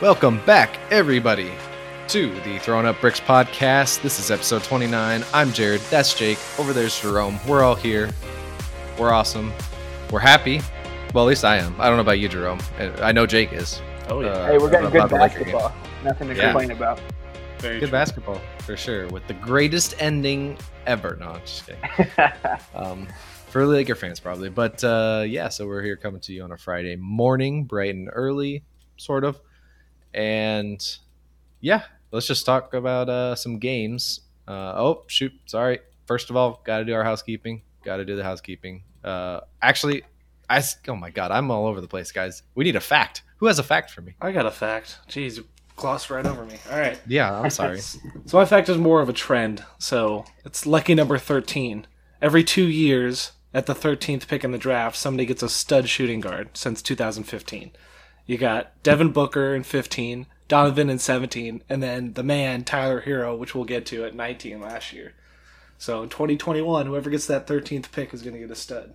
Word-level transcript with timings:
Welcome 0.00 0.44
back, 0.44 0.78
everybody, 0.90 1.50
to 2.08 2.32
the 2.42 2.58
Throwing 2.60 2.86
Up 2.86 3.00
Bricks 3.00 3.20
podcast. 3.20 4.00
This 4.00 4.20
is 4.20 4.30
episode 4.30 4.62
29. 4.62 5.24
I'm 5.34 5.52
Jared. 5.52 5.80
That's 5.90 6.14
Jake. 6.14 6.38
Over 6.58 6.72
there's 6.72 7.00
Jerome. 7.00 7.38
We're 7.48 7.62
all 7.64 7.74
here. 7.74 8.10
We're 8.98 9.12
awesome. 9.12 9.52
We're 10.12 10.20
happy. 10.20 10.60
Well, 11.14 11.24
at 11.24 11.28
least 11.28 11.44
I 11.44 11.56
am. 11.56 11.78
I 11.80 11.86
don't 11.88 11.96
know 11.96 12.02
about 12.02 12.20
you, 12.20 12.28
Jerome. 12.28 12.60
I 12.78 13.10
know 13.12 13.26
Jake 13.26 13.52
is. 13.52 13.82
Oh 14.08 14.20
yeah. 14.20 14.28
Uh, 14.28 14.46
Hey, 14.46 14.58
we're 14.58 14.70
getting 14.70 14.90
good 14.90 15.08
the 15.10 15.16
Laker 15.16 15.38
game. 15.44 15.52
basketball. 15.54 15.72
Nothing 16.04 16.28
to 16.28 16.34
Yeah. 16.36 16.52
complain 16.52 16.70
about. 16.70 17.00
Very 17.58 17.80
Good 17.80 17.86
true. 17.88 17.92
basketball, 17.92 18.40
for 18.60 18.76
sure. 18.76 19.08
With 19.08 19.26
the 19.26 19.34
greatest 19.34 19.96
ending 19.98 20.56
ever. 20.86 21.16
No, 21.20 21.30
I'm 21.30 21.40
just 21.40 21.66
kidding. 21.66 22.10
um, 22.74 23.08
for 23.48 23.66
Laker 23.66 23.96
fans, 23.96 24.20
probably. 24.20 24.48
But 24.48 24.82
uh, 24.84 25.24
yeah, 25.26 25.48
so 25.48 25.66
we're 25.66 25.82
here 25.82 25.96
coming 25.96 26.20
to 26.20 26.32
you 26.32 26.44
on 26.44 26.52
a 26.52 26.56
Friday 26.56 26.94
morning, 26.94 27.64
bright 27.64 27.94
and 27.96 28.08
early, 28.12 28.62
sort 28.96 29.24
of. 29.24 29.40
And 30.18 30.84
yeah, 31.60 31.82
let's 32.10 32.26
just 32.26 32.44
talk 32.44 32.74
about 32.74 33.08
uh, 33.08 33.36
some 33.36 33.60
games. 33.60 34.22
Uh, 34.48 34.74
oh, 34.76 35.04
shoot. 35.06 35.32
Sorry. 35.46 35.78
First 36.06 36.28
of 36.28 36.36
all, 36.36 36.60
got 36.64 36.78
to 36.78 36.84
do 36.84 36.92
our 36.94 37.04
housekeeping. 37.04 37.62
Got 37.84 37.98
to 37.98 38.04
do 38.04 38.16
the 38.16 38.24
housekeeping. 38.24 38.82
Uh, 39.04 39.40
actually, 39.62 40.02
I, 40.50 40.60
Oh 40.88 40.96
my 40.96 41.10
God, 41.10 41.30
I'm 41.30 41.50
all 41.52 41.66
over 41.66 41.80
the 41.80 41.86
place, 41.86 42.10
guys. 42.10 42.42
We 42.56 42.64
need 42.64 42.74
a 42.74 42.80
fact. 42.80 43.22
Who 43.36 43.46
has 43.46 43.60
a 43.60 43.62
fact 43.62 43.92
for 43.92 44.00
me? 44.00 44.14
I 44.20 44.32
got 44.32 44.44
a 44.44 44.50
fact. 44.50 44.98
Jeez, 45.08 45.36
you 45.36 45.46
glossed 45.76 46.10
right 46.10 46.26
over 46.26 46.44
me. 46.44 46.56
All 46.70 46.78
right. 46.78 46.98
Yeah, 47.06 47.38
I'm 47.38 47.50
sorry. 47.50 47.80
So 48.26 48.36
my 48.36 48.44
fact 48.44 48.68
is 48.68 48.76
more 48.76 49.00
of 49.00 49.08
a 49.08 49.12
trend. 49.12 49.64
So 49.78 50.24
it's 50.44 50.66
lucky 50.66 50.94
number 50.94 51.16
thirteen. 51.16 51.86
Every 52.20 52.42
two 52.42 52.66
years, 52.66 53.32
at 53.54 53.66
the 53.66 53.74
thirteenth 53.74 54.26
pick 54.26 54.42
in 54.42 54.50
the 54.50 54.58
draft, 54.58 54.96
somebody 54.96 55.24
gets 55.26 55.42
a 55.42 55.48
stud 55.48 55.88
shooting 55.88 56.20
guard 56.20 56.50
since 56.54 56.82
2015. 56.82 57.70
You 58.28 58.36
got 58.36 58.80
Devin 58.82 59.12
Booker 59.12 59.54
in 59.54 59.62
15, 59.62 60.26
Donovan 60.48 60.90
in 60.90 60.98
17, 60.98 61.62
and 61.66 61.82
then 61.82 62.12
the 62.12 62.22
man 62.22 62.62
Tyler 62.62 63.00
Herro, 63.00 63.36
which 63.36 63.54
we'll 63.54 63.64
get 63.64 63.86
to 63.86 64.04
at 64.04 64.14
19 64.14 64.60
last 64.60 64.92
year. 64.92 65.14
So 65.78 66.02
in 66.02 66.10
2021, 66.10 66.84
whoever 66.84 67.08
gets 67.08 67.26
that 67.26 67.46
13th 67.46 67.90
pick 67.90 68.12
is 68.12 68.20
going 68.20 68.34
to 68.34 68.40
get 68.40 68.50
a 68.50 68.54
stud. 68.54 68.92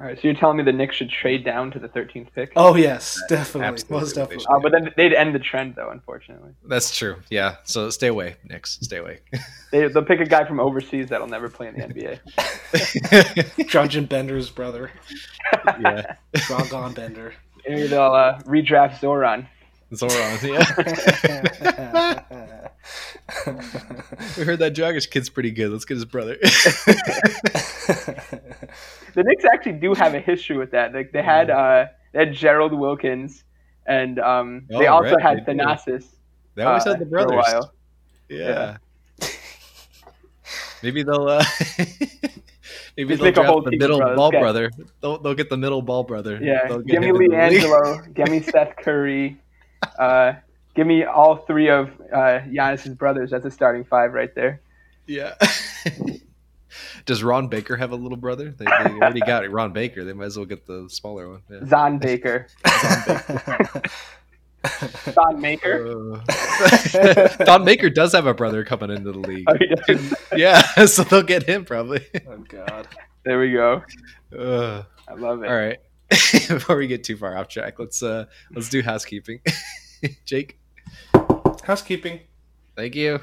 All 0.00 0.06
right, 0.06 0.16
so 0.16 0.22
you're 0.26 0.34
telling 0.34 0.56
me 0.56 0.64
the 0.64 0.72
Knicks 0.72 0.96
should 0.96 1.10
trade 1.10 1.44
down 1.44 1.70
to 1.70 1.78
the 1.78 1.88
13th 1.88 2.32
pick? 2.34 2.54
Oh 2.56 2.74
yes, 2.74 3.22
definitely, 3.28 3.68
Absolutely, 3.68 4.00
most 4.00 4.14
definitely. 4.16 4.46
Uh, 4.48 4.58
but 4.58 4.72
then 4.72 4.92
they'd 4.96 5.12
end 5.12 5.32
the 5.32 5.38
trend, 5.38 5.76
though. 5.76 5.90
Unfortunately, 5.90 6.50
That's 6.64 6.96
true. 6.96 7.18
Yeah. 7.30 7.58
So 7.62 7.88
stay 7.90 8.08
away, 8.08 8.34
Knicks. 8.42 8.78
Stay 8.82 8.96
away. 8.96 9.20
they, 9.70 9.86
they'll 9.86 10.04
pick 10.04 10.18
a 10.18 10.24
guy 10.26 10.44
from 10.44 10.58
overseas 10.58 11.10
that'll 11.10 11.28
never 11.28 11.48
play 11.48 11.68
in 11.68 11.74
the 11.74 11.82
NBA. 11.82 13.66
Judge 13.68 14.08
Bender's 14.08 14.50
brother, 14.50 14.90
yeah. 15.80 16.16
Dragan 16.34 16.96
Bender. 16.96 17.34
Maybe 17.68 17.86
they'll 17.86 18.12
uh, 18.12 18.40
redraft 18.42 19.00
Zoran. 19.00 19.46
Zoran. 19.94 20.38
Yeah. 20.42 20.64
we 24.36 24.44
heard 24.44 24.58
that 24.60 24.74
Dragic 24.74 25.10
kid's 25.10 25.28
pretty 25.28 25.50
good. 25.50 25.70
Let's 25.70 25.84
get 25.84 25.94
his 25.94 26.04
brother. 26.04 26.36
The 29.14 29.22
Knicks 29.24 29.44
actually 29.44 29.72
do 29.72 29.92
have 29.92 30.14
a 30.14 30.20
history 30.20 30.56
with 30.56 30.70
that. 30.70 30.94
Like 30.94 31.12
they 31.12 31.22
had 31.22 31.50
uh, 31.50 31.86
they 32.12 32.20
had 32.20 32.32
Gerald 32.32 32.72
Wilkins, 32.72 33.44
and 33.86 34.18
um, 34.18 34.64
they 34.70 34.86
Oh, 34.86 34.94
also 34.94 35.16
right, 35.16 35.22
had 35.22 35.44
they 35.44 35.52
do. 35.52 35.58
Thanasis. 35.60 36.06
they 36.54 36.62
always 36.62 36.86
uh, 36.86 36.92
had 36.92 37.00
the 37.00 37.04
for 37.06 37.18
a 37.18 37.26
brothers. 37.26 37.52
while. 37.52 37.72
Yeah. 38.30 38.78
Maybe 40.82 41.02
they'll. 41.02 41.28
Uh, 41.28 41.44
maybe 42.96 43.08
Just 43.10 43.22
they'll 43.22 43.30
make 43.32 43.36
a 43.36 43.44
whole 43.44 43.60
draft 43.60 43.72
the 43.72 43.78
middle 43.78 43.98
brothers. 43.98 44.16
ball 44.16 44.28
Okay. 44.28 44.40
brother. 44.40 44.70
They'll, 45.00 45.18
they'll 45.18 45.34
get 45.34 45.48
the 45.50 45.56
middle 45.56 45.82
ball 45.82 46.02
brother. 46.04 46.38
Yeah, 46.42 46.66
They'll 46.68 46.80
give 46.80 47.00
me 47.00 47.08
him 47.08 47.16
in 47.16 47.30
the 47.30 47.48
league. 47.48 47.62
LiAngelo, 47.62 48.14
give 48.14 48.28
me 48.28 48.40
Seth 48.42 48.76
Curry, 48.76 49.40
uh, 49.98 50.34
give 50.74 50.86
me 50.86 51.04
all 51.04 51.36
three 51.36 51.68
of 51.70 51.88
uh, 52.12 52.40
Giannis's 52.48 52.94
brothers. 52.94 53.30
That's 53.30 53.44
a 53.46 53.50
starting 53.50 53.84
five 53.84 54.12
right 54.12 54.34
there. 54.34 54.60
Yeah. 55.06 55.34
Does 57.04 57.22
Ron 57.24 57.48
Baker 57.48 57.76
have 57.76 57.90
a 57.90 57.96
little 57.96 58.16
brother? 58.16 58.50
They, 58.56 58.64
they 58.64 58.70
already 58.70 59.20
got 59.20 59.48
Ron 59.50 59.72
Baker. 59.72 60.04
They 60.04 60.12
might 60.12 60.26
as 60.26 60.36
well 60.36 60.46
get 60.46 60.66
the 60.66 60.86
smaller 60.88 61.28
one. 61.28 61.42
Yeah. 61.50 61.66
Zon 61.66 61.98
Baker, 61.98 62.46
Zon 62.66 63.82
Maker. 65.40 65.86
Uh, 66.24 67.28
Thon 67.44 67.64
Maker 67.64 67.90
does 67.90 68.12
have 68.12 68.26
a 68.26 68.34
brother 68.34 68.64
coming 68.64 68.90
into 68.90 69.12
the 69.12 69.18
league. 69.18 69.44
Oh, 69.48 69.54
he. 69.86 70.10
Yeah, 70.38 70.62
so 70.86 71.02
they'll 71.04 71.22
get 71.22 71.42
him 71.42 71.64
probably. 71.64 72.04
oh 72.28 72.38
God. 72.48 72.88
There 73.24 73.38
we 73.38 73.52
go. 73.52 73.82
Uh, 74.36 74.82
I 75.08 75.14
love 75.14 75.42
it. 75.42 75.48
all 75.48 75.56
right. 75.56 75.78
Before 76.10 76.76
we 76.76 76.86
get 76.86 77.04
too 77.04 77.16
far 77.16 77.36
off 77.36 77.48
track, 77.48 77.78
let's 77.78 78.02
uh 78.02 78.26
let's 78.54 78.68
do 78.68 78.82
housekeeping. 78.82 79.40
Jake, 80.24 80.58
Housekeeping. 81.64 82.20
thank 82.76 82.94
you. 82.94 83.20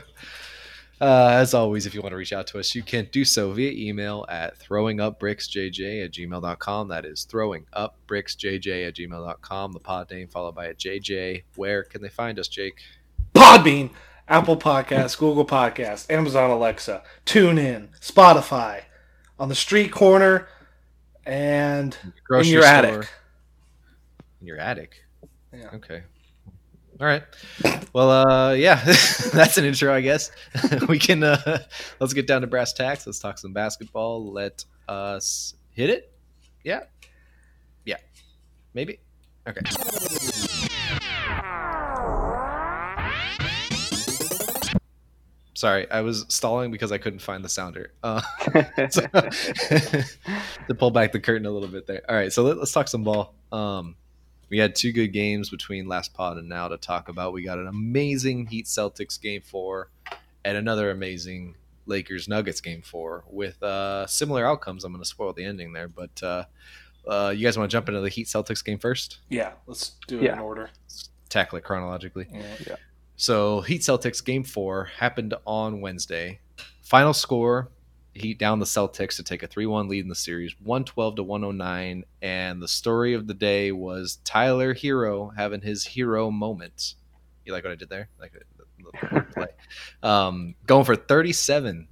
Uh, 1.02 1.30
as 1.32 1.54
always, 1.54 1.86
if 1.86 1.94
you 1.94 2.02
want 2.02 2.12
to 2.12 2.18
reach 2.18 2.34
out 2.34 2.46
to 2.48 2.60
us, 2.60 2.76
you 2.76 2.84
can 2.84 3.08
do 3.12 3.24
so 3.24 3.52
via 3.54 3.72
email 3.72 4.26
at 4.28 4.60
throwingupbricksjj 4.60 6.04
at 6.06 6.12
gmail.com. 6.12 6.88
That 6.90 7.06
is 7.06 7.26
throwingupbricksjj 7.32 8.88
at 8.88 8.96
gmail.com. 8.96 9.72
The 9.72 9.80
pod 9.80 10.12
name 10.12 10.28
followed 10.28 10.56
by 10.56 10.66
a 10.66 10.74
JJ. 10.74 11.44
Where 11.56 11.84
can 11.84 12.02
they 12.02 12.10
find 12.10 12.38
us, 12.38 12.50
Jake? 12.50 12.82
Podbean, 13.34 13.92
Apple 14.28 14.58
Podcasts, 14.58 15.18
Google 15.18 15.46
Podcasts, 15.46 16.10
Amazon 16.12 16.50
Alexa, 16.50 17.04
TuneIn, 17.26 17.98
Spotify, 18.02 18.81
on 19.40 19.48
the 19.48 19.56
street 19.56 19.94
corner, 19.94 20.48
and 21.26 21.96
Grocery 22.26 22.50
in 22.50 22.54
your 22.54 22.66
attic. 22.66 23.10
In 24.42 24.48
your 24.48 24.58
attic. 24.58 25.04
Yeah. 25.54 25.70
Okay. 25.76 26.04
All 27.00 27.06
right. 27.08 27.24
Well, 27.94 28.12
uh, 28.12 28.54
yeah, 28.54 28.84
that's 29.34 29.58
an 29.58 29.64
intro, 29.64 29.94
I 29.94 30.02
guess. 30.02 30.32
we 30.90 31.00
can 31.00 31.24
uh, 31.24 31.60
let's 32.02 32.14
get 32.14 32.28
down 32.28 32.42
to 32.42 32.48
brass 32.48 32.74
tacks. 32.74 33.08
Let's 33.08 33.20
talk 33.20 33.38
some 33.38 33.54
basketball. 33.54 34.32
Let 34.32 34.66
us 34.90 35.54
hit 35.72 35.90
it. 35.90 36.12
Yeah. 36.64 36.82
Yeah. 37.86 37.98
Maybe. 38.74 39.00
Okay. 39.48 39.62
Sorry, 45.54 45.90
I 45.92 46.02
was 46.02 46.26
stalling 46.30 46.72
because 46.72 46.92
I 46.92 46.98
couldn't 46.98 47.20
find 47.20 47.44
the 47.44 47.50
sounder. 47.50 47.92
Uh, 48.04 48.22
so- 48.90 49.02
to 50.68 50.76
pull 50.78 50.92
back 50.92 51.12
the 51.12 51.20
curtain 51.20 51.46
a 51.46 51.52
little 51.52 51.68
bit 51.68 51.88
there. 51.88 52.02
All 52.08 52.16
right, 52.16 52.31
so 52.31 52.44
let, 52.44 52.58
us 52.58 52.72
talk 52.72 52.88
some 52.88 53.04
ball. 53.04 53.34
Um, 53.52 53.96
we 54.50 54.58
had 54.58 54.76
two 54.76 54.92
good 54.92 55.10
games 55.14 55.50
between 55.50 55.88
last 55.88 56.14
pod 56.14 56.38
and 56.38 56.50
now 56.50 56.68
to 56.68 56.78
talk 56.78 57.10
about. 57.10 57.34
We 57.34 57.44
got 57.44 57.58
an 57.60 57.68
amazing 57.68 58.48
Heat 58.48 58.66
Celtics 58.66 59.20
game 59.22 59.42
four, 59.42 59.90
and 60.44 60.58
another 60.58 60.92
amazing 60.92 61.56
Lakers 61.86 62.28
Nuggets 62.28 62.62
game 62.62 62.82
four 62.82 63.24
with 63.30 63.62
uh, 63.64 64.06
similar 64.08 64.46
outcomes. 64.46 64.84
I'm 64.84 64.92
going 64.92 65.04
to 65.04 65.10
spoil 65.10 65.34
the 65.34 65.44
ending 65.46 65.74
there, 65.74 65.88
but 65.88 66.22
uh, 66.24 66.46
uh, 67.08 67.34
you 67.36 67.44
guys 67.46 67.58
want 67.58 67.70
to 67.70 67.76
jump 67.76 67.88
into 67.90 68.02
the 68.02 68.10
Heat 68.10 68.28
Celtics 68.28 68.64
game 68.64 68.78
first? 68.80 69.20
yeah, 69.30 69.54
let's 69.68 69.94
do 70.08 70.20
it 70.20 70.24
Yeah. 70.24 70.34
in 70.34 70.40
order. 70.40 70.70
Tackle 71.30 71.58
it 71.60 71.64
chronologically. 71.64 72.28
Yeah. 72.31 72.76
So 73.16 73.62
Heat 73.62 73.81
Celtics 73.81 74.24
game 74.24 74.44
four 74.44 74.86
happened 74.98 75.34
on 75.46 75.81
Wednesday. 75.81 76.40
Final 76.81 77.14
score: 77.14 77.70
Heat 78.22 78.38
down 78.38 78.59
the 78.59 78.66
Celtics 78.66 79.16
to 79.18 79.24
take 79.24 79.44
a 79.44 79.47
three-one 79.47 79.88
lead 79.88 80.03
in 80.03 80.09
the 80.09 80.16
series, 80.16 80.56
one 80.63 80.84
twelve 80.84 81.16
to 81.16 81.24
one 81.24 81.41
hundred 81.41 81.57
nine. 81.57 82.03
And 82.22 82.62
the 82.62 82.68
story 82.68 83.13
of 83.13 83.28
the 83.28 83.34
day 83.34 83.72
was 83.72 84.19
Tyler 84.24 84.74
Herro 84.74 85.35
having 85.35 85.62
his 85.62 85.85
hero 85.85 86.30
moment. 86.31 86.96
You 87.46 87.53
like 87.53 87.63
what 87.63 87.72
I 87.72 87.75
did 87.75 87.90
there? 87.90 88.09
Like 88.19 88.34
the, 88.34 88.40
the, 88.57 89.07
the 89.16 89.22
play, 89.34 89.47
um, 90.03 90.56
going 90.66 90.85
for 90.85 90.96
thirty-seven 90.96 91.88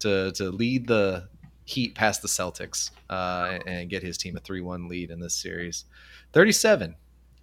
to 0.00 0.32
to 0.32 0.50
lead 0.50 0.86
the 0.86 1.28
Heat 1.64 1.94
past 1.94 2.20
the 2.22 2.28
Celtics 2.28 2.90
uh, 3.08 3.58
and 3.66 3.88
get 3.88 4.02
his 4.02 4.18
team 4.18 4.36
a 4.36 4.40
three-one 4.40 4.88
lead 4.88 5.10
in 5.10 5.20
this 5.20 5.34
series. 5.34 5.84
Thirty-seven. 6.32 6.96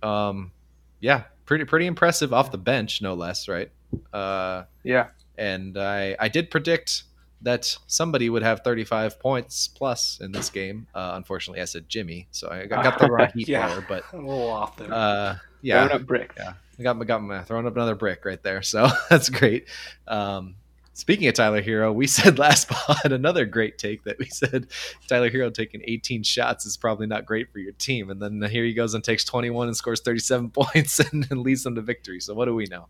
Um, 0.04 0.52
yeah, 1.00 1.24
pretty 1.46 1.64
pretty 1.66 1.86
impressive 1.86 2.34
off 2.34 2.52
the 2.52 2.58
bench, 2.58 3.02
no 3.02 3.14
less, 3.14 3.48
right? 3.48 3.72
Uh, 4.12 4.64
yeah. 4.84 5.08
and 5.38 5.78
I 5.78 6.16
I 6.20 6.28
did 6.28 6.52
predict 6.52 7.04
that 7.42 7.78
somebody 7.88 8.30
would 8.30 8.42
have 8.44 8.62
35 8.64 9.20
points 9.20 9.68
plus 9.68 10.20
in 10.22 10.32
this 10.32 10.50
game. 10.50 10.88
Uh, 10.96 11.12
unfortunately, 11.16 11.62
I 11.62 11.66
said 11.66 11.88
Jimmy, 11.88 12.28
so 12.32 12.50
I 12.50 12.66
got, 12.66 12.84
got 12.84 13.00
the 13.00 13.08
wrong 13.12 13.30
Heat 13.34 13.48
Yeah. 13.48 13.68
player, 13.68 13.86
but 13.88 14.04
A 14.14 14.18
little 14.18 14.48
off 14.50 14.76
there. 14.78 14.92
uh, 14.94 15.36
Throwing 15.64 15.92
up 15.92 16.06
bricks. 16.06 16.36
yeah. 16.38 16.54
I 16.80 16.84
got 16.84 16.98
my 16.98 17.06
got 17.06 17.22
my 17.24 17.42
throwing 17.44 17.66
up 17.68 17.76
another 17.76 17.96
brick 17.96 18.24
right 18.26 18.42
there, 18.42 18.62
so 18.62 18.88
that's 19.10 19.30
great. 19.30 19.68
Um, 20.08 20.56
Speaking 20.94 21.28
of 21.28 21.36
Tyler 21.36 21.62
Herro, 21.62 21.94
we 21.94 22.08
said 22.08 22.40
last 22.40 22.70
pod 22.70 23.12
another 23.12 23.46
great 23.46 23.78
take 23.78 24.04
that 24.06 24.18
we 24.18 24.26
said 24.26 24.66
Tyler 25.08 25.30
Herro 25.30 25.54
taking 25.54 25.82
18 25.86 26.24
shots 26.24 26.66
is 26.66 26.76
probably 26.76 27.06
not 27.06 27.24
great 27.24 27.52
for 27.52 27.60
your 27.60 27.74
team, 27.74 28.10
and 28.10 28.20
then 28.20 28.42
here 28.50 28.64
he 28.64 28.74
goes 28.74 28.96
and 28.96 29.04
takes 29.04 29.24
21 29.24 29.68
and 29.68 29.78
scores 29.78 30.02
37 30.02 30.50
points 30.50 31.00
and, 31.00 31.28
and 31.30 31.42
leads 31.42 31.62
them 31.62 31.76
to 31.76 31.82
victory. 31.82 32.20
So 32.20 32.34
what 32.34 32.46
do 32.46 32.56
we 32.56 32.66
know? 32.66 32.88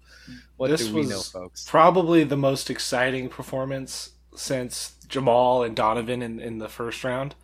What 0.55 0.69
This 0.69 0.87
do 0.87 0.95
we 0.95 1.05
know, 1.05 1.19
folks? 1.19 1.65
Probably 1.69 2.23
the 2.23 2.37
most 2.37 2.69
exciting 2.69 3.27
performance 3.27 4.11
since 4.37 4.95
Jamal 5.07 5.63
and 5.63 5.75
Donovan 5.75 6.21
in, 6.21 6.39
in 6.39 6.57
the 6.59 6.69
first 6.69 7.03
round. 7.03 7.35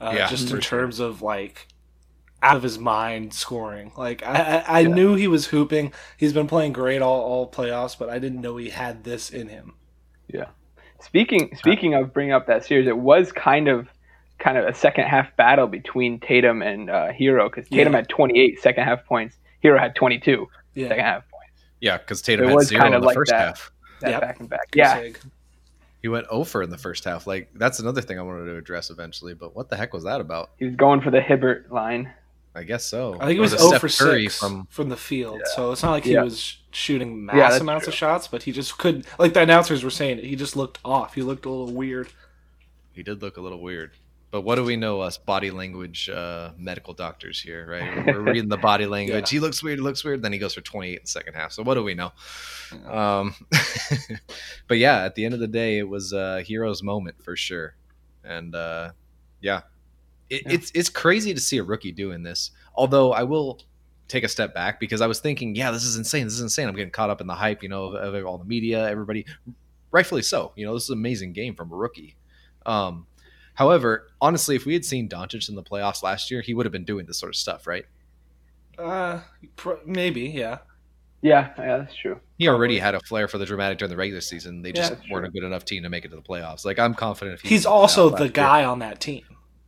Uh, 0.00 0.12
Yeah, 0.16 0.28
just 0.28 0.48
for 0.48 0.56
in 0.56 0.60
sure. 0.62 0.80
terms 0.80 0.98
of 1.00 1.22
like 1.22 1.68
out 2.42 2.56
of 2.56 2.62
his 2.64 2.78
mind 2.78 3.32
scoring. 3.32 3.92
Like 3.96 4.22
I, 4.24 4.34
I, 4.66 4.78
I 4.78 4.80
Yeah. 4.80 4.88
knew 4.88 5.14
he 5.14 5.28
was 5.28 5.46
hooping. 5.46 5.92
He's 6.16 6.32
been 6.32 6.48
playing 6.48 6.72
great 6.72 7.00
all, 7.02 7.20
all 7.22 7.50
playoffs, 7.50 7.96
but 7.96 8.08
I 8.08 8.18
didn't 8.18 8.40
know 8.40 8.56
he 8.56 8.70
had 8.70 9.04
this 9.04 9.30
in 9.30 9.48
him. 9.48 9.74
Yeah. 10.26 10.46
Speaking 11.00 11.54
speaking 11.56 11.94
of 11.94 12.12
bringing 12.12 12.32
up 12.32 12.46
that 12.46 12.64
series, 12.64 12.86
it 12.88 12.96
was 12.98 13.30
kind 13.32 13.68
of 13.68 13.88
kind 14.38 14.58
of 14.58 14.66
a 14.66 14.74
second 14.74 15.04
half 15.06 15.34
battle 15.36 15.68
between 15.68 16.18
Tatum 16.18 16.62
and 16.62 16.90
uh, 16.90 17.08
Herro 17.12 17.48
because 17.48 17.68
Tatum 17.68 17.92
Yeah. 17.92 17.98
had 18.00 18.08
28 18.08 18.60
second 18.60 18.84
half 18.84 19.04
points, 19.06 19.36
Herro 19.62 19.78
had 19.78 19.94
22 19.94 20.48
Yeah. 20.74 20.88
second 20.88 21.04
half 21.04 21.22
points. 21.30 21.62
Yeah, 21.80 21.98
because 21.98 22.22
Tatum 22.22 22.46
It 22.46 22.48
had 22.48 22.54
was 22.56 22.68
zero 22.68 22.82
kind 22.82 22.94
in 22.94 22.96
of 22.96 23.02
the 23.02 23.06
like 23.06 23.14
first 23.16 23.30
that. 23.30 23.40
half. 23.40 23.70
That 24.00 24.10
Yep. 24.10 24.20
back 24.20 24.40
and 24.40 24.48
back. 24.48 24.68
Yeah, 24.74 24.94
Sig. 24.96 25.18
He 26.02 26.08
went 26.08 26.26
over 26.28 26.62
in 26.62 26.70
the 26.70 26.78
first 26.78 27.04
half. 27.04 27.26
Like 27.26 27.48
that's 27.54 27.78
another 27.78 28.00
thing 28.02 28.18
I 28.18 28.22
wanted 28.22 28.46
to 28.46 28.56
address 28.56 28.90
eventually. 28.90 29.34
But 29.34 29.54
what 29.54 29.70
the 29.70 29.76
heck 29.76 29.94
was 29.94 30.04
that 30.04 30.20
about? 30.20 30.50
he 30.58 30.64
was 30.66 30.74
going 30.76 31.00
for 31.00 31.10
the 31.10 31.20
Hibbert 31.20 31.72
line. 31.72 32.12
I 32.54 32.64
guess 32.64 32.84
so. 32.84 33.14
I 33.18 33.26
think 33.26 33.36
it 33.36 33.38
Or 33.38 33.42
was 33.42 33.52
the 33.52 33.58
0 33.58 33.78
for 33.78 33.88
Curry 33.88 34.24
6 34.24 34.38
from 34.38 34.66
from, 34.68 34.88
the 34.90 34.96
field. 34.96 35.40
So 35.54 35.72
it's 35.72 35.82
not 35.82 35.92
like 35.92 36.04
he 36.04 36.12
Yeah. 36.12 36.24
was 36.24 36.58
shooting 36.70 37.10
Yeah, 37.28 37.34
mass 37.34 37.50
that's 37.52 37.62
amounts 37.62 37.86
of 37.86 37.94
shots, 37.94 38.28
but 38.28 38.42
he 38.42 38.52
just 38.52 38.76
could 38.76 39.06
like 39.18 39.32
the 39.32 39.40
announcers 39.40 39.82
were 39.84 39.90
saying 39.90 40.18
he 40.18 40.36
just 40.36 40.54
looked 40.56 40.78
off. 40.84 41.14
He 41.14 41.22
looked 41.22 41.46
a 41.46 41.50
little 41.50 41.72
weird. 41.72 42.08
He 42.92 43.02
did 43.02 43.22
look 43.22 43.36
a 43.38 43.40
little 43.40 43.62
weird. 43.62 43.92
But 44.32 44.40
what 44.40 44.54
do 44.56 44.64
we 44.64 44.76
know, 44.76 45.00
us 45.02 45.18
body 45.18 45.50
language 45.50 46.08
uh, 46.08 46.52
medical 46.56 46.94
doctors 46.94 47.38
here, 47.38 47.66
right? 47.68 48.06
We're 48.06 48.22
reading 48.22 48.48
the 48.48 48.56
body 48.56 48.86
language. 48.96 49.28
He 49.28 49.38
looks 49.38 49.62
weird, 49.62 49.78
he 49.78 49.82
looks 49.82 50.02
weird. 50.02 50.22
Then 50.22 50.32
he 50.32 50.38
goes 50.38 50.54
for 50.54 50.62
28 50.62 50.94
in 50.94 51.00
the 51.02 51.06
second 51.06 51.34
half. 51.34 51.52
So 51.52 51.62
what 51.62 51.74
do 51.74 51.84
we 51.84 51.92
know? 51.94 52.12
Um, 52.90 53.34
but 54.68 54.78
yeah, 54.78 55.04
at 55.04 55.14
the 55.14 55.24
end 55.26 55.34
of 55.34 55.40
the 55.40 55.46
day, 55.46 55.78
it 55.78 55.88
was 55.88 56.12
a 56.14 56.42
hero's 56.42 56.82
moment 56.82 57.22
for 57.22 57.36
sure. 57.36 57.74
And 58.24 58.54
uh, 58.54 58.92
yeah, 59.42 59.60
it, 60.30 60.42
Yeah. 60.46 60.52
it's 60.54 60.72
it's 60.74 60.88
crazy 60.88 61.34
to 61.34 61.40
see 61.40 61.58
a 61.58 61.62
rookie 61.62 61.92
doing 61.92 62.22
this. 62.22 62.52
Although 62.74 63.12
I 63.12 63.24
will 63.24 63.60
take 64.08 64.24
a 64.24 64.28
step 64.28 64.54
back 64.54 64.80
because 64.80 65.02
I 65.02 65.06
was 65.06 65.20
thinking, 65.20 65.54
yeah, 65.54 65.70
this 65.70 65.84
is 65.84 65.96
insane. 65.96 66.24
This 66.24 66.34
is 66.34 66.40
insane. 66.40 66.68
I'm 66.68 66.74
getting 66.74 66.90
caught 66.90 67.10
up 67.10 67.20
in 67.20 67.26
the 67.26 67.34
hype, 67.34 67.62
you 67.62 67.68
know, 67.68 67.84
of, 67.86 68.14
of 68.14 68.26
all 68.26 68.38
the 68.38 68.44
media, 68.46 68.88
everybody, 68.88 69.26
rightfully 69.90 70.22
so. 70.22 70.52
You 70.56 70.64
know, 70.66 70.72
this 70.72 70.84
is 70.84 70.90
an 70.90 70.98
amazing 70.98 71.34
game 71.34 71.54
from 71.54 71.70
a 71.70 71.76
rookie. 71.76 72.16
Um, 72.64 73.06
however, 73.54 74.08
honestly, 74.20 74.56
if 74.56 74.66
we 74.66 74.72
had 74.74 74.84
seen 74.84 75.08
Doncic 75.08 75.48
in 75.48 75.54
the 75.54 75.62
playoffs 75.62 76.02
last 76.02 76.30
year, 76.30 76.40
he 76.40 76.54
would 76.54 76.66
have 76.66 76.72
been 76.72 76.84
doing 76.84 77.06
this 77.06 77.18
sort 77.18 77.30
of 77.30 77.36
stuff, 77.36 77.66
right? 77.66 77.84
Uh, 78.78 79.20
pr- 79.56 79.74
maybe, 79.86 80.22
yeah. 80.22 80.58
Yeah, 81.20 81.50
yeah, 81.56 81.78
that's 81.78 81.94
true. 81.94 82.18
He 82.38 82.48
already 82.48 82.78
had 82.78 82.96
a 82.96 83.00
flair 83.00 83.28
for 83.28 83.38
the 83.38 83.46
dramatic 83.46 83.78
during 83.78 83.90
the 83.90 83.96
regular 83.96 84.20
season. 84.20 84.62
They 84.62 84.72
just 84.72 84.90
that's 84.90 85.08
weren't 85.08 85.26
a 85.26 85.30
good 85.30 85.44
enough 85.44 85.64
team 85.64 85.84
to 85.84 85.88
make 85.88 86.04
it 86.04 86.08
to 86.08 86.16
the 86.16 86.22
playoffs. 86.22 86.64
Like 86.64 86.80
I'm 86.80 86.94
confident 86.94 87.34
if 87.34 87.42
he 87.42 87.48
He's 87.50 87.60
was 87.60 87.66
in 87.66 87.70
the 87.70 87.74
also 87.76 88.04
the 88.08 88.12
last 88.14 88.20
year- 88.22 88.28
guy 88.30 88.64
on 88.64 88.80
that 88.80 89.00
team. 89.00 89.22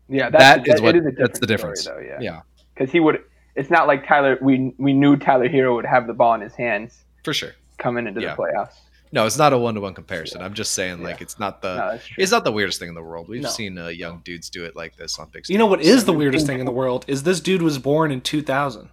Yeah, 0.08 0.30
That 0.30 0.64
that's, 0.64 0.68
is 0.76 0.80
what- 0.82 0.96
it 0.96 1.00
is 1.00 1.06
a 1.06 1.10
that's 1.16 1.38
the 1.38 1.46
difference. 1.46 1.82
story, 1.82 2.08
though. 2.08 2.14
Yeah, 2.14 2.20
Yeah, 2.20 2.40
because 2.74 2.90
he 2.90 2.98
would. 3.00 3.22
It's 3.54 3.70
not 3.70 3.86
like 3.86 4.04
Tyler. 4.06 4.36
We 4.42 4.74
we 4.78 4.92
knew 4.92 5.16
Tyler 5.16 5.48
Herro 5.48 5.76
would 5.76 5.86
have 5.86 6.08
the 6.08 6.12
ball 6.12 6.34
in 6.34 6.40
his 6.40 6.54
hands 6.56 7.04
for 7.22 7.32
sure. 7.32 7.52
coming 7.78 8.08
into 8.08 8.20
Yeah. 8.20 8.34
the 8.34 8.42
playoffs. 8.42 8.74
No, 9.14 9.26
it's 9.26 9.38
not 9.38 9.52
a 9.52 9.58
one 9.58 9.74
to 9.76 9.80
one 9.80 9.94
comparison. 9.94 10.42
I'm 10.42 10.54
just 10.54 10.72
saying, 10.72 10.98
Yeah. 10.98 11.04
like, 11.06 11.20
it's 11.22 11.38
not 11.38 11.62
the 11.62 11.76
no, 11.76 11.98
it's 12.18 12.32
not 12.32 12.42
the 12.42 12.50
weirdest 12.50 12.80
thing 12.80 12.88
in 12.88 12.96
the 12.96 13.02
world. 13.02 13.28
We've 13.28 13.42
No. 13.42 13.48
seen 13.48 13.78
uh, 13.78 13.86
young 13.88 14.22
dudes 14.24 14.50
do 14.50 14.64
it 14.64 14.74
like 14.74 14.96
this 14.96 15.18
on 15.20 15.28
big. 15.30 15.48
You 15.48 15.56
know 15.56 15.66
what 15.66 15.80
is 15.80 16.04
the 16.04 16.12
weirdest 16.12 16.46
thing 16.46 16.58
in 16.58 16.66
the 16.66 16.72
world 16.72 17.04
is 17.06 17.22
this 17.22 17.38
dude 17.40 17.62
was 17.62 17.78
born 17.78 18.10
in 18.10 18.20
2000. 18.20 18.88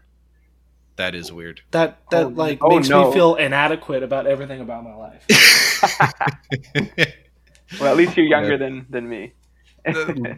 That 0.98 1.16
is 1.16 1.32
weird. 1.32 1.62
That 1.72 1.98
that 2.12 2.26
Oh, 2.26 2.30
like 2.30 2.60
oh, 2.62 2.76
makes 2.76 2.88
no. 2.88 3.08
me 3.08 3.14
feel 3.16 3.34
inadequate 3.36 4.04
about 4.04 4.28
everything 4.28 4.62
about 4.62 4.84
my 4.84 4.94
life. 4.94 5.26
well, 7.80 7.92
at 7.92 7.98
least 7.98 8.16
you're 8.16 8.26
younger 8.28 8.52
Yeah. 8.52 8.58
than 8.58 8.86
than 8.90 9.10
me. 9.10 9.34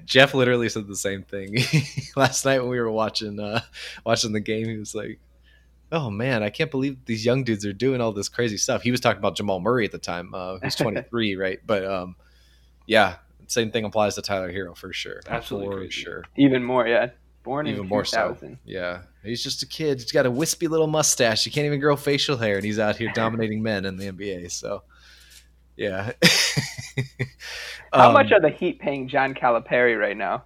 Jeff 0.05 0.33
literally 0.33 0.69
said 0.69 0.87
the 0.87 0.95
same 0.95 1.23
thing 1.23 1.57
last 2.15 2.45
night 2.45 2.59
when 2.59 2.69
we 2.69 2.79
were 2.79 2.91
watching 2.91 3.37
uh, 3.39 3.59
watching 4.05 4.31
the 4.31 4.39
game. 4.39 4.67
He 4.69 4.77
was 4.77 4.95
like, 4.95 5.19
"Oh 5.93 6.09
man, 6.09 6.43
I 6.43 6.49
can't 6.49 6.69
believe 6.71 6.97
these 7.05 7.25
young 7.25 7.43
dudes 7.45 7.65
are 7.65 7.71
doing 7.71 8.01
all 8.01 8.11
this 8.11 8.27
crazy 8.27 8.57
stuff." 8.57 8.81
He 8.81 8.91
was 8.91 8.99
talking 8.99 9.19
about 9.19 9.37
Jamal 9.37 9.61
Murray 9.61 9.85
at 9.85 9.91
the 9.93 9.97
time, 9.99 10.33
uh, 10.33 10.57
who's 10.57 10.75
23, 10.77 11.35
right? 11.37 11.59
But 11.65 11.85
um, 11.85 12.15
yeah, 12.87 13.15
same 13.47 13.71
thing 13.71 13.85
applies 13.85 14.15
to 14.15 14.21
Tyler 14.21 14.51
Herro 14.51 14.75
for 14.75 14.91
sure. 14.91 15.21
Absolutely 15.29 15.67
for 15.69 15.77
crazy. 15.77 15.91
sure. 15.91 16.23
Even 16.35 16.63
more, 16.63 16.87
yeah. 16.87 17.11
Born 17.43 17.67
in 17.67 17.73
Even 17.75 17.87
more 17.87 18.05
so. 18.05 18.37
Yeah, 18.65 19.01
he's 19.21 19.43
just 19.43 19.63
a 19.63 19.67
kid. 19.67 19.99
He's 19.99 20.11
got 20.13 20.25
a 20.25 20.31
wispy 20.31 20.67
little 20.69 20.87
mustache. 20.87 21.43
He 21.43 21.49
can't 21.51 21.65
even 21.65 21.79
grow 21.81 21.95
facial 21.97 22.37
hair, 22.37 22.55
and 22.55 22.63
he's 22.63 22.79
out 22.79 22.95
here 22.95 23.11
dominating 23.13 23.61
men 23.61 23.83
in 23.85 23.97
the 23.97 24.09
NBA. 24.11 24.49
So, 24.49 24.83
yeah. 25.75 26.13
How 27.93 28.07
Um, 28.07 28.13
much 28.13 28.31
are 28.31 28.39
the 28.39 28.49
Heat 28.49 28.79
paying 28.79 29.07
John 29.09 29.33
Calipari 29.33 29.99
right 29.99 30.15
now? 30.17 30.45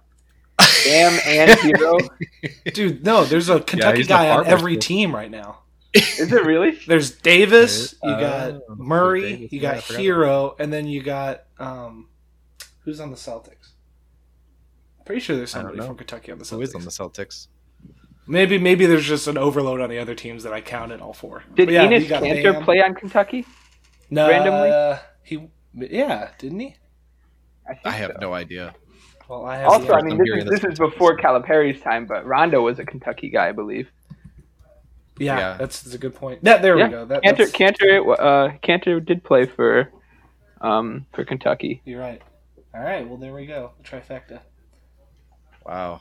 Bam 0.84 1.18
and 1.26 1.50
Herro. 1.50 2.08
Dude, 2.74 3.04
no, 3.04 3.24
there's 3.24 3.48
a 3.48 3.60
Kentucky 3.60 3.98
he's 3.98 4.06
the 4.06 4.14
guy 4.14 4.30
on 4.30 4.46
every 4.46 4.74
kid. 4.74 4.82
team 4.82 5.14
right 5.14 5.30
now. 5.30 5.60
Is 5.94 6.32
it 6.32 6.44
really? 6.44 6.78
There's 6.86 7.10
Davis, 7.12 7.94
you 8.02 8.10
Uh, 8.10 8.20
got 8.60 8.78
Murray, 8.78 9.20
Davis, 9.36 9.52
you 9.52 9.60
got 9.60 9.82
forgot 9.82 10.00
Hero, 10.00 10.56
and 10.58 10.72
then 10.72 10.86
you 10.86 11.02
got 11.02 11.44
um 11.58 12.08
who's 12.84 13.00
on 13.00 13.10
the 13.10 13.16
Celtics? 13.16 13.70
Pretty 15.06 15.20
sure 15.20 15.36
there's 15.36 15.50
somebody 15.50 15.78
from 15.78 15.96
Kentucky 15.96 16.30
on 16.30 16.38
the 16.38 16.44
Celtics. 16.44 16.50
Who 16.56 16.60
is 16.60 16.74
on 16.74 16.84
the 16.84 16.90
Celtics? 16.90 17.48
Maybe 18.26 18.58
maybe 18.58 18.84
there's 18.84 19.06
just 19.06 19.26
an 19.26 19.38
overload 19.38 19.80
on 19.80 19.88
the 19.88 19.98
other 19.98 20.14
teams 20.14 20.42
that 20.42 20.52
I 20.52 20.60
counted 20.60 21.00
all 21.00 21.14
four. 21.14 21.42
Did 21.54 21.66
But 21.66 21.72
yeah, 21.72 21.86
Enes 21.86 22.02
you 22.02 22.08
Kanter 22.08 22.52
Bam. 22.52 22.64
play 22.64 22.82
on 22.82 22.94
Kentucky? 22.94 23.46
No, 24.10 24.28
randomly? 24.28 24.70
uh, 24.70 24.98
he 25.22 25.48
yeah, 25.74 26.30
didn't 26.38 26.60
he? 26.60 26.76
think 27.66 27.80
I 27.86 27.90
have 27.92 28.12
so. 28.12 28.18
no 28.20 28.34
idea. 28.34 28.74
Well, 29.28 29.44
I 29.44 29.58
have 29.58 29.68
Also, 29.68 29.92
I 29.92 30.02
mean, 30.02 30.16
this 30.16 30.28
is, 30.28 30.44
this 30.44 30.60
this 30.62 30.72
is 30.72 30.78
before 30.78 31.16
Calipari's 31.16 31.80
time, 31.82 32.06
but 32.06 32.24
Rondo 32.24 32.62
was 32.62 32.78
a 32.78 32.84
Kentucky 32.84 33.28
guy, 33.28 33.48
I 33.48 33.52
believe. 33.52 33.90
yeah, 35.18 35.38
yeah. 35.38 35.56
that's, 35.58 35.82
that's 35.82 35.94
a 35.94 35.98
good 35.98 36.14
point. 36.14 36.40
Yeah, 36.42 36.58
there 36.58 36.78
Yeah, 36.78 36.86
we 36.86 36.90
go. 36.90 37.04
That, 37.04 37.22
Kanter, 37.22 37.36
that's, 37.36 37.52
Kanter, 37.52 38.18
uh, 38.18 38.58
Kanter 38.62 39.04
did 39.04 39.22
play 39.22 39.44
for, 39.44 39.92
um, 40.62 41.06
for 41.12 41.24
Kentucky. 41.24 41.82
You're 41.84 42.00
right. 42.00 42.22
All 42.74 42.82
right, 42.82 43.06
well 43.06 43.18
there 43.18 43.34
we 43.34 43.46
go. 43.46 43.72
The 43.82 43.88
trifecta, 43.88 44.40
Wow. 45.66 46.00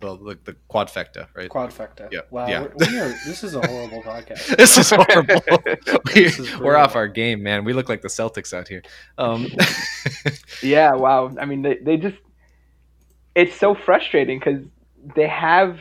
Well, 0.00 0.16
the, 0.16 0.38
the 0.44 0.56
quadfecta, 0.70 1.26
right? 1.34 1.50
quadfecta. 1.50 2.08
Yeah, 2.12 2.20
Wow, 2.30 2.46
yeah. 2.46 2.62
We're, 2.62 2.86
we 2.86 2.98
are. 3.00 3.08
This 3.26 3.42
is 3.42 3.56
a 3.56 3.66
horrible 3.66 4.00
podcast. 4.02 4.56
this 4.56 4.78
is 4.78 4.90
horrible. 4.90 5.40
we, 6.14 6.26
is 6.26 6.56
we're 6.58 6.76
off 6.76 6.94
our 6.94 7.08
game, 7.08 7.42
man. 7.42 7.64
We 7.64 7.72
look 7.72 7.88
like 7.88 8.02
the 8.02 8.08
Celtics 8.08 8.54
out 8.54 8.68
here. 8.68 8.82
Um, 9.16 9.48
Yeah, 10.62 10.94
wow. 10.94 11.34
I 11.40 11.46
mean, 11.46 11.62
they, 11.62 11.78
they 11.78 11.96
just, 11.96 12.16
it's 13.38 13.56
so 13.58 13.74
frustrating 13.74 14.38
because 14.38 14.60
they 15.14 15.28
have 15.28 15.78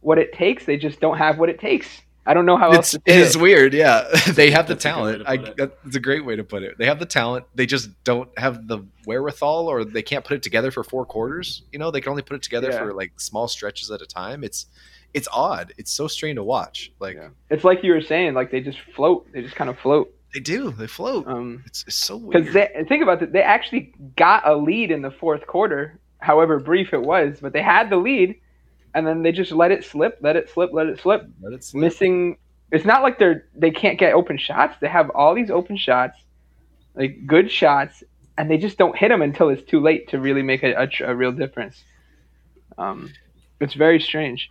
what 0.00 0.18
it 0.18 0.32
takes. 0.32 0.64
They 0.66 0.76
just 0.76 1.00
don't 1.00 1.18
have 1.18 1.38
what 1.38 1.48
it 1.48 1.58
takes. 1.58 1.88
I 2.26 2.34
don't 2.34 2.44
know 2.46 2.58
how 2.58 2.70
else 2.70 2.94
it's, 2.94 3.04
to 3.04 3.10
it 3.10 3.16
is 3.18 3.36
weird, 3.36 3.72
yeah. 3.72 4.06
they 4.28 4.50
have 4.50 4.68
the 4.68 4.74
That's 4.74 4.84
a 4.84 4.88
good 4.92 5.02
way 5.02 5.12
talent. 5.24 5.56
to 5.56 5.62
I, 5.62 5.66
that's 5.84 5.96
a 5.96 6.00
great 6.00 6.24
way 6.24 6.36
to 6.36 6.44
put 6.44 6.62
it. 6.62 6.76
They 6.78 6.84
have 6.86 6.98
the 6.98 7.06
talent. 7.06 7.46
They 7.54 7.66
just 7.66 7.88
don't 8.04 8.28
have 8.38 8.68
the 8.68 8.84
wherewithal, 9.06 9.66
or 9.68 9.84
they 9.84 10.02
can't 10.02 10.24
put 10.24 10.34
it 10.36 10.42
together 10.42 10.70
for 10.70 10.84
four 10.84 11.06
quarters. 11.06 11.62
You 11.72 11.78
know, 11.78 11.90
they 11.90 12.00
can 12.02 12.10
only 12.10 12.22
put 12.22 12.36
it 12.36 12.42
together 12.42 12.70
Yeah. 12.70 12.78
for 12.78 12.92
like 12.92 13.18
small 13.18 13.48
stretches 13.48 13.90
at 13.90 14.02
a 14.02 14.06
time. 14.06 14.44
It's 14.44 14.66
it's 15.12 15.26
odd. 15.32 15.72
It's 15.78 15.90
so 15.90 16.06
strange 16.06 16.36
to 16.36 16.44
watch. 16.44 16.92
Like 17.00 17.16
Yeah. 17.16 17.30
It's 17.48 17.64
like 17.64 17.82
you 17.82 17.92
were 17.92 18.02
saying, 18.02 18.34
like 18.34 18.50
they 18.50 18.60
just 18.60 18.78
float. 18.94 19.26
They 19.32 19.40
just 19.42 19.56
kind 19.56 19.70
of 19.70 19.78
float. 19.78 20.14
they 20.34 20.40
do. 20.40 20.70
They 20.70 20.86
float. 20.86 21.26
Um, 21.26 21.62
it's, 21.66 21.84
it's 21.88 21.96
so 21.96 22.16
weird. 22.18 22.44
Because 22.44 22.86
think 22.86 23.02
about 23.02 23.22
it, 23.22 23.32
they 23.32 23.42
actually 23.42 23.92
got 24.16 24.46
a 24.46 24.54
lead 24.54 24.90
in 24.92 25.00
the 25.02 25.10
fourth 25.10 25.46
quarter, 25.48 25.98
however 26.20 26.58
brief 26.58 26.92
it 26.92 27.02
was, 27.02 27.40
but 27.40 27.52
they 27.52 27.62
had 27.62 27.90
the 27.90 27.96
lead, 27.96 28.38
and 28.94 29.06
then 29.06 29.22
they 29.22 29.32
just 29.32 29.52
let 29.52 29.70
it 29.70 29.84
slip, 29.84 30.18
let 30.20 30.36
it 30.36 30.48
slip, 30.50 30.70
let 30.72 30.86
it 30.86 31.00
slip, 31.00 31.26
Let 31.40 31.52
it 31.52 31.64
slip. 31.64 31.80
missing. 31.80 32.38
It's 32.72 32.84
not 32.84 33.02
like 33.02 33.18
they're 33.18 33.46
they 33.54 33.70
can't 33.70 33.98
get 33.98 34.14
open 34.14 34.38
shots. 34.38 34.76
They 34.80 34.88
have 34.88 35.10
all 35.10 35.34
these 35.34 35.50
open 35.50 35.76
shots, 35.76 36.18
like 36.94 37.26
good 37.26 37.50
shots, 37.50 38.04
and 38.38 38.50
they 38.50 38.58
just 38.58 38.78
don't 38.78 38.96
hit 38.96 39.08
them 39.08 39.22
until 39.22 39.48
it's 39.48 39.62
too 39.68 39.80
late 39.80 40.08
to 40.10 40.20
really 40.20 40.42
make 40.42 40.62
a, 40.62 40.72
a, 40.74 40.88
a 41.04 41.14
real 41.14 41.32
difference. 41.32 41.82
Um, 42.78 43.12
it's 43.60 43.74
very 43.74 44.00
strange. 44.00 44.50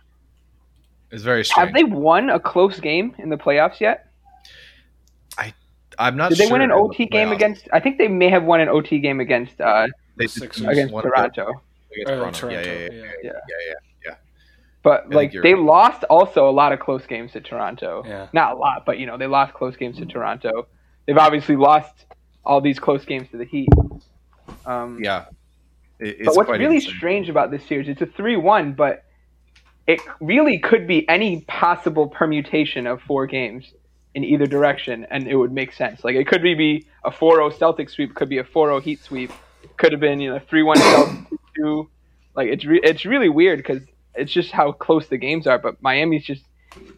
It's 1.10 1.22
very 1.22 1.44
strange. 1.44 1.66
Have 1.66 1.74
they 1.74 1.84
won 1.84 2.30
a 2.30 2.38
close 2.38 2.78
game 2.78 3.14
in 3.18 3.30
the 3.30 3.36
playoffs 3.36 3.80
yet? 3.80 4.06
I 5.36 5.52
I'm 5.98 6.16
not. 6.16 6.30
Did 6.30 6.38
they 6.38 6.44
sure 6.44 6.52
win 6.52 6.62
an 6.62 6.70
in 6.70 6.76
the 6.76 6.82
OT 6.82 7.06
game 7.06 7.32
against? 7.32 7.68
I 7.72 7.80
think 7.80 7.98
they 7.98 8.08
may 8.08 8.28
have 8.28 8.44
won 8.44 8.60
an 8.60 8.68
OT 8.68 8.98
game 9.00 9.20
against 9.20 9.60
uh, 9.60 9.88
They 10.20 10.26
did 10.26 10.32
Sixers. 10.32 10.66
against 10.66 10.92
Toronto. 10.92 11.62
against 11.92 12.08
Toronto. 12.08 12.38
Toronto, 12.38 12.48
Yeah, 12.50 12.60
yeah, 12.60 12.88
yeah, 12.92 13.12
yeah. 13.22 13.32
yeah, 13.48 13.74
yeah. 14.04 14.14
But 14.82 15.04
think 15.04 15.14
like 15.14 15.32
they 15.32 15.54
right. 15.54 15.62
lost 15.62 16.04
also 16.04 16.48
a 16.48 16.52
lot 16.52 16.72
of 16.72 16.80
close 16.80 17.06
games 17.06 17.32
to 17.32 17.40
Toronto. 17.40 18.02
Yeah. 18.06 18.28
Not 18.32 18.52
a 18.52 18.56
lot, 18.56 18.84
but 18.84 18.98
you 18.98 19.06
know 19.06 19.16
they 19.16 19.26
lost 19.26 19.54
close 19.54 19.76
games 19.76 19.96
to 19.96 20.06
Toronto. 20.06 20.66
They've 21.06 21.16
obviously 21.16 21.56
lost 21.56 22.06
all 22.44 22.60
these 22.60 22.78
close 22.78 23.04
games 23.04 23.28
to 23.30 23.38
the 23.38 23.44
Heat. 23.44 23.68
Um, 24.66 25.02
Yeah. 25.02 25.24
It's 25.98 26.26
but 26.26 26.36
what's 26.36 26.46
quite 26.46 26.60
really 26.60 26.80
strange 26.80 27.28
about 27.28 27.50
this 27.50 27.62
series, 27.66 27.86
it's 27.88 28.00
a 28.00 28.06
three-one, 28.06 28.72
but 28.72 29.04
it 29.86 30.00
really 30.20 30.58
could 30.58 30.86
be 30.86 31.06
any 31.10 31.42
possible 31.42 32.08
permutation 32.08 32.86
of 32.86 33.02
four 33.02 33.26
games 33.26 33.74
in 34.14 34.24
either 34.24 34.46
direction, 34.46 35.06
and 35.10 35.28
it 35.28 35.36
would 35.36 35.52
make 35.52 35.72
sense. 35.74 36.02
Like 36.02 36.16
it 36.16 36.26
could 36.26 36.42
be, 36.42 36.54
be 36.54 36.86
a 37.04 37.10
4-0 37.10 37.52
Celtics 37.58 37.90
sweep, 37.90 38.14
could 38.14 38.30
be 38.30 38.38
a 38.38 38.44
4-0 38.44 38.82
Heat 38.82 39.02
sweep, 39.02 39.30
could 39.80 39.92
have 39.92 40.00
been 40.00 40.20
you 40.20 40.30
know 40.30 40.38
3-1 40.38 40.74
Celtics 40.76 41.38
two. 41.56 41.90
Like 42.36 42.48
it's 42.48 42.64
re- 42.64 42.80
it's 42.84 43.04
really 43.04 43.28
weird 43.28 43.58
because 43.58 43.82
it's 44.14 44.32
just 44.32 44.52
how 44.52 44.72
close 44.72 45.08
the 45.08 45.16
games 45.16 45.46
are. 45.46 45.58
But 45.58 45.82
Miami's 45.82 46.24
just 46.24 46.44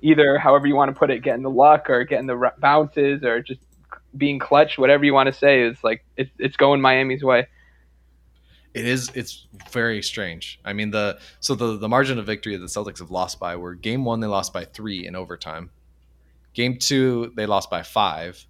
either 0.02 0.36
however 0.36 0.66
you 0.66 0.76
want 0.76 0.92
to 0.92 0.98
put 0.98 1.10
it, 1.10 1.22
getting 1.22 1.42
the 1.42 1.50
luck 1.50 1.88
or 1.88 2.04
getting 2.04 2.26
the 2.26 2.52
bounces 2.58 3.22
or 3.22 3.40
just 3.40 3.60
being 4.16 4.38
clutch, 4.38 4.76
whatever 4.76 5.04
you 5.04 5.14
want 5.14 5.28
to 5.28 5.32
say 5.32 5.62
is 5.62 5.82
like 5.82 6.04
it's 6.16 6.30
it's 6.38 6.56
going 6.56 6.80
Miami's 6.80 7.22
way. 7.22 7.46
It 8.74 8.86
is. 8.86 9.10
It's 9.14 9.46
very 9.70 10.02
strange. 10.02 10.58
I 10.64 10.72
mean, 10.72 10.90
the 10.90 11.18
so 11.40 11.54
the 11.54 11.76
the 11.76 11.88
margin 11.88 12.18
of 12.18 12.26
victory 12.26 12.56
that 12.56 12.60
the 12.60 12.66
Celtics 12.66 12.98
have 12.98 13.10
lost 13.10 13.38
by 13.38 13.56
were 13.56 13.74
game 13.74 14.04
one 14.04 14.20
they 14.20 14.26
lost 14.26 14.52
by 14.52 14.64
three 14.64 15.06
in 15.06 15.14
overtime. 15.14 15.70
Game 16.54 16.78
two 16.78 17.32
they 17.36 17.46
lost 17.46 17.70
by 17.70 17.82
five. 17.82 18.44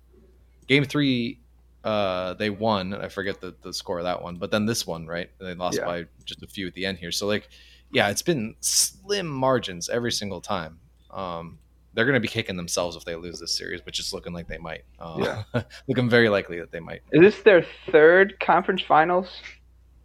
Game 0.69 0.85
three 0.85 1.42
uh, 1.85 2.35
they 2.35 2.51
won. 2.51 2.95
I 2.95 3.09
forget 3.09 3.41
the, 3.41 3.55
the 3.63 3.73
score 3.73 3.99
of 3.99 4.05
that 4.05 4.23
one, 4.23 4.37
but 4.37 4.51
then 4.51 4.67
this 4.67 4.87
one, 4.87 5.07
right? 5.07 5.31
They 5.39 5.55
lost 5.55 5.79
Yeah. 5.79 5.85
by 5.87 6.05
just 6.25 6.43
a 6.43 6.47
few 6.47 6.67
at 6.67 6.75
the 6.75 6.87
end 6.87 6.99
here. 6.99 7.11
So 7.13 7.27
like, 7.27 7.49
yeah, 7.91 8.09
it's 8.11 8.23
been 8.23 8.55
slim 8.61 9.27
margins 9.27 9.89
every 9.89 10.13
single 10.13 10.41
time. 10.41 10.79
Um, 11.11 11.59
they're 11.95 12.07
going 12.07 12.15
to 12.15 12.21
be 12.21 12.29
kicking 12.29 12.57
themselves 12.57 12.97
if 12.97 13.05
they 13.05 13.15
lose 13.17 13.39
this 13.41 13.57
series, 13.57 13.85
which 13.85 13.99
is 14.01 14.13
looking 14.15 14.33
like 14.33 14.49
they 14.49 14.59
might. 14.59 14.85
Uh, 14.99 15.43
looking 15.89 16.09
very 16.09 16.29
likely 16.31 16.59
that 16.61 16.73
they 16.73 16.81
might. 16.81 17.03
Is 17.13 17.21
this 17.21 17.43
their 17.43 17.67
third 17.91 18.41
conference 18.41 18.81
finals 18.83 19.29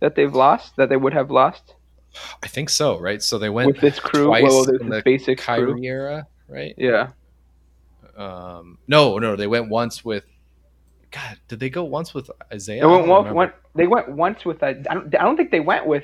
that 0.01 0.15
they've 0.15 0.33
lost? 0.35 0.75
That 0.75 0.89
they 0.89 0.97
would 0.97 1.13
have 1.13 1.31
lost 1.31 1.75
I 2.41 2.47
think 2.47 2.69
so, 2.69 2.97
right? 2.99 3.21
So 3.21 3.37
they 3.37 3.49
went 3.49 3.67
with 3.67 3.79
this 3.79 3.99
crew? 3.99 4.25
twice 4.25 4.41
Well, 4.43 4.65
this 4.65 4.81
in 4.81 4.89
the 4.89 5.01
basic 5.05 5.37
Kyrie 5.37 5.73
crew. 5.73 5.83
era, 5.83 6.25
right? 6.47 6.73
Yeah, 6.77 7.09
Um, 8.15 8.79
no, 8.87 9.19
no, 9.19 9.35
they 9.35 9.47
went 9.47 9.69
once 9.69 10.03
with. 10.03 10.23
God, 11.11 11.37
did 11.47 11.59
they 11.59 11.69
go 11.69 11.83
once 11.83 12.13
with 12.13 12.29
Isaiah? 12.53 12.81
they 12.81 12.87
I 12.87 12.91
went, 12.91 13.07
don't 13.07 13.25
one, 13.25 13.33
one, 13.33 13.53
They 13.75 13.87
went 13.87 14.09
once 14.09 14.43
with. 14.45 14.61
Uh, 14.61 14.67
I 14.67 14.73
don't, 14.73 15.15
I 15.15 15.23
don't 15.23 15.37
think 15.37 15.51
they 15.51 15.59
went 15.61 15.85
with. 15.87 16.03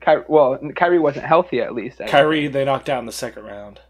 Kyrie, 0.00 0.24
well, 0.28 0.58
Kyrie 0.76 0.98
wasn't 0.98 1.26
healthy 1.26 1.60
at 1.60 1.74
least. 1.74 2.00
I- 2.00 2.08
Kyrie, 2.08 2.46
they 2.48 2.64
knocked 2.64 2.88
out 2.88 3.00
in 3.00 3.06
the 3.06 3.12
second 3.12 3.44
round. 3.44 3.80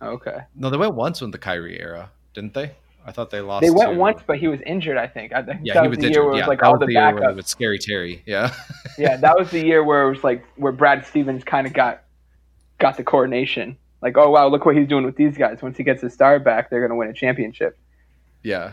Okay. 0.00 0.38
No, 0.54 0.70
they 0.70 0.76
went 0.76 0.94
once 0.94 1.20
with 1.20 1.32
the 1.32 1.38
Kyrie 1.38 1.78
era, 1.80 2.10
didn't 2.34 2.54
they? 2.54 2.72
I 3.04 3.10
thought 3.12 3.30
they 3.30 3.40
lost. 3.40 3.62
They 3.62 3.70
went 3.70 3.92
to- 3.92 3.98
once, 3.98 4.20
but 4.26 4.38
he 4.38 4.46
was 4.48 4.60
injured. 4.62 4.96
I 4.96 5.06
think. 5.08 5.32
I 5.32 5.42
think 5.42 5.60
Yeah, 5.64 5.74
that 5.74 5.82
he 5.82 5.88
was 5.88 5.96
was 5.96 6.02
the 6.02 6.06
injured. 6.08 6.14
year 6.22 6.24
where 6.24 6.32
it 6.34 6.36
yeah, 6.38 6.42
was 6.44 6.48
like 6.48 6.60
that 6.60 6.66
all 6.66 6.72
was 6.72 6.80
the 6.80 6.86
the 6.86 6.92
year 6.92 7.02
where 7.14 7.22
backups. 7.22 7.28
they 7.30 7.34
with 7.34 7.48
Scary 7.48 7.78
Terry. 7.78 8.22
Yeah, 8.26 8.54
yeah, 8.98 9.16
that 9.16 9.36
was 9.36 9.50
the 9.50 9.64
year 9.64 9.82
where 9.84 10.06
it 10.06 10.10
was 10.10 10.22
like 10.24 10.44
where 10.56 10.72
Brad 10.72 11.04
Stevens 11.04 11.42
kind 11.44 11.66
of 11.66 11.72
got 11.72 12.04
got 12.78 12.96
the 12.96 13.04
coordination. 13.04 13.76
Like, 14.00 14.16
oh 14.16 14.30
wow, 14.30 14.48
look 14.48 14.64
what 14.64 14.76
he's 14.76 14.88
doing 14.88 15.04
with 15.04 15.16
these 15.16 15.36
guys. 15.36 15.62
Once 15.62 15.76
he 15.76 15.82
gets 15.84 16.02
his 16.02 16.12
star 16.14 16.38
back, 16.40 16.70
they're 16.70 16.80
gonna 16.80 16.96
win 16.98 17.08
a 17.08 17.12
championship. 17.12 17.76
yeah. 18.42 18.72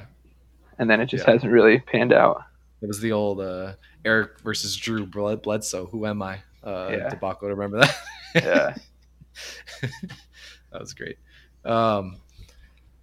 And 0.79 0.89
then 0.89 0.99
it 1.01 1.05
just 1.07 1.27
Yeah. 1.27 1.33
hasn't 1.33 1.51
really 1.51 1.79
panned 1.79 2.13
out. 2.13 2.41
It 2.81 2.87
was 2.87 2.99
the 3.01 3.11
old 3.11 3.41
uh, 3.41 3.73
Eric 4.05 4.39
versus 4.39 4.75
Drew 4.75 5.05
Bled- 5.05 5.41
Bledsoe. 5.41 5.85
Who 5.87 6.05
am 6.07 6.21
I? 6.21 6.39
Uh, 6.63 6.89
Yeah. 6.91 7.09
debacle. 7.09 7.49
Remember 7.49 7.79
that? 7.79 7.95
Yeah. 8.35 8.75
that 10.71 10.79
was 10.79 10.93
great. 10.93 11.17
Um, 11.65 12.17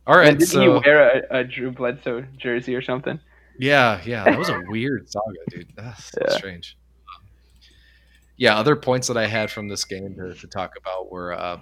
all 0.06 0.16
right, 0.16 0.28
and 0.28 0.38
didn't 0.38 0.50
so 0.50 0.60
he 0.60 0.68
wear 0.68 1.24
a, 1.30 1.38
a 1.40 1.44
Drew 1.44 1.70
Bledsoe 1.70 2.24
jersey 2.38 2.74
or 2.74 2.80
something? 2.82 3.18
Yeah, 3.58 4.00
yeah, 4.04 4.24
that 4.24 4.38
was 4.38 4.48
a 4.48 4.60
weird 4.68 5.10
saga, 5.10 5.36
dude. 5.50 5.68
That's 5.76 6.04
so 6.12 6.20
Yeah. 6.26 6.36
strange. 6.36 6.76
Yeah, 8.36 8.56
other 8.58 8.76
points 8.76 9.08
that 9.08 9.16
I 9.16 9.26
had 9.26 9.50
from 9.50 9.68
this 9.68 9.84
game 9.84 10.14
to, 10.16 10.34
to 10.34 10.46
talk 10.46 10.74
about 10.78 11.10
were 11.10 11.32
uh, 11.32 11.60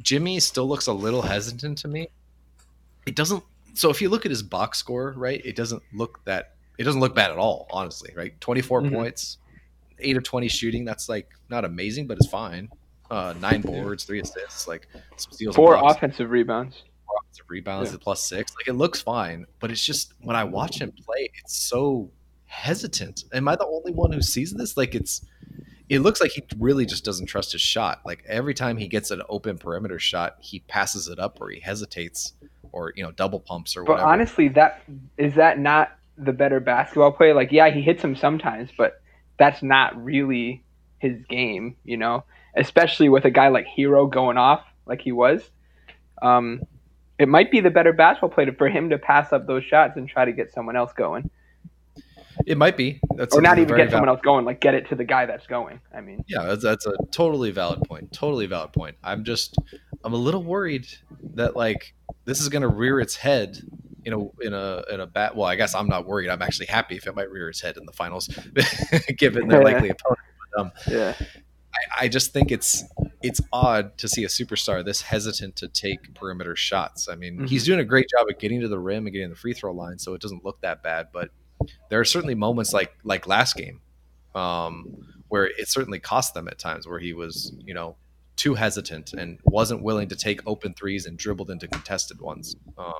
Jimmy 0.00 0.38
still 0.40 0.66
looks 0.68 0.86
a 0.86 0.92
little 0.92 1.22
hesitant 1.22 1.78
to 1.78 1.88
me. 1.88 2.08
It 3.06 3.16
doesn't. 3.16 3.42
So 3.74 3.90
if 3.90 4.00
you 4.00 4.08
look 4.08 4.24
at 4.24 4.30
his 4.30 4.42
box 4.42 4.78
score, 4.78 5.12
right, 5.16 5.40
it 5.44 5.56
doesn't 5.56 5.82
look 5.92 6.24
that. 6.24 6.54
It 6.78 6.84
doesn't 6.84 7.00
look 7.00 7.14
bad 7.14 7.30
at 7.30 7.38
all, 7.38 7.66
honestly. 7.70 8.12
Right, 8.16 8.40
twenty 8.40 8.62
Mhm. 8.62 8.92
points, 8.92 9.38
eight 9.98 10.16
of 10.16 10.22
twenty 10.24 10.48
shooting. 10.48 10.84
That's 10.84 11.08
like 11.08 11.28
not 11.48 11.64
amazing, 11.64 12.06
but 12.06 12.16
it's 12.18 12.26
fine. 12.28 12.68
Uh, 13.10 13.34
nine 13.40 13.60
boards, 13.60 14.04
three 14.04 14.20
assists, 14.20 14.66
like 14.66 14.88
some 15.16 15.32
steals. 15.32 15.54
and 15.54 15.56
Four 15.56 15.74
offensive 15.76 16.30
rebounds. 16.30 16.82
Four 17.06 17.16
offensive 17.22 17.44
rebounds 17.48 17.90
Yeah. 17.90 17.94
at 17.96 18.00
plus 18.00 18.24
six. 18.26 18.54
Like 18.56 18.66
it 18.68 18.72
looks 18.72 19.00
fine, 19.02 19.46
but 19.60 19.70
it's 19.70 19.84
just 19.84 20.14
when 20.20 20.36
I 20.36 20.44
watch 20.44 20.80
him 20.80 20.90
play, 20.92 21.30
it's 21.42 21.54
so 21.56 22.10
hesitant. 22.46 23.24
Am 23.32 23.46
I 23.48 23.56
the 23.56 23.66
only 23.66 23.92
one 23.92 24.12
who 24.12 24.22
sees 24.22 24.52
this? 24.52 24.76
Like 24.76 24.94
it's 24.94 25.24
it 25.90 25.98
looks 25.98 26.20
like 26.20 26.30
he 26.30 26.42
really 26.58 26.86
just 26.86 27.04
doesn't 27.04 27.26
trust 27.26 27.52
his 27.52 27.60
shot. 27.60 28.00
Like 28.06 28.24
every 28.26 28.54
time 28.54 28.78
he 28.78 28.88
gets 28.88 29.10
an 29.10 29.20
open 29.28 29.58
perimeter 29.58 29.98
shot, 29.98 30.36
he 30.40 30.60
passes 30.60 31.08
it 31.08 31.18
up 31.18 31.38
or 31.42 31.50
he 31.50 31.60
hesitates 31.60 32.32
or 32.74 32.92
you 32.96 33.02
know 33.02 33.12
double 33.12 33.40
pumps 33.40 33.76
or 33.76 33.84
whatever. 33.84 34.02
But 34.02 34.06
honestly, 34.06 34.48
that 34.48 34.82
is 35.16 35.34
that 35.34 35.58
not 35.58 35.96
the 36.18 36.32
better 36.32 36.60
basketball 36.60 37.12
play? 37.12 37.32
Like, 37.32 37.52
yeah, 37.52 37.70
he 37.70 37.80
hits 37.80 38.02
him 38.02 38.16
sometimes, 38.16 38.70
but 38.76 39.00
that's 39.38 39.62
not 39.62 40.02
really 40.02 40.64
his 40.98 41.22
game, 41.28 41.76
you 41.84 41.96
know. 41.96 42.24
Especially 42.56 43.08
with 43.08 43.24
a 43.24 43.30
guy 43.30 43.48
like 43.48 43.66
Herro 43.66 44.10
going 44.10 44.36
off 44.36 44.64
like 44.86 45.00
he 45.00 45.12
was. 45.12 45.42
Um, 46.22 46.62
it 47.18 47.28
might 47.28 47.50
be 47.50 47.60
the 47.60 47.70
better 47.70 47.92
basketball 47.92 48.30
play 48.30 48.44
to, 48.44 48.52
for 48.52 48.68
him 48.68 48.90
to 48.90 48.98
pass 48.98 49.32
up 49.32 49.46
those 49.46 49.64
shots 49.64 49.96
and 49.96 50.08
try 50.08 50.24
to 50.24 50.32
get 50.32 50.52
someone 50.52 50.76
else 50.76 50.92
going, 50.92 51.30
it 52.46 52.58
might 52.58 52.76
be. 52.76 53.00
That's 53.16 53.34
or 53.34 53.40
not 53.40 53.58
even 53.58 53.76
get 53.76 53.90
someone 53.90 54.06
valid- 54.06 54.18
else 54.18 54.24
going, 54.24 54.44
like 54.44 54.60
get 54.60 54.74
it 54.74 54.88
to 54.88 54.94
the 54.94 55.04
guy 55.04 55.26
that's 55.26 55.46
going. 55.46 55.80
I 55.94 56.00
mean, 56.00 56.24
Yeah, 56.28 56.44
that's, 56.44 56.62
that's 56.62 56.86
a 56.86 56.94
totally 57.10 57.50
valid 57.50 57.82
point. 57.82 58.12
Totally 58.12 58.46
valid 58.46 58.72
point. 58.72 58.96
I'm 59.02 59.24
just, 59.24 59.56
I'm 60.04 60.12
a 60.12 60.18
little 60.18 60.42
worried 60.42 60.86
that 61.34 61.56
like 61.56 61.94
this 62.24 62.40
is 62.40 62.48
going 62.48 62.62
to 62.62 62.68
rear 62.68 63.00
its 63.00 63.16
head 63.16 63.58
in 64.04 64.12
a 64.12 64.18
in 64.42 64.52
a 64.52 64.82
in 64.92 65.00
a 65.00 65.06
bat. 65.06 65.34
Well, 65.34 65.46
I 65.46 65.56
guess 65.56 65.74
I'm 65.74 65.88
not 65.88 66.06
worried. 66.06 66.28
I'm 66.28 66.42
actually 66.42 66.66
happy 66.66 66.96
if 66.96 67.06
it 67.06 67.14
might 67.14 67.30
rear 67.30 67.48
its 67.48 67.60
head 67.60 67.76
in 67.76 67.86
the 67.86 67.92
finals, 67.92 68.28
given 69.16 69.48
their 69.48 69.64
likely 69.64 69.90
opponent. 70.56 70.74
yeah, 70.86 71.14
I, 71.18 72.04
I 72.04 72.08
just 72.08 72.32
think 72.32 72.52
it's 72.52 72.84
it's 73.22 73.40
odd 73.52 73.96
to 73.98 74.08
see 74.08 74.24
a 74.24 74.28
superstar 74.28 74.84
this 74.84 75.00
hesitant 75.00 75.56
to 75.56 75.68
take 75.68 76.14
perimeter 76.14 76.54
shots. 76.54 77.08
I 77.08 77.16
mean, 77.16 77.46
he's 77.46 77.64
doing 77.64 77.80
a 77.80 77.84
great 77.84 78.06
job 78.10 78.26
at 78.28 78.38
getting 78.38 78.60
to 78.60 78.68
the 78.68 78.78
rim 78.78 79.06
and 79.06 79.12
getting 79.12 79.30
the 79.30 79.36
free 79.36 79.54
throw 79.54 79.72
line, 79.72 79.98
so 79.98 80.12
it 80.14 80.20
doesn't 80.20 80.44
look 80.44 80.60
that 80.60 80.82
bad. 80.82 81.08
But 81.12 81.30
there 81.88 81.98
are 81.98 82.04
certainly 82.04 82.34
moments 82.34 82.72
like 82.72 82.94
like 83.04 83.26
last 83.26 83.56
game 83.56 83.80
um, 84.34 84.96
where 85.28 85.46
it 85.46 85.68
certainly 85.68 85.98
cost 85.98 86.34
them 86.34 86.46
at 86.48 86.58
times 86.58 86.86
where 86.86 86.98
he 86.98 87.14
was 87.14 87.54
you 87.64 87.72
know 87.72 87.96
too 88.36 88.54
hesitant 88.54 89.12
and 89.12 89.38
wasn't 89.44 89.82
willing 89.82 90.08
to 90.08 90.16
take 90.16 90.40
open 90.46 90.74
threes 90.74 91.06
and 91.06 91.16
dribbled 91.18 91.50
into 91.50 91.68
contested 91.68 92.20
ones. 92.20 92.56
Um, 92.76 92.92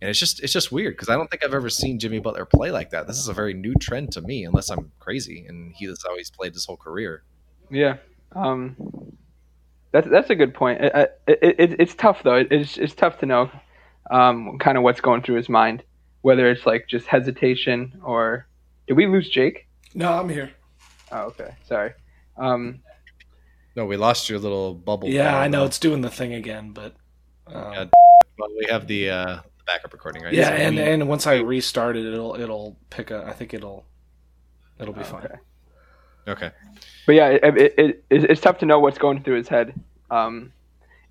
and 0.00 0.10
it's 0.10 0.18
just 0.18 0.42
it's 0.42 0.52
just 0.52 0.70
weird 0.70 0.94
because 0.94 1.08
I 1.08 1.14
don't 1.14 1.30
think 1.30 1.44
I've 1.44 1.54
ever 1.54 1.70
seen 1.70 1.98
Jimmy 1.98 2.18
Butler 2.18 2.44
play 2.44 2.70
like 2.70 2.90
that. 2.90 3.06
This 3.06 3.18
is 3.18 3.28
a 3.28 3.32
very 3.32 3.54
new 3.54 3.74
trend 3.80 4.12
to 4.12 4.20
me, 4.20 4.44
unless 4.44 4.68
I'm 4.70 4.92
crazy. 4.98 5.46
And 5.48 5.72
he 5.74 5.86
that's 5.86 6.04
how 6.06 6.16
he's 6.16 6.30
played 6.30 6.52
his 6.52 6.66
whole 6.66 6.76
career. 6.76 7.22
yeah. 7.70 7.96
Um, 8.32 8.76
that's 9.92 10.08
that's 10.08 10.28
a 10.28 10.34
good 10.34 10.52
point. 10.52 10.82
It, 10.82 11.20
it, 11.26 11.54
it, 11.58 11.80
it's 11.80 11.94
tough 11.94 12.22
though. 12.22 12.34
It, 12.36 12.48
it's 12.50 12.76
it's 12.76 12.94
tough 12.94 13.18
to 13.20 13.26
know, 13.26 13.50
um, 14.10 14.58
kind 14.58 14.76
of 14.76 14.82
what's 14.84 15.00
going 15.00 15.22
through 15.22 15.36
his 15.36 15.48
mind, 15.48 15.82
whether 16.20 16.50
it's 16.50 16.66
like 16.66 16.86
just 16.88 17.06
hesitation 17.06 17.98
or 18.04 18.46
did 18.86 18.94
we 18.94 19.06
lose 19.06 19.30
Jake? 19.30 19.66
No, 19.94 20.12
I'm 20.12 20.28
here. 20.28 20.50
Oh, 21.10 21.22
okay. 21.28 21.54
Sorry. 21.66 21.92
Um, 22.36 22.80
No, 23.76 23.84
we 23.84 23.96
lost 23.98 24.28
your 24.30 24.38
little 24.38 24.74
bubble. 24.74 25.08
Yeah, 25.08 25.30
there, 25.32 25.40
I 25.42 25.48
know 25.48 25.64
it's 25.64 25.78
doing 25.78 26.00
the 26.00 26.10
thing 26.10 26.32
again, 26.32 26.72
but 26.72 26.94
um, 27.46 27.72
Yeah, 27.74 27.84
Well, 28.38 28.48
we 28.58 28.66
have 28.70 28.86
the 28.86 29.10
uh, 29.10 29.38
backup 29.66 29.92
recording, 29.92 30.22
right? 30.22 30.32
yeah, 30.32 30.48
So 30.48 30.54
and 30.54 30.76
we- 30.76 30.82
and 30.82 31.08
once 31.08 31.26
I 31.26 31.36
restart 31.36 31.96
it, 31.96 32.06
it'll 32.06 32.34
it'll 32.40 32.76
pick 32.90 33.10
a. 33.10 33.24
I 33.26 33.32
think 33.32 33.52
it'll 33.54 33.84
it'll 34.80 34.94
be 34.94 35.04
fine. 35.04 35.24
okay. 35.24 35.34
okay. 36.28 36.50
But 37.06 37.14
yeah, 37.14 37.28
it, 37.28 37.44
it, 37.44 37.74
it, 37.78 38.04
it's 38.10 38.24
it's 38.30 38.40
tough 38.40 38.58
to 38.58 38.66
know 38.66 38.80
what's 38.80 38.98
going 38.98 39.22
through 39.22 39.36
his 39.36 39.48
head. 39.48 39.74
Um, 40.10 40.52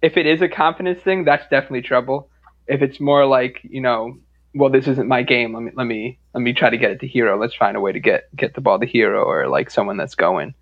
if 0.02 0.18
it 0.18 0.26
is 0.26 0.42
a 0.42 0.50
confidence 0.50 1.02
thing, 1.04 1.24
that's 1.24 1.44
definitely 1.50 1.84
trouble. 1.84 2.30
If 2.68 2.82
it's 2.82 3.00
more 3.00 3.26
like 3.28 3.60
you 3.64 3.82
know, 3.82 4.18
well, 4.56 4.72
this 4.72 4.88
isn't 4.88 5.08
my 5.08 5.22
game. 5.22 5.54
Let 5.54 5.62
me 5.64 5.72
let 5.76 5.86
me 5.86 6.18
let 6.34 6.42
me 6.42 6.54
try 6.54 6.72
to 6.72 6.78
get 6.78 6.90
it 6.92 7.00
to 7.02 7.08
Herro. 7.08 7.40
Let's 7.40 7.54
find 7.56 7.78
a 7.78 7.80
way 7.80 7.92
to 7.92 8.00
get 8.00 8.36
get 8.36 8.56
the 8.56 8.62
ball 8.62 8.80
to 8.80 8.88
Herro 8.88 9.24
or 9.24 9.48
like 9.48 9.70
someone 9.70 9.98
that's 9.98 10.16
going. 10.16 10.56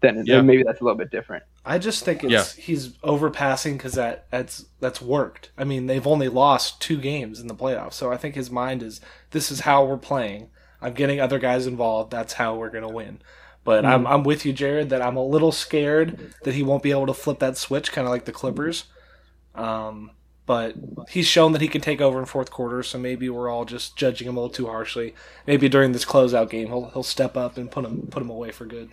Then, 0.00 0.16
then 0.16 0.24
Yeah. 0.26 0.40
maybe 0.40 0.62
that's 0.62 0.80
a 0.80 0.84
little 0.84 0.96
bit 0.98 1.10
different. 1.10 1.44
I 1.64 1.78
just 1.78 2.04
think 2.04 2.24
it's 2.24 2.54
he's 2.54 2.88
overpassing 3.02 3.74
because 3.74 3.92
that 3.94 4.26
that's 4.30 4.64
that's 4.80 5.02
worked. 5.02 5.50
I 5.58 5.64
mean, 5.64 5.86
they've 5.86 6.06
only 6.06 6.28
lost 6.28 6.80
two 6.80 6.98
games 6.98 7.38
in 7.38 7.48
the 7.48 7.54
playoffs, 7.54 7.94
so 7.94 8.10
I 8.10 8.16
think 8.16 8.34
his 8.34 8.50
mind 8.50 8.82
is 8.82 9.00
this 9.30 9.50
is 9.50 9.60
how 9.60 9.84
we're 9.84 9.98
playing. 9.98 10.48
I'm 10.80 10.94
getting 10.94 11.20
other 11.20 11.38
guys 11.38 11.66
involved. 11.66 12.10
That's 12.10 12.32
how 12.34 12.54
we're 12.56 12.70
gonna 12.70 12.88
win. 12.88 13.20
But 13.62 13.84
I'm 13.84 14.06
I'm 14.06 14.24
with 14.24 14.46
you, 14.46 14.54
Jared. 14.54 14.88
That 14.88 15.02
I'm 15.02 15.16
a 15.16 15.24
little 15.24 15.52
scared 15.52 16.32
that 16.44 16.54
he 16.54 16.62
won't 16.62 16.82
be 16.82 16.92
able 16.92 17.06
to 17.06 17.14
flip 17.14 17.38
that 17.40 17.58
switch, 17.58 17.92
kind 17.92 18.06
of 18.06 18.10
like 18.10 18.24
the 18.24 18.32
Clippers. 18.32 18.84
Um, 19.54 20.12
but 20.46 20.74
he's 21.10 21.26
shown 21.26 21.52
that 21.52 21.60
he 21.60 21.68
can 21.68 21.80
take 21.82 22.00
over 22.00 22.18
in 22.18 22.24
fourth 22.24 22.50
quarter, 22.50 22.82
so 22.82 22.98
maybe 22.98 23.28
we're 23.28 23.50
all 23.50 23.64
just 23.66 23.96
judging 23.96 24.26
him 24.26 24.36
a 24.36 24.40
little 24.40 24.52
too 24.54 24.66
harshly. 24.66 25.14
Maybe 25.46 25.68
during 25.68 25.92
this 25.92 26.06
closeout 26.06 26.48
game, 26.50 26.68
he'll 26.68 26.88
he'll 26.90 27.02
step 27.02 27.36
up 27.36 27.58
and 27.58 27.70
put 27.70 27.84
him 27.84 28.08
put 28.10 28.22
him 28.22 28.30
away 28.30 28.50
for 28.50 28.64
good. 28.64 28.90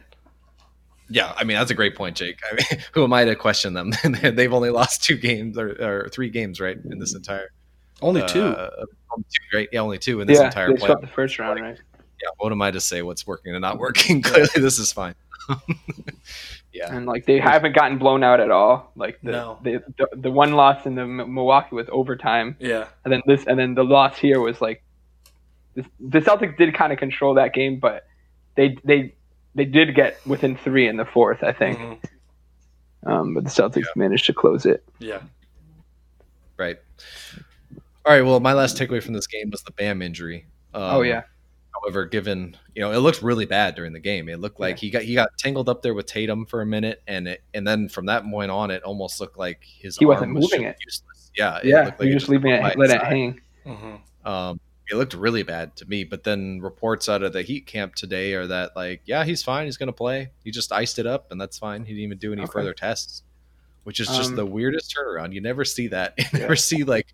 Yeah, 1.10 1.34
I 1.38 1.44
mean 1.44 1.58
that's 1.58 1.72
a 1.72 1.76
great 1.76 1.96
point, 1.96 2.16
Jake. 2.18 2.40
I 2.52 2.56
mean, 2.56 2.82
who 2.92 3.04
am 3.04 3.14
I 3.14 3.26
to 3.26 3.36
question 3.36 3.74
them? 3.74 3.92
They've 4.22 4.54
only 4.54 4.70
lost 4.70 5.04
two 5.04 5.18
games 5.18 5.58
or, 5.58 5.70
or 6.06 6.10
three 6.10 6.30
games, 6.30 6.60
right, 6.60 6.78
in 6.92 7.00
this 7.00 7.16
entire 7.16 7.50
Only 8.02 8.26
two. 8.28 8.44
uh, 8.44 8.70
only 9.12 9.26
two, 9.30 9.58
right? 9.58 9.70
Yeah, 9.72 9.80
only 9.80 9.98
two 9.98 10.20
in 10.22 10.28
this 10.28 10.38
yeah, 10.40 10.46
entire 10.46 10.70
they 10.74 10.78
play. 10.78 10.94
the 11.00 11.08
first 11.08 11.40
round, 11.40 11.62
right? 11.62 11.78
Yeah, 12.22 12.30
what 12.38 12.52
am 12.52 12.62
I 12.62 12.72
to 12.72 12.82
say? 12.82 13.02
What's 13.04 13.26
working 13.28 13.54
and 13.54 13.62
not 13.62 13.78
working? 13.80 14.22
Clearly, 14.24 14.50
this 14.56 14.80
is 14.80 14.92
fine. 14.92 15.16
Yeah. 16.74 16.94
and 16.96 17.06
like 17.06 17.26
they 17.26 17.40
haven't 17.40 17.74
gotten 17.74 17.98
blown 17.98 18.24
out 18.24 18.40
at 18.40 18.52
all. 18.52 18.92
Like 18.96 19.20
the 19.24 19.32
No. 19.32 19.60
the, 19.64 19.84
the, 19.98 20.08
the 20.16 20.32
one 20.32 20.52
loss 20.54 20.86
in 20.86 20.96
the 20.96 21.06
Milwaukee 21.08 21.74
was 21.76 21.88
overtime, 21.92 22.56
Yeah. 22.60 22.88
and 23.06 23.14
then 23.14 23.22
this 23.26 23.46
and 23.48 23.58
then 23.58 23.74
the 23.76 23.84
loss 23.86 24.18
here 24.18 24.40
was 24.40 24.60
like 24.62 24.84
the 25.76 26.20
Celtics 26.20 26.58
did 26.58 26.74
kind 26.74 26.92
of 26.92 27.00
control 27.00 27.36
that 27.36 27.54
game, 27.54 27.80
but 27.80 28.06
they 28.56 28.78
they 28.84 29.16
they 29.58 29.66
did 29.66 29.94
get 29.96 30.26
within 30.26 30.56
three 30.56 30.88
in 30.88 30.96
the 30.96 31.04
fourth, 31.06 31.44
I 31.44 31.52
think. 31.52 31.78
Mhm. 31.80 32.00
Um, 33.06 33.34
but 33.34 33.44
the 33.44 33.50
Celtics 33.50 33.88
managed 33.96 34.26
to 34.28 34.34
close 34.34 34.66
it. 34.66 34.84
Yeah. 35.00 35.22
Right. 36.58 36.78
All 38.06 38.14
right. 38.14 38.22
Well, 38.22 38.40
my 38.40 38.54
last 38.54 38.78
takeaway 38.78 39.04
from 39.04 39.14
this 39.14 39.28
game 39.28 39.50
was 39.52 39.62
the 39.64 39.72
Bam 39.72 40.02
injury. 40.02 40.46
Um, 40.74 40.82
oh 40.84 41.02
yeah, 41.02 41.24
However, 41.74 42.06
given 42.06 42.56
you 42.76 42.82
know, 42.82 42.92
it 42.92 42.98
looked 42.98 43.22
really 43.22 43.46
bad 43.46 43.76
during 43.76 43.94
the 43.94 44.00
game. 44.00 44.30
It 44.30 44.40
looked 44.40 44.60
like 44.60 44.78
he 44.80 44.90
got 44.90 45.04
he 45.04 45.14
got 45.14 45.30
tangled 45.38 45.70
up 45.70 45.82
there 45.82 45.94
with 45.94 46.06
Tatum 46.08 46.46
for 46.46 46.62
a 46.62 46.66
minute, 46.66 47.02
and 47.08 47.28
it, 47.28 47.44
and 47.54 47.68
then 47.68 47.88
from 47.90 48.08
that 48.08 48.24
point 48.30 48.50
on, 48.52 48.72
it 48.72 48.84
almost 48.84 49.20
looked 49.22 49.38
like 49.38 49.62
his 49.64 49.98
He 49.98 50.06
arm 50.06 50.10
wasn't 50.16 50.34
was 50.36 50.44
moving 50.52 50.66
just 50.68 50.80
it. 50.82 50.86
Useless. 50.86 51.32
Yeah. 51.36 51.60
yeah. 51.64 51.86
looked 51.86 52.00
like 52.00 52.08
You're 52.08 52.16
it 52.16 52.20
just 52.20 52.30
leaving 52.30 52.52
went 52.52 52.64
by 52.64 52.72
it, 52.72 52.78
let 52.78 52.90
it 52.90 53.02
side. 53.02 53.08
hang. 53.08 53.42
hmm 53.66 53.96
Um, 54.30 54.60
it 54.90 54.96
looked 54.96 55.14
really 55.14 55.44
bad 55.44 55.76
to 55.78 55.86
me. 55.86 56.04
But 56.04 56.24
then 56.24 56.60
reports 56.62 57.10
out 57.10 57.24
of 57.24 57.34
the 57.34 57.42
Heat 57.42 57.66
camp 57.66 57.96
today 57.96 58.34
are 58.34 58.48
that 58.48 58.76
like, 58.76 59.02
yeah, 59.06 59.24
he's 59.24 59.44
fine. 59.44 59.66
He's 59.66 59.78
going 59.78 59.88
to 59.88 59.94
play. 59.94 60.30
He 60.44 60.52
just 60.52 60.72
iced 60.72 61.00
it 61.00 61.06
up, 61.08 61.32
and 61.32 61.40
that's 61.40 61.58
fine. 61.58 61.84
He 61.86 61.94
didn't 61.94 62.04
even 62.06 62.18
do 62.18 62.34
any 62.34 62.44
Okay. 62.44 62.52
further 62.52 62.74
tests, 62.74 63.24
which 63.84 64.00
is 64.00 64.08
just 64.08 64.30
Um, 64.32 64.36
the 64.36 64.46
weirdest 64.46 64.96
turnaround. 64.98 65.34
You 65.34 65.42
never 65.42 65.66
see 65.66 65.88
that. 65.90 66.14
You 66.18 66.26
Yeah. 66.34 66.40
never 66.40 66.56
see 66.56 66.84
like 66.84 67.08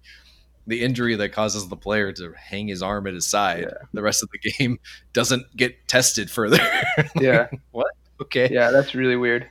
the 0.65 0.81
injury 0.81 1.15
that 1.15 1.29
causes 1.33 1.67
the 1.67 1.75
player 1.75 2.13
to 2.13 2.31
hang 2.37 2.67
his 2.69 2.81
arm 2.81 3.05
at 3.07 3.13
his 3.13 3.27
side. 3.27 3.63
Yeah. 3.67 3.77
The 3.93 4.01
rest 4.01 4.23
of 4.23 4.29
the 4.31 4.39
game 4.51 4.79
doesn't 5.13 5.43
get 5.57 5.87
tested 5.87 6.31
further. 6.31 6.59
Yeah, 7.19 7.47
What? 7.71 7.87
okay. 8.21 8.47
yeah, 8.51 8.71
that's 8.71 8.95
really 8.95 9.17
weird. 9.17 9.49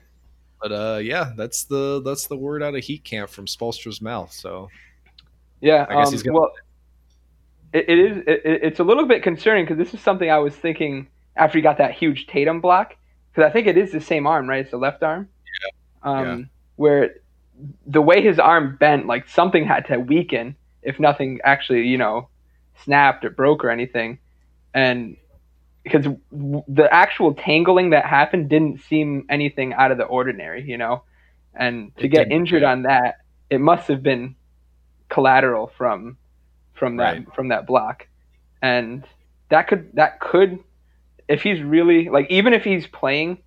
But 0.62 0.72
uh, 0.72 1.00
yeah, 1.02 1.32
that's 1.36 1.64
the 1.64 2.00
that's 2.02 2.28
the 2.28 2.36
word 2.36 2.62
out 2.62 2.74
of 2.76 2.84
Heat 2.84 3.02
camp 3.04 3.28
from 3.30 3.46
Spoelstra's 3.46 4.00
mouth. 4.00 4.32
So 4.32 4.68
Yeah, 5.60 5.86
I 5.90 5.96
guess 5.96 6.06
um, 6.06 6.12
he's 6.14 6.22
gonna- 6.22 6.38
well, 6.38 6.52
it, 7.72 7.88
it 7.88 7.98
is. 7.98 8.18
It, 8.26 8.42
it's 8.44 8.80
a 8.80 8.84
little 8.84 9.06
bit 9.06 9.22
concerning 9.22 9.64
because 9.64 9.78
this 9.78 9.94
is 9.94 10.00
something 10.00 10.30
I 10.30 10.38
was 10.38 10.54
thinking 10.56 11.08
after 11.36 11.58
he 11.58 11.62
got 11.62 11.78
that 11.78 11.92
huge 11.94 12.26
Tatum 12.26 12.60
block 12.60 12.96
because 13.32 13.48
I 13.48 13.52
think 13.52 13.66
it 13.66 13.76
is 13.78 13.92
the 13.92 14.00
same 14.00 14.26
arm, 14.26 14.48
right? 14.48 14.60
It's 14.60 14.70
the 14.70 14.78
left 14.78 15.02
arm. 15.02 15.28
Yeah. 16.04 16.10
Um, 16.10 16.24
Yeah. 16.24 16.38
Where 16.76 17.10
the 17.86 18.02
way 18.02 18.22
his 18.22 18.38
arm 18.38 18.76
bent, 18.78 19.06
like 19.06 19.28
something 19.28 19.64
had 19.66 19.86
to 19.86 19.98
weaken 19.98 20.56
if 20.82 20.98
nothing 20.98 21.40
actually, 21.44 21.82
you 21.86 21.98
know, 21.98 22.28
snapped 22.84 23.24
or 23.24 23.30
broke 23.30 23.64
or 23.64 23.70
anything, 23.70 24.18
and 24.74 25.16
because 25.84 26.04
w- 26.32 26.64
the 26.68 26.92
actual 26.92 27.34
tangling 27.34 27.90
that 27.90 28.04
happened 28.06 28.48
didn't 28.48 28.80
seem 28.82 29.26
anything 29.30 29.74
out 29.74 29.90
of 29.92 29.98
the 29.98 30.04
ordinary, 30.04 30.62
you 30.64 30.78
know, 30.78 31.02
and 31.54 31.96
to 31.98 32.08
It 32.08 32.08
get 32.08 32.30
injured 32.30 32.62
yeah. 32.62 32.72
on 32.72 32.82
that, 32.82 33.18
it 33.50 33.60
must 33.60 33.88
have 33.88 34.02
been 34.02 34.36
collateral 35.08 35.68
from 35.76 36.16
from 36.74 36.96
that 36.96 37.12
Right. 37.12 37.34
from 37.34 37.48
that 37.48 37.66
block, 37.66 38.06
and 38.62 39.04
that 39.50 39.68
could 39.68 39.90
that 39.94 40.20
could 40.20 40.58
if 41.28 41.42
he's 41.42 41.62
really 41.62 42.08
like 42.08 42.30
even 42.30 42.52
if 42.52 42.64
he's 42.64 42.86
playing, 42.86 43.38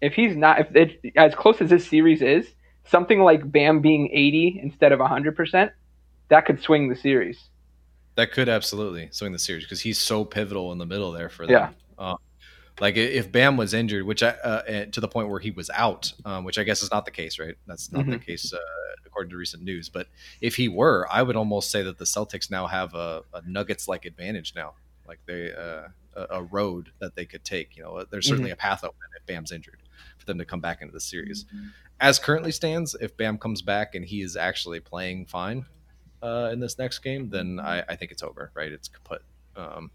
if 0.00 0.14
he's 0.14 0.36
not 0.36 0.60
if 0.60 0.76
it 0.76 1.12
as 1.16 1.34
close 1.34 1.60
as 1.60 1.70
this 1.70 1.86
series 1.86 2.22
is, 2.22 2.46
something 2.84 3.20
like 3.20 3.50
Bam 3.50 3.80
being 3.80 4.10
eighty 4.12 4.60
instead 4.62 4.92
of 4.92 5.00
hundred 5.00 5.36
percent, 5.36 5.72
that 6.28 6.44
could 6.46 6.60
swing 6.60 6.88
the 6.88 6.96
series. 6.96 7.48
that 8.16 8.30
could 8.32 8.48
absolutely 8.48 9.08
swing 9.10 9.32
the 9.32 9.38
series 9.38 9.64
because 9.64 9.80
he's 9.80 9.98
so 9.98 10.24
pivotal 10.24 10.70
in 10.72 10.78
the 10.78 10.84
middle 10.86 11.12
there 11.12 11.30
for 11.30 11.46
them. 11.46 11.52
Yeah. 11.54 11.70
Uh, 11.98 12.16
like 12.80 12.96
if 12.96 13.30
Bam 13.30 13.56
was 13.56 13.74
injured, 13.74 14.04
which 14.04 14.22
I, 14.22 14.30
uh, 14.30 14.62
uh, 14.68 14.84
to 14.86 15.00
the 15.00 15.08
point 15.08 15.28
where 15.28 15.40
he 15.40 15.50
was 15.50 15.70
out, 15.70 16.12
um, 16.24 16.44
which 16.44 16.58
I 16.58 16.64
guess 16.64 16.82
is 16.82 16.90
not 16.90 17.04
the 17.04 17.10
case, 17.10 17.38
right? 17.38 17.54
That's 17.66 17.92
not 17.92 18.06
the 18.06 18.18
case 18.18 18.52
uh, 18.52 18.58
according 19.06 19.30
to 19.30 19.36
recent 19.36 19.62
news. 19.62 19.88
But 19.88 20.08
if 20.40 20.56
he 20.56 20.68
were, 20.68 21.06
I 21.10 21.22
would 21.22 21.36
almost 21.36 21.70
say 21.70 21.82
that 21.82 21.98
the 21.98 22.04
Celtics 22.04 22.50
now 22.50 22.66
have 22.66 22.94
a, 22.94 23.22
a 23.34 23.42
Nuggets-like 23.46 24.04
advantage 24.04 24.54
now. 24.56 24.74
Like 25.06 25.20
they 25.26 25.52
uh, 25.52 25.88
a, 26.16 26.38
a 26.38 26.42
road 26.42 26.90
that 27.00 27.14
they 27.14 27.26
could 27.26 27.44
take. 27.44 27.76
You 27.76 27.82
know, 27.82 28.04
there's 28.10 28.26
certainly 28.26 28.50
a 28.50 28.56
path 28.56 28.84
open 28.84 28.96
if 29.16 29.26
Bam's 29.26 29.52
injured 29.52 29.82
for 30.18 30.26
them 30.26 30.38
to 30.38 30.44
come 30.44 30.60
back 30.60 30.80
into 30.80 30.92
the 30.92 31.00
series. 31.00 31.44
As 32.00 32.18
currently 32.18 32.52
stands, 32.52 32.96
if 33.00 33.16
Bam 33.16 33.38
comes 33.38 33.62
back 33.62 33.94
and 33.94 34.04
he 34.04 34.22
is 34.22 34.36
actually 34.36 34.80
playing 34.80 35.26
fine 35.26 35.66
uh, 36.22 36.50
in 36.52 36.60
this 36.60 36.78
next 36.78 37.00
game, 37.00 37.28
then 37.28 37.60
I, 37.60 37.82
I 37.88 37.96
think 37.96 38.12
it's 38.12 38.22
over. 38.22 38.50
Right? 38.54 38.72
It's 38.72 38.88
kaput. 38.88 39.22
Um, 39.56 39.90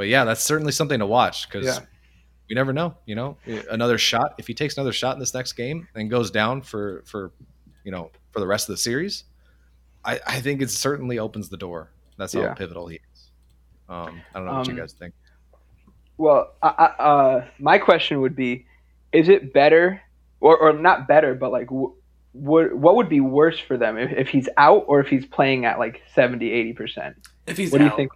but 0.00 0.08
yeah, 0.08 0.24
that's 0.24 0.42
certainly 0.42 0.72
something 0.72 0.98
to 0.98 1.04
watch 1.04 1.46
because 1.46 1.66
Yeah. 1.66 1.80
you 2.48 2.54
never 2.56 2.72
know. 2.72 2.94
You 3.04 3.16
know, 3.16 3.36
another 3.70 3.98
shot. 3.98 4.32
If 4.38 4.46
he 4.46 4.54
takes 4.54 4.78
another 4.78 4.92
shot 4.94 5.12
in 5.14 5.20
this 5.20 5.34
next 5.34 5.52
game 5.52 5.86
and 5.94 6.08
goes 6.08 6.30
down 6.30 6.62
for 6.62 7.02
for 7.04 7.32
you 7.84 7.92
know 7.92 8.10
for 8.32 8.40
the 8.40 8.46
rest 8.46 8.66
of 8.70 8.72
the 8.72 8.78
series, 8.78 9.24
I, 10.02 10.18
I 10.26 10.40
think 10.40 10.62
it 10.62 10.70
certainly 10.70 11.18
opens 11.18 11.50
the 11.50 11.58
door. 11.58 11.90
That's 12.16 12.32
how 12.32 12.40
Yeah. 12.40 12.54
pivotal 12.54 12.86
he 12.86 12.96
is. 12.96 13.30
Um, 13.90 14.22
I 14.34 14.38
don't 14.38 14.46
know 14.46 14.54
what 14.54 14.66
you 14.68 14.72
Um, 14.72 14.78
guys 14.78 14.94
think. 14.94 15.12
Well, 16.16 16.54
I, 16.62 16.68
I, 16.68 17.02
uh, 17.02 17.44
my 17.58 17.76
question 17.76 18.22
would 18.22 18.34
be: 18.36 18.64
Is 19.12 19.28
it 19.28 19.52
better, 19.52 20.00
or, 20.40 20.56
or 20.56 20.72
not 20.72 21.08
better, 21.08 21.34
but 21.34 21.52
like, 21.52 21.66
w- 21.66 21.92
would 22.32 22.72
what 22.74 22.96
would 22.96 23.10
be 23.10 23.20
worse 23.20 23.58
for 23.58 23.76
them 23.76 23.98
if, 23.98 24.12
if 24.12 24.28
he's 24.30 24.48
out 24.56 24.84
or 24.86 25.00
if 25.00 25.08
he's 25.08 25.26
playing 25.26 25.66
at 25.66 25.78
like 25.78 26.00
70, 26.14 26.50
80 26.50 26.72
percent? 26.72 27.16
If 27.46 27.58
he's 27.58 27.70
What 27.70 27.78
do 27.78 27.84
you 27.84 27.96
think? 27.96 28.12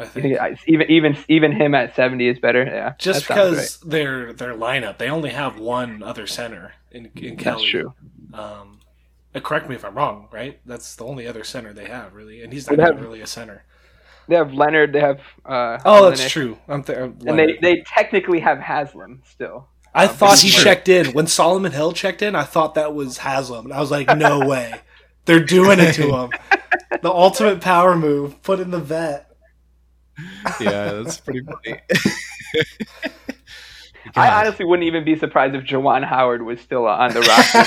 I 0.00 0.06
think. 0.06 0.40
I- 0.40 0.56
even 0.66 0.90
even 0.90 1.16
even 1.28 1.52
him 1.52 1.74
at 1.74 1.94
seventy 1.94 2.28
is 2.28 2.38
better? 2.38 2.64
Yeah, 2.64 2.94
Just 2.98 3.26
because 3.28 3.78
their 3.80 4.32
their 4.32 4.54
lineup, 4.54 4.98
they 4.98 5.08
only 5.08 5.30
have 5.30 5.58
one 5.58 6.02
other 6.02 6.26
center 6.26 6.72
in, 6.90 7.10
in. 7.16 7.36
Kelly. 7.36 7.56
that's 7.62 7.62
true. 7.64 7.94
Um, 8.32 8.80
uh, 9.34 9.40
correct 9.40 9.68
me 9.68 9.74
if 9.76 9.84
I'm 9.84 9.94
wrong, 9.94 10.28
right? 10.32 10.58
That's 10.66 10.96
the 10.96 11.04
only 11.04 11.26
other 11.26 11.44
center 11.44 11.72
they 11.72 11.86
have, 11.86 12.14
really, 12.14 12.42
and 12.42 12.52
he's 12.52 12.68
not 12.70 12.78
have- 12.78 13.00
really 13.00 13.20
a 13.20 13.26
center. 13.26 13.64
They 14.28 14.36
have 14.36 14.52
Leonard. 14.54 14.92
They 14.92 15.00
have. 15.00 15.20
Uh, 15.44 15.78
Oh, 15.84 16.08
that's 16.08 16.22
Olynyk, 16.24 16.28
true. 16.30 16.58
I'm 16.68 16.82
th- 16.84 16.98
And 16.98 17.38
they 17.38 17.58
they 17.60 17.82
technically 17.86 18.40
have 18.40 18.58
Haslem 18.58 19.22
still. 19.24 19.66
I 19.92 20.06
Um, 20.06 20.14
thought 20.14 20.38
he 20.38 20.50
checked 20.50 20.88
in 20.88 21.06
when 21.14 21.26
Solomon 21.26 21.72
Hill 21.72 21.92
checked 21.92 22.22
in. 22.22 22.36
I 22.36 22.44
thought 22.44 22.74
that 22.76 22.94
was 22.94 23.18
Haslem, 23.18 23.64
and 23.64 23.74
I 23.74 23.80
was 23.80 23.90
like, 23.90 24.06
"No 24.16 24.38
way, 24.46 24.72
they're 25.24 25.42
doing 25.44 25.80
it 25.80 25.94
to 25.94 26.12
him." 26.16 26.30
the 27.02 27.10
ultimate 27.10 27.60
power 27.60 27.96
move, 27.96 28.40
put 28.42 28.60
in 28.60 28.70
the 28.70 28.78
vet. 28.78 29.29
Yeah, 30.60 30.92
that's 30.92 31.18
pretty 31.18 31.42
funny. 31.42 31.80
I 34.16 34.40
honestly 34.40 34.64
wouldn't 34.64 34.86
even 34.86 35.04
be 35.04 35.16
surprised 35.16 35.54
if 35.54 35.64
Juwan 35.64 36.04
Howard 36.04 36.42
was 36.42 36.60
still 36.60 36.86
on 36.86 37.12
the 37.12 37.20
roster. 37.20 37.58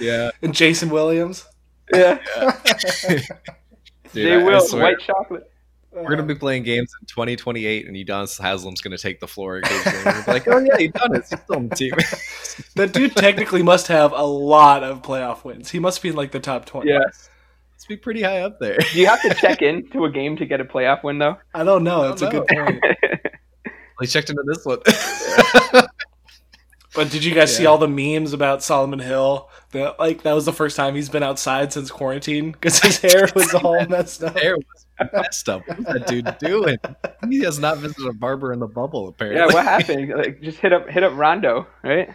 yeah, 0.04 0.30
and 0.42 0.54
Jason 0.54 0.90
Williams. 0.90 1.46
yeah, 1.92 2.18
Dude, 3.08 3.22
Jay 4.14 4.34
I- 4.34 4.40
I 4.40 4.44
Will, 4.44 4.60
swear, 4.60 4.82
white 4.84 5.00
chocolate. 5.00 5.50
We're 5.92 6.10
gonna 6.10 6.22
be 6.24 6.34
playing 6.34 6.64
games 6.64 6.92
in 7.00 7.06
2028, 7.06 7.86
and 7.86 7.96
Udonis 7.96 8.40
Haslem's 8.40 8.80
gonna 8.80 8.98
take 8.98 9.20
the 9.20 9.28
floor 9.28 9.58
occasionally. 9.58 10.22
Like, 10.26 10.48
oh 10.48 10.58
yeah, 10.58 10.88
Udonis, 10.88 11.28
he's 11.30 11.40
still 11.40 11.56
on 11.56 11.68
the 11.68 11.76
team. 11.76 11.92
That 12.74 12.92
dude 12.92 13.14
technically 13.14 13.62
must 13.62 13.86
have 13.88 14.12
a 14.12 14.24
lot 14.24 14.82
of 14.82 15.02
playoff 15.02 15.44
wins. 15.44 15.70
He 15.70 15.78
must 15.78 16.02
be 16.02 16.08
in 16.08 16.16
like 16.16 16.32
the 16.32 16.40
top 16.40 16.64
twenty. 16.66 16.90
Yeah. 16.90 17.04
Let's 17.84 17.88
be 17.90 17.96
pretty 17.98 18.22
high 18.22 18.40
up 18.40 18.60
there. 18.60 18.78
Do 18.78 18.98
you 18.98 19.06
have 19.08 19.20
to 19.20 19.34
check 19.38 19.60
in 19.60 19.86
to 19.90 20.06
a 20.06 20.10
game 20.10 20.38
to 20.38 20.46
get 20.46 20.58
a 20.58 20.64
playoff 20.64 21.04
win 21.04 21.18
though? 21.18 21.36
I 21.52 21.64
don't 21.64 21.84
know. 21.84 22.08
That's 22.08 22.22
a 22.22 22.30
don't 22.30 22.48
good 22.48 22.56
point. 22.56 22.82
We 24.00 24.06
checked 24.08 24.30
into 24.30 24.42
this 24.46 24.64
one. 24.64 24.78
But 26.94 27.10
did 27.10 27.24
you 27.24 27.34
guys 27.34 27.54
see 27.54 27.66
all 27.66 27.76
the 27.76 27.88
memes 27.88 28.32
about 28.32 28.62
Solomon 28.62 29.00
Hill? 29.00 29.50
That 29.72 29.98
like 29.98 30.22
that 30.22 30.32
was 30.32 30.44
the 30.44 30.52
first 30.52 30.76
time 30.76 30.94
he's 30.94 31.08
been 31.08 31.24
outside 31.24 31.72
since 31.72 31.90
quarantine 31.90 32.52
because 32.52 32.78
his 32.78 33.00
hair 33.00 33.28
was 33.34 33.52
all 33.52 33.84
messed 33.86 34.22
up. 34.22 34.38
Hair 34.38 34.56
was 34.56 34.83
messed 35.12 35.48
up. 35.48 35.66
What's 35.66 35.84
that 35.84 36.06
dude 36.06 36.36
doing? 36.38 36.78
He 37.28 37.40
has 37.40 37.58
not 37.58 37.78
visited 37.78 38.06
a 38.06 38.12
barber 38.12 38.52
in 38.52 38.58
the 38.60 38.66
bubble. 38.66 39.08
Apparently, 39.08 39.40
yeah, 39.40 39.52
what 39.52 39.64
happened? 39.64 40.10
Like, 40.14 40.40
just 40.40 40.58
hit 40.58 40.72
up 40.72 40.88
hit 40.88 41.02
up 41.02 41.16
Rondo, 41.16 41.66
right? 41.82 42.14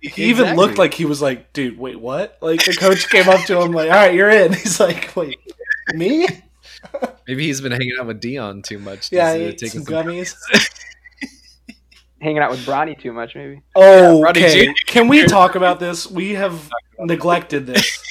He 0.00 0.24
even 0.24 0.56
looked 0.56 0.78
like 0.78 0.94
he 0.94 1.04
was 1.04 1.20
like, 1.22 1.52
"Dude, 1.52 1.78
wait, 1.78 2.00
what?" 2.00 2.38
Like 2.40 2.64
the 2.64 2.74
coach 2.74 3.08
came 3.08 3.28
up 3.28 3.44
to 3.46 3.60
him 3.60 3.72
like, 3.72 3.90
"All 3.90 3.96
right, 3.96 4.14
you're 4.14 4.30
in." 4.30 4.52
He's 4.64 4.80
like, 4.80 5.14
"Wait, 5.16 5.38
me?" 5.94 6.26
maybe 7.26 7.46
he's 7.46 7.60
been 7.60 7.72
hanging 7.72 7.94
out 7.98 8.06
with 8.06 8.20
Dion 8.20 8.62
too 8.62 8.78
much. 8.78 9.10
Yeah, 9.10 9.32
He's, 9.34 9.40
uh, 9.40 9.44
I 9.44 9.48
ate 9.48 9.58
taking 9.58 9.84
some 9.84 9.94
some- 9.94 10.06
gummies. 10.06 10.34
Hanging 12.20 12.38
out 12.38 12.50
with 12.50 12.64
Bronny 12.64 12.98
too 12.98 13.12
much, 13.12 13.34
maybe. 13.34 13.60
Oh, 13.74 14.22
Rodney 14.22 14.44
okay. 14.46 14.74
Can 14.86 15.08
we 15.08 15.26
talk 15.26 15.56
about 15.56 15.78
this? 15.78 16.10
We 16.10 16.32
have 16.34 16.70
neglected 16.98 17.66
this. 17.66 18.02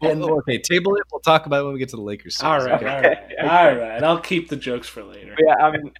Well, 0.00 0.10
And- 0.12 0.22
okay, 0.22 0.58
table 0.58 0.94
it. 0.96 1.02
We'll 1.12 1.20
talk 1.20 1.46
about 1.46 1.62
it 1.62 1.64
when 1.64 1.72
we 1.74 1.78
get 1.78 1.88
to 1.90 1.96
the 1.96 2.02
Lakers. 2.02 2.36
Series, 2.36 2.64
right, 2.66 2.72
okay? 2.82 2.86
all 3.40 3.46
right, 3.46 3.72
all 3.72 3.78
right. 3.88 4.02
I'll 4.04 4.20
keep 4.20 4.48
the 4.48 4.56
jokes 4.56 4.88
for 4.88 5.02
later. 5.02 5.34
But 5.36 5.44
yeah, 5.46 5.64
I 5.66 5.70
mean, 5.70 5.90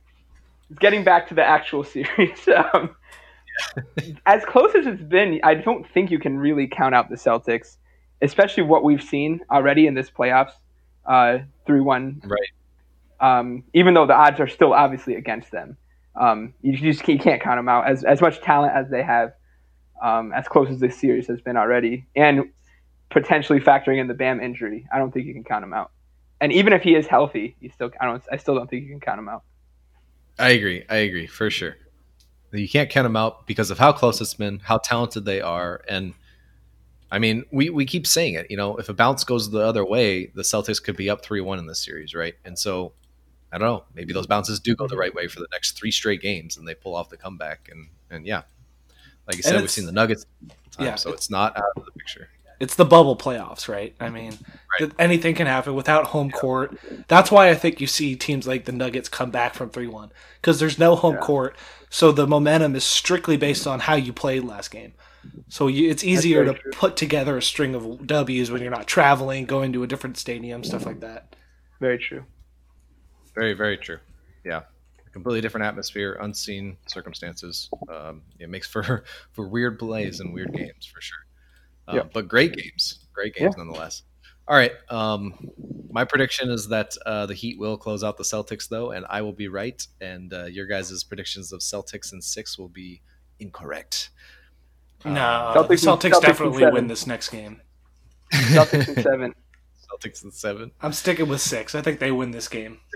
getting 0.79 1.03
back 1.05 1.29
to 1.29 1.35
the 1.35 1.45
actual 1.45 1.83
series. 1.95 2.49
Um, 2.73 2.95
as 4.27 4.45
close 4.45 4.75
as 4.77 4.87
it's 4.87 5.03
been, 5.03 5.41
I 5.43 5.55
don't 5.55 5.89
think 5.91 6.11
you 6.11 6.19
can 6.21 6.39
really 6.39 6.69
count 6.69 6.95
out 6.95 7.09
the 7.11 7.17
Celtics, 7.17 7.77
especially 8.23 8.63
what 8.63 8.85
we've 8.85 9.03
seen 9.03 9.41
already 9.51 9.87
in 9.87 9.95
this 9.95 10.11
playoffs. 10.11 10.53
Uh, 11.05 11.39
three 11.67 11.81
one 11.81 12.21
Right. 12.25 12.51
um, 13.41 13.65
even 13.73 13.95
though 13.95 14.07
the 14.07 14.13
odds 14.15 14.39
are 14.41 14.47
still 14.47 14.75
obviously 14.75 15.15
against 15.17 15.51
them. 15.51 15.77
Um, 16.15 16.53
you 16.63 16.77
just 16.77 17.07
you 17.09 17.19
can't 17.19 17.41
count 17.41 17.59
them 17.59 17.69
out 17.69 17.87
as 17.89 18.05
as 18.05 18.21
much 18.21 18.41
talent 18.43 18.75
as 18.75 18.91
they 18.91 19.03
have, 19.03 19.33
um, 20.03 20.33
as 20.33 20.47
close 20.49 20.69
as 20.69 20.81
this 20.81 20.99
series 21.01 21.27
has 21.29 21.41
been 21.41 21.57
already, 21.57 22.07
and 22.17 22.51
potentially 23.11 23.61
factoring 23.61 23.99
in 23.99 24.07
the 24.07 24.15
Bam 24.15 24.41
injury. 24.41 24.87
I 24.93 24.99
don't 24.99 25.13
think 25.13 25.27
you 25.27 25.35
can 25.35 25.45
count 25.45 25.65
him 25.65 25.73
out. 25.73 25.91
And 26.41 26.53
even 26.53 26.73
if 26.73 26.83
he 26.83 26.95
is 26.95 27.07
healthy, 27.07 27.57
you 27.61 27.71
still 27.71 27.91
I 28.01 28.07
don't 28.07 28.23
I 28.31 28.37
still 28.37 28.55
don't 28.55 28.69
think 28.69 28.85
you 28.85 28.91
can 28.91 29.01
count 29.01 29.19
him 29.19 29.29
out. 29.29 29.43
I 30.39 30.51
agree. 30.51 30.85
I 30.89 30.97
agree 30.97 31.27
for 31.27 31.51
sure. 31.51 31.77
You 32.53 32.69
can't 32.69 32.89
count 32.89 33.05
them 33.05 33.17
out 33.17 33.47
because 33.47 33.71
of 33.71 33.79
how 33.79 33.93
close 33.93 34.21
it's 34.21 34.35
been, 34.35 34.61
how 34.61 34.79
talented 34.79 35.25
they 35.25 35.41
are, 35.41 35.83
and 35.89 36.15
I 37.11 37.19
mean, 37.19 37.45
we, 37.51 37.71
we 37.71 37.87
keep 37.87 38.07
saying 38.07 38.35
it. 38.35 38.51
You 38.51 38.57
know, 38.57 38.77
if 38.77 38.89
a 38.89 38.95
bounce 38.95 39.25
goes 39.25 39.51
the 39.51 39.61
other 39.61 39.85
way, 39.85 40.27
the 40.27 40.43
Celtics 40.43 40.83
could 40.83 40.97
be 40.97 41.09
up 41.09 41.23
three 41.23 41.41
one 41.41 41.59
in 41.59 41.67
this 41.67 41.83
series, 41.83 42.15
right? 42.15 42.35
And 42.45 42.59
so, 42.59 42.93
I 43.53 43.59
don't 43.59 43.67
know. 43.67 43.85
Maybe 43.95 44.13
those 44.13 44.27
bounces 44.27 44.61
do 44.61 44.77
go 44.77 44.87
the 44.87 44.97
right 44.97 45.15
way 45.15 45.27
for 45.27 45.41
the 45.41 45.49
next 45.53 45.73
three 45.73 45.91
straight 45.91 46.21
games, 46.21 46.57
and 46.57 46.69
they 46.69 46.75
pull 46.75 46.95
off 46.95 47.09
the 47.09 47.17
comeback. 47.17 47.69
And 47.71 47.89
and 48.11 48.27
yeah, 48.27 48.43
like 49.27 49.37
you 49.37 49.43
said, 49.43 49.61
we've 49.61 49.71
seen 49.71 49.87
the 49.87 49.93
Nuggets. 49.93 50.27
Time, 50.71 50.87
yeah, 50.87 50.95
so 50.97 51.13
it's 51.13 51.31
not 51.31 51.57
out 51.57 51.65
of 51.77 51.85
the 51.85 51.93
picture 51.93 52.29
it's 52.61 52.75
the 52.75 52.85
bubble 52.85 53.17
playoffs, 53.17 53.69
right? 53.69 53.95
I 54.01 54.11
mean, 54.11 54.37
right. 54.81 54.91
anything 54.99 55.35
can 55.35 55.47
happen 55.47 55.75
without 55.75 56.09
home 56.09 56.31
court. 56.31 56.77
That's 57.07 57.31
why 57.31 57.51
I 57.51 57.55
think 57.55 57.81
you 57.81 57.87
see 57.87 58.17
teams 58.17 58.47
like 58.47 58.65
the 58.65 58.73
Nuggets 58.73 59.09
come 59.09 59.31
back 59.31 59.55
from 59.55 59.71
3 59.71 59.87
1 59.87 60.11
because 60.41 60.59
there's 60.59 60.79
no 60.79 60.97
home 60.97 61.15
yeah. 61.15 61.21
court. 61.21 61.57
So 61.91 62.11
the 62.11 62.27
momentum 62.27 62.75
is 62.75 62.85
strictly 62.85 63.37
based 63.37 63.67
on 63.67 63.81
how 63.81 63.95
you 63.95 64.13
played 64.13 64.45
last 64.45 64.71
game. 64.71 64.93
So 65.49 65.69
you, 65.69 65.91
it's 65.91 66.05
easier 66.05 66.45
to 66.45 66.55
true. 66.55 66.73
put 66.73 66.97
together 66.97 67.37
a 67.37 67.43
string 67.43 67.75
of 67.75 68.07
W's 68.07 68.51
when 68.51 68.63
you're 68.63 68.71
not 68.71 68.87
traveling, 68.87 69.47
going 69.47 69.73
to 69.73 69.83
a 69.83 69.87
different 69.87 70.17
stadium, 70.17 70.65
stuff 70.65 70.85
like 70.85 71.01
that. 71.01 71.37
Very 71.81 71.99
true. 71.99 72.25
Very, 73.35 73.55
very 73.55 73.77
true. 73.77 73.99
Yeah. 74.45 74.63
Completely 75.13 75.41
different 75.41 75.67
atmosphere, 75.67 76.19
unseen 76.21 76.77
circumstances. 76.87 77.71
Um, 77.89 78.23
it 78.39 78.49
makes 78.49 78.69
for, 78.69 79.05
for 79.33 79.49
weird 79.49 79.79
plays 79.79 80.21
and 80.21 80.35
weird 80.35 80.53
games 80.53 80.87
for 80.87 81.01
sure. 81.01 81.19
Uh, 81.89 81.95
yeah. 81.97 82.03
But 82.13 82.29
great 82.29 82.55
games, 82.55 83.07
great 83.13 83.35
games 83.35 83.55
yeah. 83.57 83.65
nonetheless. 83.65 84.03
All 84.47 84.57
right. 84.57 84.73
Um, 84.89 85.35
my 85.91 86.05
prediction 86.05 86.51
is 86.51 86.69
that 86.69 86.95
uh, 87.05 87.27
the 87.27 87.35
Heat 87.35 87.59
will 87.59 87.77
close 87.77 88.05
out 88.05 88.17
the 88.17 88.25
Celtics, 88.25 88.69
though, 88.69 88.91
and 88.91 89.07
I 89.09 89.23
will 89.23 89.33
be 89.33 89.49
right. 89.49 89.85
And 90.01 90.33
uh, 90.33 90.45
your 90.45 90.67
guys' 90.67 91.03
predictions 91.05 91.53
of 91.53 91.61
Celtics 91.61 92.13
and 92.13 92.23
six 92.23 92.59
will 92.59 92.69
be 92.69 93.03
incorrect. 93.41 94.11
No, 95.05 95.13
Celtics, 95.55 95.69
the 95.69 95.75
Celtics, 95.75 96.13
Celtics 96.13 96.21
definitely 96.21 96.71
win 96.71 96.89
this 96.89 97.07
next 97.07 97.31
game. 97.31 97.61
Celtics 98.33 98.89
and 98.89 99.03
seven. 99.03 99.35
Celtics 99.91 100.23
and 100.23 100.33
seven. 100.33 100.71
I'm 100.81 100.93
sticking 100.93 101.29
with 101.29 101.41
six. 101.41 101.75
I 101.75 101.81
think 101.83 102.01
they 102.01 102.13
win 102.13 102.31
this 102.31 102.49
game. 102.49 102.81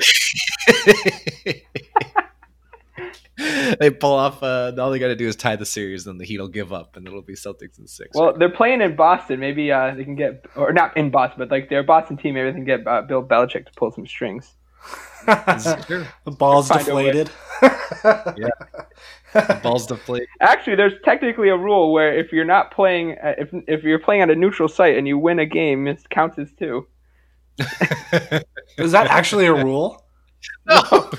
they 3.81 3.91
pull 3.91 4.13
off. 4.13 4.43
Uh, 4.43 4.73
all 4.79 4.91
they 4.91 4.99
got 4.99 5.09
to 5.09 5.17
do 5.17 5.27
is 5.27 5.37
tie 5.37 5.57
the 5.57 5.67
series, 5.67 6.05
then 6.05 6.19
the 6.19 6.25
Heat 6.25 6.39
will 6.39 6.49
give 6.49 6.73
up, 6.73 6.97
and 6.97 7.07
it'll 7.07 7.23
be 7.23 7.35
Celtics 7.35 7.79
in 7.79 7.87
six. 7.87 8.11
Well, 8.15 8.37
they're 8.37 8.51
playing 8.51 8.81
in 8.81 8.97
Boston. 8.97 9.41
Maybe 9.41 9.71
uh, 9.71 9.95
they 9.95 10.05
can 10.05 10.17
get, 10.17 10.47
or 10.57 10.73
not 10.73 10.97
in 10.97 11.11
Boston, 11.11 11.39
but 11.39 11.51
like 11.51 11.69
their 11.69 11.83
Boston 11.83 12.17
team. 12.17 12.35
Maybe 12.35 12.51
they 12.51 12.57
can 12.57 12.65
get 12.65 12.87
uh, 12.87 13.03
Bill 13.03 13.23
Belichick 13.23 13.67
to 13.67 13.73
pull 13.77 13.91
some 13.93 14.07
strings. 14.07 14.55
the 15.27 16.07
ball's 16.37 16.69
deflated. 16.69 17.31
yeah, 17.63 18.49
the 19.33 19.61
ball's 19.63 19.87
deflated. 19.87 20.29
Actually, 20.41 20.75
there's 20.75 20.95
technically 21.05 21.49
a 21.49 21.57
rule 21.57 21.93
where 21.93 22.13
if 22.13 22.33
you're 22.33 22.45
not 22.45 22.73
playing, 22.73 23.13
uh, 23.23 23.35
if 23.39 23.51
if 23.69 23.85
you're 23.85 24.01
playing 24.01 24.23
at 24.23 24.31
a 24.31 24.35
neutral 24.35 24.69
site 24.69 24.97
and 24.97 25.07
you 25.07 25.17
win 25.17 25.39
a 25.39 25.47
game, 25.47 25.87
it 25.87 26.09
counts 26.11 26.39
as 26.39 26.53
two. 26.59 26.89
Is 28.79 28.93
that 28.93 29.07
actually 29.09 29.47
a 29.47 29.55
rule? 29.55 30.02
No. 30.67 30.83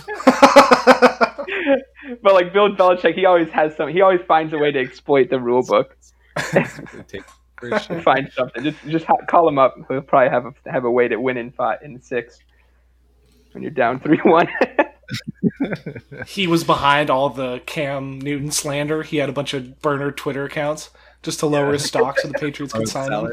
but 2.22 2.34
like 2.34 2.54
Bill 2.54 2.76
Belichick, 2.76 3.16
he 3.16 3.26
always 3.26 3.50
has 3.50 3.76
some. 3.76 3.90
He 3.90 4.02
always 4.02 4.22
finds 4.28 4.54
a 4.54 4.58
way 4.58 4.72
to 4.72 4.80
exploit 4.80 5.30
the 5.30 5.40
rule 5.40 5.64
book. 5.64 5.98
Find 8.04 8.32
something. 8.34 8.64
Just 8.64 8.78
just 8.88 9.06
ha- 9.06 9.26
call 9.28 9.48
him 9.48 9.58
up. 9.58 9.76
He'll 9.88 10.02
probably 10.02 10.30
have 10.30 10.46
a, 10.46 10.54
have 10.70 10.84
a 10.86 10.92
way 10.92 11.08
to 11.08 11.18
win 11.18 11.38
in 11.38 11.52
five 11.52 11.80
in 11.82 12.02
six 12.02 12.40
when 13.54 13.64
you're 13.64 13.72
down 13.72 14.00
three 14.00 14.20
one. 14.24 14.50
he 16.28 16.48
was 16.48 16.64
behind 16.64 17.10
all 17.10 17.30
the 17.30 17.62
Cam 17.66 18.20
Newton 18.20 18.52
slander. 18.52 19.04
He 19.04 19.18
had 19.18 19.30
a 19.30 19.34
bunch 19.34 19.54
of 19.54 19.82
burner 19.82 20.12
Twitter 20.12 20.44
accounts 20.46 20.90
just 21.22 21.40
to 21.40 21.48
lower 21.48 21.68
yeah. 21.68 21.74
his 21.74 21.86
stock 21.86 22.20
so 22.20 22.28
the 22.28 22.34
Patriots 22.34 22.74
could 22.74 22.90
sign 22.90 23.12
him. 23.12 23.32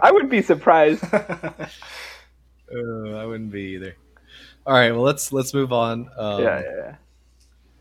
I 0.00 0.10
wouldn't 0.10 0.30
be 0.30 0.42
surprised. 0.42 1.04
Uh, 2.72 3.16
I 3.16 3.26
wouldn't 3.26 3.50
be 3.50 3.74
either. 3.74 3.96
All 4.70 4.76
right, 4.76 4.92
well 4.92 5.02
let's 5.02 5.32
let's 5.32 5.52
move 5.52 5.72
on. 5.72 6.08
Um, 6.16 6.44
yeah, 6.44 6.62
yeah, 6.62 6.76
yeah. 6.76 6.94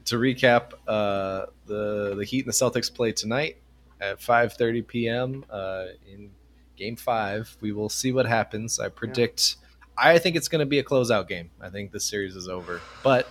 To 0.06 0.16
recap, 0.16 0.74
uh, 0.88 1.46
the 1.68 2.16
the 2.18 2.26
Heat 2.26 2.46
and 2.46 2.48
the 2.48 2.58
Celtics 2.58 2.92
play 2.92 3.12
tonight 3.12 3.58
at 4.02 4.20
5:30 4.20 4.88
p.m. 4.88 5.46
Uh, 5.52 5.86
in 6.12 6.32
Game 6.76 6.96
Five. 6.96 7.56
We 7.62 7.74
will 7.74 7.90
see 7.90 8.12
what 8.12 8.26
happens. 8.26 8.80
I 8.80 8.90
predict. 8.90 9.58
Yeah. 9.62 10.14
I 10.14 10.18
think 10.18 10.36
it's 10.36 10.48
going 10.48 10.62
to 10.62 10.66
be 10.66 10.80
a 10.80 10.84
closeout 10.84 11.28
game. 11.28 11.52
I 11.62 11.70
think 11.70 11.92
the 11.92 12.00
series 12.00 12.36
is 12.36 12.48
over, 12.48 12.82
but 13.04 13.30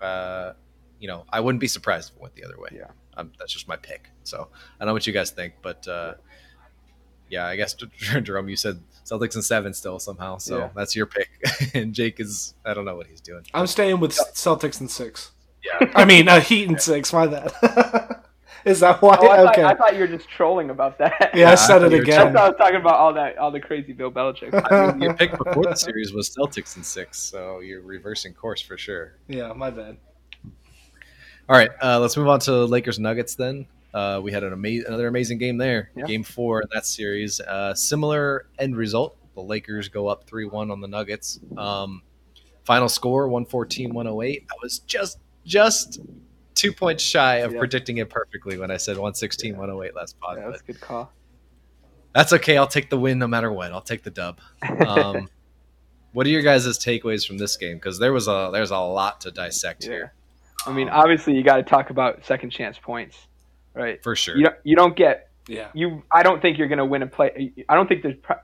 uh, 0.00 0.54
you 0.98 1.06
know, 1.06 1.26
I 1.32 1.38
wouldn't 1.38 1.60
be 1.60 1.68
surprised 1.68 2.10
if 2.10 2.16
it 2.16 2.20
went 2.20 2.34
the 2.34 2.42
other 2.42 2.58
way. 2.58 2.70
Yeah, 2.72 2.90
um, 3.16 3.30
that's 3.38 3.52
just 3.52 3.68
my 3.68 3.76
pick. 3.76 4.10
So 4.24 4.48
I 4.52 4.78
don't 4.80 4.88
know 4.88 4.92
what 4.92 5.06
you 5.06 5.12
guys 5.12 5.30
think, 5.30 5.54
but 5.62 5.86
uh, 5.86 6.14
yeah, 6.14 6.14
I 7.38 7.56
guess 7.56 7.74
Jerome, 8.22 8.48
you 8.48 8.56
said 8.56 8.80
Celtics 9.04 9.34
and 9.34 9.44
seven 9.44 9.72
still 9.72 9.98
somehow. 9.98 10.38
So 10.38 10.58
yeah. 10.58 10.70
that's 10.74 10.94
your 10.94 11.06
pick. 11.06 11.30
and 11.74 11.94
Jake 11.94 12.20
is 12.20 12.54
I 12.64 12.74
don't 12.74 12.84
know 12.84 12.96
what 12.96 13.06
he's 13.06 13.20
doing. 13.20 13.44
I'm 13.54 13.66
staying 13.66 14.00
with 14.00 14.12
Celtics 14.12 14.80
and 14.80 14.90
six. 14.90 15.32
Yeah. 15.64 15.90
I 15.94 16.04
mean, 16.04 16.28
uh, 16.28 16.40
Heat 16.40 16.68
and 16.68 16.80
six. 16.80 17.12
My 17.12 17.26
bad. 17.26 17.52
is 18.64 18.80
that 18.80 19.00
why? 19.02 19.16
Oh, 19.20 19.28
I, 19.28 19.36
thought, 19.36 19.58
okay. 19.58 19.64
I 19.64 19.74
thought 19.74 19.94
you 19.94 20.00
were 20.00 20.06
just 20.06 20.28
trolling 20.28 20.70
about 20.70 20.98
that. 20.98 21.30
Yeah, 21.34 21.50
I 21.50 21.54
said 21.54 21.82
it 21.82 21.92
again. 21.92 22.36
I, 22.36 22.40
I 22.40 22.48
was 22.48 22.56
talking 22.58 22.76
about 22.76 22.94
all 22.94 23.12
that, 23.14 23.38
all 23.38 23.50
the 23.50 23.60
crazy 23.60 23.92
Bill 23.92 24.10
Belichick. 24.10 24.52
I 24.70 24.92
mean, 24.92 25.02
your 25.02 25.14
pick 25.14 25.36
before 25.36 25.64
the 25.64 25.74
series 25.74 26.12
was 26.12 26.30
Celtics 26.30 26.76
and 26.76 26.84
six, 26.84 27.18
so 27.18 27.60
you're 27.60 27.82
reversing 27.82 28.34
course 28.34 28.60
for 28.60 28.78
sure. 28.78 29.14
Yeah, 29.28 29.52
my 29.52 29.70
bad. 29.70 29.96
All 31.48 31.56
right, 31.56 31.70
uh, 31.82 31.98
let's 31.98 32.16
move 32.16 32.28
on 32.28 32.38
to 32.40 32.64
Lakers 32.64 32.98
Nuggets 32.98 33.34
then. 33.34 33.66
Uh, 33.92 34.20
we 34.22 34.32
had 34.32 34.44
an 34.44 34.52
ama- 34.52 34.86
another 34.86 35.08
amazing 35.08 35.38
game 35.38 35.56
there, 35.56 35.90
yeah. 35.96 36.04
game 36.06 36.22
four 36.22 36.62
in 36.62 36.68
that 36.72 36.86
series. 36.86 37.40
Uh, 37.40 37.74
similar 37.74 38.46
end 38.58 38.76
result. 38.76 39.16
The 39.34 39.42
Lakers 39.42 39.88
go 39.88 40.06
up 40.06 40.24
3 40.24 40.46
1 40.46 40.70
on 40.70 40.80
the 40.80 40.88
Nuggets. 40.88 41.40
Um, 41.56 42.02
final 42.64 42.88
score 42.88 43.28
114 43.28 43.92
108. 43.92 44.46
I 44.50 44.54
was 44.62 44.80
just, 44.80 45.18
just 45.44 46.00
two 46.54 46.72
points 46.72 47.02
shy 47.02 47.36
of 47.36 47.52
yeah. 47.52 47.58
predicting 47.58 47.98
it 47.98 48.10
perfectly 48.10 48.58
when 48.58 48.70
I 48.70 48.76
said 48.76 48.96
116 48.96 49.52
yeah. 49.52 49.58
108 49.58 49.94
last 49.94 50.18
pod. 50.20 50.38
Yeah, 50.38 50.50
that's 50.50 50.62
a 50.62 50.64
good 50.64 50.80
call. 50.80 51.12
That's 52.14 52.32
okay. 52.32 52.56
I'll 52.56 52.66
take 52.66 52.90
the 52.90 52.98
win 52.98 53.18
no 53.18 53.28
matter 53.28 53.52
what. 53.52 53.72
I'll 53.72 53.80
take 53.80 54.02
the 54.02 54.10
dub. 54.10 54.40
Um, 54.86 55.28
what 56.12 56.26
are 56.26 56.30
your 56.30 56.42
guys' 56.42 56.66
takeaways 56.78 57.26
from 57.26 57.38
this 57.38 57.56
game? 57.56 57.76
Because 57.76 57.98
there 57.98 58.12
was 58.12 58.26
a 58.26 58.50
there's 58.52 58.72
a 58.72 58.78
lot 58.78 59.20
to 59.22 59.30
dissect 59.30 59.84
here. 59.84 60.12
I 60.66 60.72
mean, 60.72 60.88
obviously, 60.88 61.34
you 61.36 61.42
got 61.42 61.56
to 61.56 61.62
talk 61.62 61.90
about 61.90 62.24
second 62.26 62.50
chance 62.50 62.78
points 62.78 63.28
right? 63.74 64.02
For 64.02 64.14
sure. 64.16 64.36
You 64.36 64.44
don't, 64.44 64.56
you 64.64 64.76
don't 64.76 64.96
get 64.96 65.30
yeah. 65.48 65.68
You 65.74 66.02
I 66.12 66.22
don't 66.22 66.40
think 66.40 66.58
you're 66.58 66.68
going 66.68 66.78
to 66.78 66.84
win 66.84 67.02
a 67.02 67.06
play. 67.06 67.52
I 67.68 67.74
don't 67.74 67.88
think 67.88 68.02
there's 68.02 68.18
pro- 68.22 68.36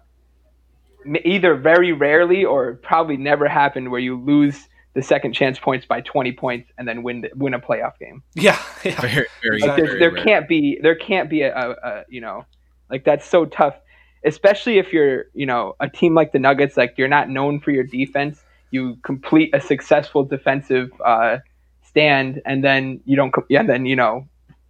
either 1.24 1.54
very 1.54 1.92
rarely 1.92 2.44
or 2.44 2.74
probably 2.74 3.16
never 3.16 3.48
happened 3.48 3.90
where 3.90 4.00
you 4.00 4.20
lose 4.20 4.68
the 4.94 5.02
second 5.02 5.34
chance 5.34 5.58
points 5.58 5.84
by 5.84 6.00
20 6.00 6.32
points 6.32 6.70
and 6.78 6.88
then 6.88 7.02
win 7.02 7.20
the, 7.20 7.30
win 7.34 7.54
a 7.54 7.60
playoff 7.60 7.98
game. 7.98 8.22
Yeah, 8.34 8.60
yeah. 8.82 9.00
very, 9.00 9.26
very, 9.42 9.60
like 9.60 9.76
very 9.76 9.98
there 9.98 10.10
can't 10.10 10.48
be 10.48 10.78
there 10.82 10.94
can't 10.94 11.28
be 11.30 11.42
a, 11.42 11.54
a, 11.54 11.70
a, 11.70 12.04
you 12.08 12.20
know 12.20 12.44
like 12.90 13.04
that's 13.04 13.26
so 13.26 13.44
tough, 13.44 13.76
especially 14.24 14.78
if 14.78 14.92
you're 14.92 15.26
you 15.34 15.46
know 15.46 15.76
a 15.80 15.88
team 15.88 16.14
like 16.14 16.32
the 16.32 16.38
Nuggets 16.38 16.76
like 16.76 16.94
you're 16.96 17.08
not 17.08 17.28
known 17.28 17.60
for 17.60 17.70
your 17.70 17.84
defense. 17.84 18.42
You 18.72 18.96
complete 19.04 19.54
a 19.54 19.60
successful 19.60 20.24
defensive 20.24 20.90
uh, 21.04 21.38
stand 21.82 22.42
and 22.44 22.64
then 22.64 23.00
you 23.04 23.16
don't 23.16 23.32
and 23.50 23.68
then 23.68 23.86
you 23.86 23.96
know 23.96 24.26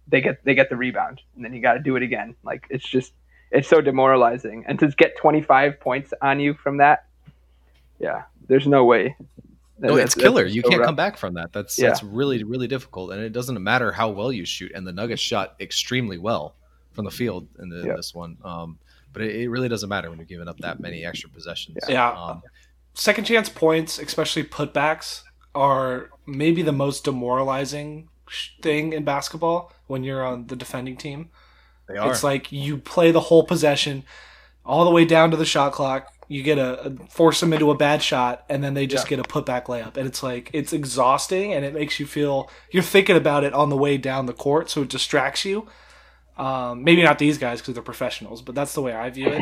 they 0.07 0.21
get 0.21 0.43
they 0.43 0.55
get 0.55 0.69
the 0.69 0.75
rebound 0.75 1.21
and 1.35 1.43
then 1.43 1.53
you 1.53 1.61
got 1.61 1.73
to 1.73 1.79
do 1.79 1.95
it 1.95 2.03
again. 2.03 2.35
Like 2.43 2.65
it's 2.69 2.87
just 2.87 3.13
it's 3.51 3.67
so 3.67 3.81
demoralizing. 3.81 4.65
And 4.67 4.79
to 4.79 4.87
get 4.89 5.17
25 5.17 5.79
points 5.79 6.13
on 6.21 6.39
you 6.39 6.53
from 6.53 6.77
that, 6.77 7.05
yeah, 7.99 8.23
there's 8.47 8.67
no 8.67 8.85
way. 8.85 9.15
No, 9.79 9.95
it's 9.95 10.15
killer. 10.15 10.45
you 10.45 10.61
so 10.63 10.69
can't 10.69 10.79
rough. 10.79 10.87
come 10.87 10.95
back 10.95 11.17
from 11.17 11.35
that. 11.35 11.53
That's 11.53 11.77
yeah. 11.77 11.87
that's 11.87 12.01
really 12.01 12.43
really 12.43 12.67
difficult, 12.67 13.11
and 13.11 13.21
it 13.21 13.31
doesn't 13.31 13.61
matter 13.61 13.91
how 13.91 14.09
well 14.09 14.31
you 14.31 14.43
shoot. 14.43 14.71
And 14.73 14.87
the 14.87 14.91
Nuggets 14.91 15.21
shot 15.21 15.55
extremely 15.59 16.17
well 16.17 16.55
from 16.93 17.05
the 17.05 17.11
field 17.11 17.47
in, 17.59 17.69
the, 17.69 17.93
this 17.95 18.15
one, 18.15 18.37
um, 18.43 18.79
but 19.13 19.21
it, 19.21 19.35
it, 19.35 19.49
really 19.49 19.69
doesn't 19.69 19.87
matter 19.87 20.09
when 20.09 20.17
you're 20.17 20.25
giving 20.25 20.47
up 20.47 20.57
that 20.61 20.79
many 20.79 21.05
extra 21.05 21.29
possessions. 21.29 21.77
Yeah. 21.87 22.09
Um, 22.09 22.41
Second 22.95 23.25
chance 23.25 23.47
points, 23.47 23.99
especially 23.99 24.43
putbacks, 24.43 25.21
are 25.53 26.09
maybe 26.25 26.63
the 26.63 26.71
most 26.71 27.03
demoralizing 27.03 28.09
thing 28.61 28.93
in 28.93 29.03
basketball 29.03 29.71
when 29.87 30.03
you're 30.03 30.25
on 30.25 30.47
the 30.47 30.55
defending 30.55 30.97
team. 30.97 31.29
They 31.87 31.97
are. 31.97 32.11
It's 32.11 32.23
like 32.23 32.51
you 32.51 32.77
play 32.77 33.11
the 33.11 33.19
whole 33.21 33.43
possession 33.43 34.03
all 34.65 34.83
the 34.85 34.91
way 34.91 35.05
down 35.05 35.31
to 35.31 35.37
the 35.37 35.45
shot 35.45 35.71
clock. 35.73 36.11
you 36.29 36.43
get 36.43 36.57
a, 36.57 36.81
a 36.87 36.89
force 37.07 37.39
them 37.39 37.53
into 37.53 37.71
a 37.71 37.75
bad 37.77 38.03
shot, 38.03 38.43
and 38.49 38.61
then 38.61 38.73
they 38.73 38.85
just 38.85 39.05
Yeah. 39.09 39.15
get 39.15 39.19
a 39.25 39.29
putback 39.29 39.67
layup, 39.67 39.95
and 39.95 40.05
it's 40.05 40.21
like 40.21 40.49
it's 40.51 40.73
exhausting, 40.73 41.53
and 41.53 41.63
it 41.63 41.73
makes 41.73 42.01
you 42.01 42.05
feel 42.05 42.49
you're 42.69 42.83
thinking 42.83 43.15
about 43.15 43.45
it 43.45 43.53
on 43.53 43.69
the 43.69 43.77
way 43.77 43.95
down 43.95 44.25
the 44.25 44.33
court, 44.33 44.69
so 44.69 44.81
it 44.81 44.89
distracts 44.89 45.45
you. 45.45 45.67
Um, 46.37 46.83
maybe 46.83 47.01
not 47.01 47.17
these 47.17 47.37
guys 47.37 47.61
because 47.61 47.75
they're 47.75 47.81
professionals, 47.83 48.41
but 48.41 48.55
that's 48.55 48.73
the 48.73 48.81
way 48.81 48.93
I 48.93 49.09
view 49.09 49.29
it. 49.29 49.41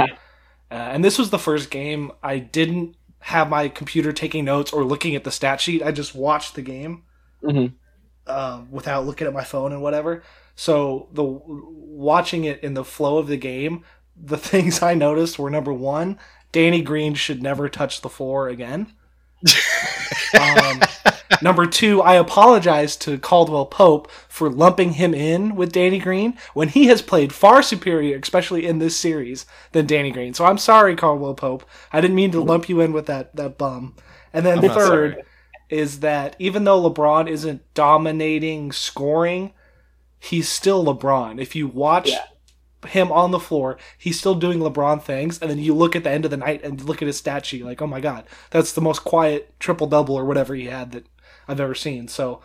Uh, 0.71 0.74
and 0.76 1.04
this 1.04 1.17
was 1.17 1.32
the 1.32 1.39
first 1.39 1.71
game 1.71 2.12
I 2.21 2.38
didn't 2.38 2.95
have 3.19 3.50
my 3.50 3.67
computer 3.67 4.12
taking 4.13 4.45
notes 4.45 4.71
or 4.71 4.84
looking 4.84 5.15
at 5.15 5.24
the 5.24 5.32
stat 5.32 5.60
sheet. 5.62 5.82
I 5.82 5.91
just 5.91 6.13
watched 6.13 6.54
the 6.54 6.62
game 6.62 7.02
Mhm. 7.43 7.74
Um, 8.27 8.69
without 8.71 9.05
looking 9.05 9.27
at 9.27 9.33
my 9.33 9.43
phone 9.43 9.71
and 9.71 9.81
whatever. 9.81 10.23
So 10.55 11.09
the 11.11 11.23
watching 11.23 12.45
it 12.45 12.63
in 12.63 12.73
the 12.73 12.85
flow 12.85 13.17
of 13.17 13.27
the 13.27 13.38
game, 13.38 13.83
the 14.15 14.38
things 14.51 14.81
I 14.81 14.93
noticed 14.93 15.38
were 15.39 15.49
number 15.49 15.73
one, 15.73 16.17
Danny 16.51 16.81
Green 16.81 17.13
should 17.13 17.43
never 17.43 17.67
touch 17.67 18.01
the 18.01 18.09
floor 18.09 18.47
again. 18.47 18.93
um, 20.39 20.81
number 21.41 21.65
two, 21.65 22.01
I 22.01 22.15
apologize 22.15 22.95
to 22.97 23.17
Caldwell 23.19 23.65
Pope 23.65 24.09
for 24.27 24.49
lumping 24.49 24.93
him 24.93 25.13
in 25.13 25.55
with 25.55 25.73
Danny 25.73 25.99
Green 25.99 26.38
when 26.53 26.69
he 26.69 26.85
has 26.85 27.01
played 27.01 27.33
far 27.33 27.61
superior, 27.61 28.17
especially 28.17 28.65
in 28.65 28.79
this 28.79 28.97
series, 28.97 29.45
than 29.73 29.85
Danny 29.85 30.11
Green. 30.11 30.33
So 30.33 30.45
I'm 30.45 30.57
sorry, 30.57 30.95
Caldwell 30.95 31.35
Pope. 31.35 31.65
I 31.91 32.01
didn't 32.01 32.15
mean 32.15 32.31
to 32.31 32.41
lump 32.41 32.69
you 32.69 32.79
in 32.79 32.93
with 32.93 33.05
that 33.07 33.35
that 33.35 33.57
bum. 33.57 33.95
And 34.33 34.45
then 34.45 34.59
I'm 34.59 34.69
third. 34.69 35.23
Is 35.69 35.99
that 36.01 36.36
even 36.39 36.63
though 36.63 36.89
LeBron 36.89 37.28
isn't 37.30 37.62
dominating 37.73 38.71
scoring, 38.71 39.54
he's 40.19 40.47
still 40.49 40.84
LeBron. 40.86 41.39
If 41.41 41.56
you 41.56 41.67
watch 41.67 42.10
Yeah. 42.10 42.25
him 42.88 43.12
on 43.12 43.32
the 43.32 43.39
floor, 43.39 43.78
he's 43.97 44.19
still 44.19 44.36
doing 44.36 44.60
LeBron 44.60 45.01
things, 45.01 45.39
and 45.39 45.49
then 45.49 45.58
you 45.60 45.73
look 45.73 45.95
at 45.95 46.04
the 46.04 46.12
end 46.12 46.23
of 46.25 46.32
the 46.32 46.38
night 46.38 46.63
and 46.63 46.84
look 46.84 47.01
at 47.01 47.08
his 47.08 47.17
stat 47.17 47.45
sheet, 47.45 47.65
like, 47.65 47.82
oh 47.82 47.88
my 47.88 47.99
god, 47.99 48.25
that's 48.51 48.73
the 48.73 48.82
most 48.82 49.04
quiet 49.04 49.54
triple 49.60 49.88
double 49.88 50.15
or 50.15 50.25
whatever 50.25 50.54
he 50.56 50.65
had 50.65 50.91
that 50.91 51.06
I've 51.47 51.60
ever 51.60 51.75
seen. 51.75 52.08
So 52.08 52.41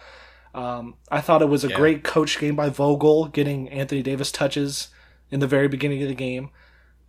um, 0.55 0.95
I 1.11 1.21
thought 1.21 1.43
it 1.43 1.49
was 1.49 1.63
a 1.65 1.69
Yeah. 1.69 1.77
great 1.77 2.03
coach 2.03 2.39
game 2.39 2.57
by 2.57 2.71
Vogel, 2.71 3.27
getting 3.27 3.69
Anthony 3.69 4.03
Davis 4.03 4.33
touches 4.33 4.89
in 5.31 5.41
the 5.41 5.47
very 5.47 5.69
beginning 5.69 6.03
of 6.03 6.09
the 6.09 6.15
game. 6.15 6.51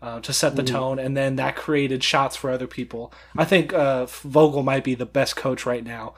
Uh, 0.02 0.20
to 0.20 0.34
set 0.34 0.56
the 0.56 0.64
tone, 0.64 0.98
and 0.98 1.16
then 1.16 1.36
that 1.36 1.56
created 1.56 2.04
shots 2.04 2.36
for 2.36 2.50
other 2.50 2.66
people. 2.66 3.14
I 3.38 3.46
think 3.46 3.72
uh, 3.72 4.08
Vogel 4.08 4.64
might 4.64 4.84
be 4.84 4.96
the 4.96 5.06
best 5.06 5.36
coach 5.36 5.64
right 5.64 5.84
now, 5.84 6.16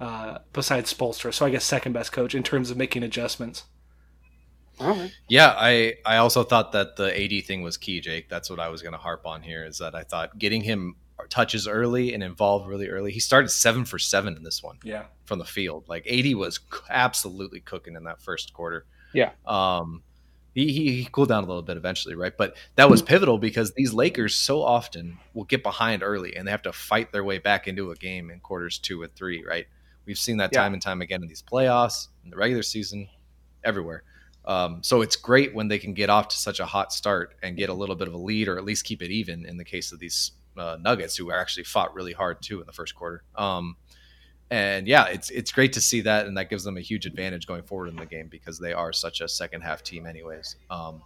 uh, 0.00 0.38
besides 0.54 0.92
Spoelstra. 0.92 1.34
So 1.34 1.44
I 1.44 1.50
guess 1.50 1.62
second 1.62 1.92
best 1.92 2.12
coach 2.12 2.34
in 2.34 2.42
terms 2.42 2.70
of 2.70 2.78
making 2.78 3.02
adjustments. 3.02 3.64
All 4.80 4.88
right. 4.88 5.12
Yeah, 5.28 5.54
I 5.54 5.96
I 6.06 6.16
also 6.16 6.44
thought 6.44 6.72
that 6.72 6.96
the 6.96 7.12
AD 7.14 7.44
thing 7.44 7.60
was 7.60 7.76
key, 7.76 8.00
Jake. 8.00 8.30
That's 8.30 8.48
what 8.48 8.58
I 8.58 8.68
was 8.68 8.80
going 8.80 8.92
to 8.92 8.98
harp 8.98 9.26
on 9.26 9.42
here. 9.42 9.66
Is 9.66 9.78
that 9.78 9.94
I 9.94 10.04
thought 10.04 10.38
getting 10.38 10.62
him 10.62 10.96
touches 11.28 11.66
early 11.66 12.14
and 12.14 12.22
involved 12.22 12.68
really 12.68 12.88
early. 12.88 13.12
He 13.12 13.20
started 13.20 13.48
seven 13.48 13.84
for 13.84 13.98
seven 13.98 14.36
in 14.36 14.42
this 14.42 14.62
one 14.62 14.78
Yeah, 14.82 15.04
from 15.24 15.38
the 15.38 15.44
field. 15.44 15.84
Like 15.88 16.06
AD 16.06 16.34
was 16.34 16.60
absolutely 16.90 17.60
cooking 17.60 17.96
in 17.96 18.04
that 18.04 18.20
first 18.20 18.52
quarter. 18.52 18.86
Yeah. 19.12 19.30
Um, 19.46 20.02
he, 20.56 20.72
he, 20.72 21.02
he 21.02 21.04
cooled 21.12 21.28
down 21.28 21.44
a 21.44 21.46
little 21.46 21.62
bit 21.62 21.76
eventually, 21.76 22.14
right? 22.14 22.32
But 22.36 22.56
that 22.76 22.88
was 22.88 23.02
pivotal 23.02 23.36
because 23.36 23.72
these 23.74 23.92
Lakers 23.92 24.34
so 24.34 24.62
often 24.62 25.18
will 25.34 25.44
get 25.44 25.62
behind 25.62 26.02
early 26.02 26.34
and 26.34 26.46
they 26.46 26.50
have 26.50 26.62
to 26.62 26.72
fight 26.72 27.12
their 27.12 27.22
way 27.22 27.36
back 27.38 27.68
into 27.68 27.90
a 27.90 27.94
game 27.94 28.30
in 28.30 28.40
quarters 28.40 28.78
two 28.78 29.02
and 29.02 29.14
three, 29.14 29.44
right? 29.46 29.66
We've 30.06 30.16
seen 30.16 30.38
that 30.38 30.50
Yeah. 30.54 30.62
time 30.62 30.72
and 30.72 30.80
time 30.80 31.02
again 31.02 31.20
in 31.22 31.28
these 31.28 31.42
playoffs, 31.42 32.08
in 32.24 32.30
the 32.30 32.36
regular 32.36 32.62
season, 32.62 33.06
everywhere. 33.64 34.02
Um, 34.46 34.82
so 34.82 35.02
it's 35.02 35.16
great 35.16 35.54
when 35.54 35.68
they 35.68 35.78
can 35.78 35.92
get 35.92 36.08
off 36.08 36.28
to 36.28 36.38
such 36.38 36.58
a 36.58 36.64
hot 36.64 36.90
start 36.90 37.34
and 37.42 37.54
get 37.54 37.68
a 37.68 37.74
little 37.74 37.96
bit 37.96 38.08
of 38.08 38.14
a 38.14 38.18
lead 38.18 38.48
or 38.48 38.56
at 38.56 38.64
least 38.64 38.86
keep 38.86 39.02
it 39.02 39.10
even 39.10 39.44
in 39.44 39.58
the 39.58 39.64
case 39.64 39.92
of 39.92 39.98
these 39.98 40.32
uh, 40.56 40.78
Nuggets 40.80 41.16
who 41.16 41.30
actually 41.32 41.64
fought 41.64 41.92
really 41.94 42.14
hard 42.14 42.40
too 42.40 42.60
in 42.60 42.66
the 42.66 42.72
first 42.72 42.94
quarter. 42.94 43.22
Um, 43.34 43.76
and 44.50 44.86
yeah, 44.86 45.06
it's 45.06 45.30
it's 45.30 45.50
great 45.52 45.72
to 45.74 45.80
see 45.80 46.00
that, 46.02 46.26
and 46.26 46.36
that 46.36 46.48
gives 46.50 46.64
them 46.64 46.76
a 46.76 46.80
huge 46.80 47.06
advantage 47.06 47.46
going 47.46 47.62
forward 47.62 47.88
in 47.88 47.96
the 47.96 48.06
game 48.06 48.28
because 48.28 48.58
they 48.58 48.72
are 48.72 48.92
such 48.92 49.20
a 49.20 49.28
second 49.28 49.62
half 49.62 49.82
team, 49.82 50.06
anyways. 50.06 50.56
Um, 50.70 51.02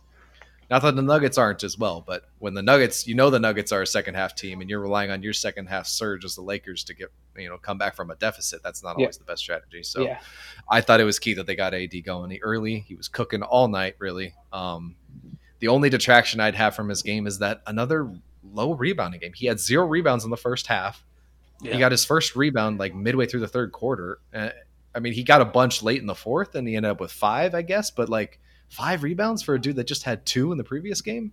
not 0.70 0.82
that 0.82 0.94
the 0.94 1.02
Nuggets 1.02 1.36
aren't 1.36 1.64
as 1.64 1.76
well, 1.76 2.04
but 2.06 2.24
when 2.38 2.54
the 2.54 2.62
Nuggets, 2.62 3.04
you 3.08 3.16
know, 3.16 3.28
the 3.28 3.40
Nuggets 3.40 3.72
are 3.72 3.82
a 3.82 3.86
second 3.86 4.14
half 4.14 4.36
team, 4.36 4.60
and 4.60 4.70
you're 4.70 4.78
relying 4.80 5.10
on 5.10 5.20
your 5.22 5.32
second 5.32 5.66
half 5.66 5.86
surge 5.88 6.24
as 6.24 6.36
the 6.36 6.42
Lakers 6.42 6.84
to 6.84 6.94
get 6.94 7.08
you 7.36 7.48
know 7.48 7.58
come 7.58 7.78
back 7.78 7.96
from 7.96 8.10
a 8.10 8.16
deficit. 8.16 8.62
That's 8.62 8.82
not 8.82 8.96
Yeah. 8.98 9.04
always 9.06 9.18
the 9.18 9.24
best 9.24 9.42
strategy. 9.42 9.82
So 9.82 10.02
yeah. 10.02 10.20
I 10.68 10.80
thought 10.80 11.00
it 11.00 11.04
was 11.04 11.18
key 11.18 11.34
that 11.34 11.46
they 11.46 11.56
got 11.56 11.74
AD 11.74 12.00
going 12.04 12.38
early. 12.42 12.80
He 12.80 12.94
was 12.94 13.08
cooking 13.08 13.42
all 13.42 13.68
night, 13.68 13.96
really. 13.98 14.34
Um, 14.52 14.94
the 15.58 15.68
only 15.68 15.90
detraction 15.90 16.40
I'd 16.40 16.54
have 16.54 16.74
from 16.74 16.88
his 16.88 17.02
game 17.02 17.26
is 17.26 17.38
that 17.40 17.62
another 17.66 18.12
low 18.44 18.74
rebounding 18.74 19.20
game. 19.20 19.32
He 19.34 19.46
had 19.46 19.58
zero 19.60 19.86
rebounds 19.86 20.24
in 20.24 20.30
the 20.30 20.36
first 20.36 20.66
half. 20.68 21.04
Yeah. 21.62 21.72
He 21.74 21.78
got 21.78 21.92
his 21.92 22.04
first 22.04 22.36
rebound 22.36 22.78
like 22.78 22.94
midway 22.94 23.26
through 23.26 23.40
the 23.40 23.48
third 23.48 23.72
quarter. 23.72 24.18
Uh, 24.32 24.50
I 24.94 24.98
mean, 25.00 25.12
he 25.12 25.22
got 25.22 25.40
a 25.40 25.44
bunch 25.44 25.82
late 25.82 26.00
in 26.00 26.06
the 26.06 26.14
fourth, 26.14 26.54
and 26.54 26.66
he 26.66 26.74
ended 26.76 26.90
up 26.90 27.00
with 27.00 27.12
five, 27.12 27.54
I 27.54 27.62
guess. 27.62 27.90
But 27.90 28.08
like 28.08 28.40
five 28.68 29.02
rebounds 29.02 29.42
for 29.42 29.54
a 29.54 29.60
dude 29.60 29.76
that 29.76 29.84
just 29.84 30.02
had 30.04 30.24
two 30.26 30.52
in 30.52 30.58
the 30.58 30.64
previous 30.64 31.00
game 31.00 31.32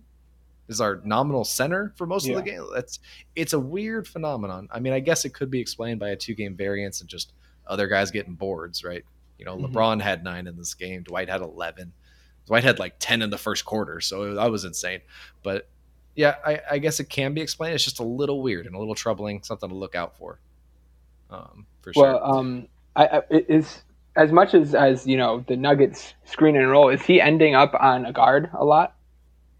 is 0.68 0.80
our 0.80 1.00
nominal 1.04 1.44
center 1.44 1.94
for 1.96 2.06
most 2.06 2.26
Yeah. 2.26 2.36
of 2.36 2.44
the 2.44 2.50
game. 2.50 2.66
That's 2.74 2.98
it's 3.34 3.52
a 3.54 3.58
weird 3.58 4.06
phenomenon. 4.06 4.68
I 4.70 4.80
mean, 4.80 4.92
I 4.92 5.00
guess 5.00 5.24
it 5.24 5.30
could 5.34 5.50
be 5.50 5.60
explained 5.60 5.98
by 5.98 6.10
a 6.10 6.16
two 6.16 6.34
game 6.34 6.56
variance 6.56 7.00
and 7.00 7.08
just 7.08 7.32
other 7.66 7.86
guys 7.88 8.10
getting 8.10 8.34
boards, 8.34 8.84
right? 8.84 9.04
You 9.38 9.44
know, 9.44 9.56
Mhm. 9.56 9.72
LeBron 9.72 10.02
had 10.02 10.24
nine 10.24 10.46
in 10.46 10.56
this 10.56 10.74
game. 10.74 11.02
Dwight 11.04 11.28
had 11.28 11.40
eleven. 11.40 11.92
Dwight 12.46 12.64
had 12.64 12.78
like 12.78 12.96
ten 12.98 13.22
in 13.22 13.30
the 13.30 13.38
first 13.38 13.64
quarter, 13.64 14.00
so 14.00 14.34
that 14.34 14.50
was 14.50 14.64
insane. 14.64 15.00
But 15.42 15.68
yeah, 16.18 16.34
I, 16.44 16.60
I 16.72 16.78
guess 16.78 16.98
it 16.98 17.08
can 17.08 17.32
be 17.32 17.40
explained. 17.40 17.76
It's 17.76 17.84
just 17.84 18.00
a 18.00 18.04
little 18.04 18.42
weird 18.42 18.66
and 18.66 18.74
a 18.74 18.78
little 18.78 18.96
troubling, 18.96 19.40
something 19.44 19.68
to 19.68 19.74
look 19.74 19.94
out 19.94 20.18
for. 20.18 20.40
Um, 21.30 21.64
for 21.80 21.92
sure. 21.92 22.02
Well, 22.02 22.24
um, 22.24 22.66
I, 22.96 23.06
I 23.06 23.22
is 23.30 23.82
as 24.16 24.32
much 24.32 24.52
as 24.52 24.74
as 24.74 25.06
you 25.06 25.16
know 25.16 25.44
the 25.46 25.56
Nuggets 25.56 26.14
screen 26.24 26.56
and 26.56 26.68
roll. 26.68 26.88
Is 26.88 27.02
he 27.02 27.20
ending 27.20 27.54
up 27.54 27.72
on 27.78 28.04
a 28.04 28.12
guard 28.12 28.50
a 28.52 28.64
lot 28.64 28.96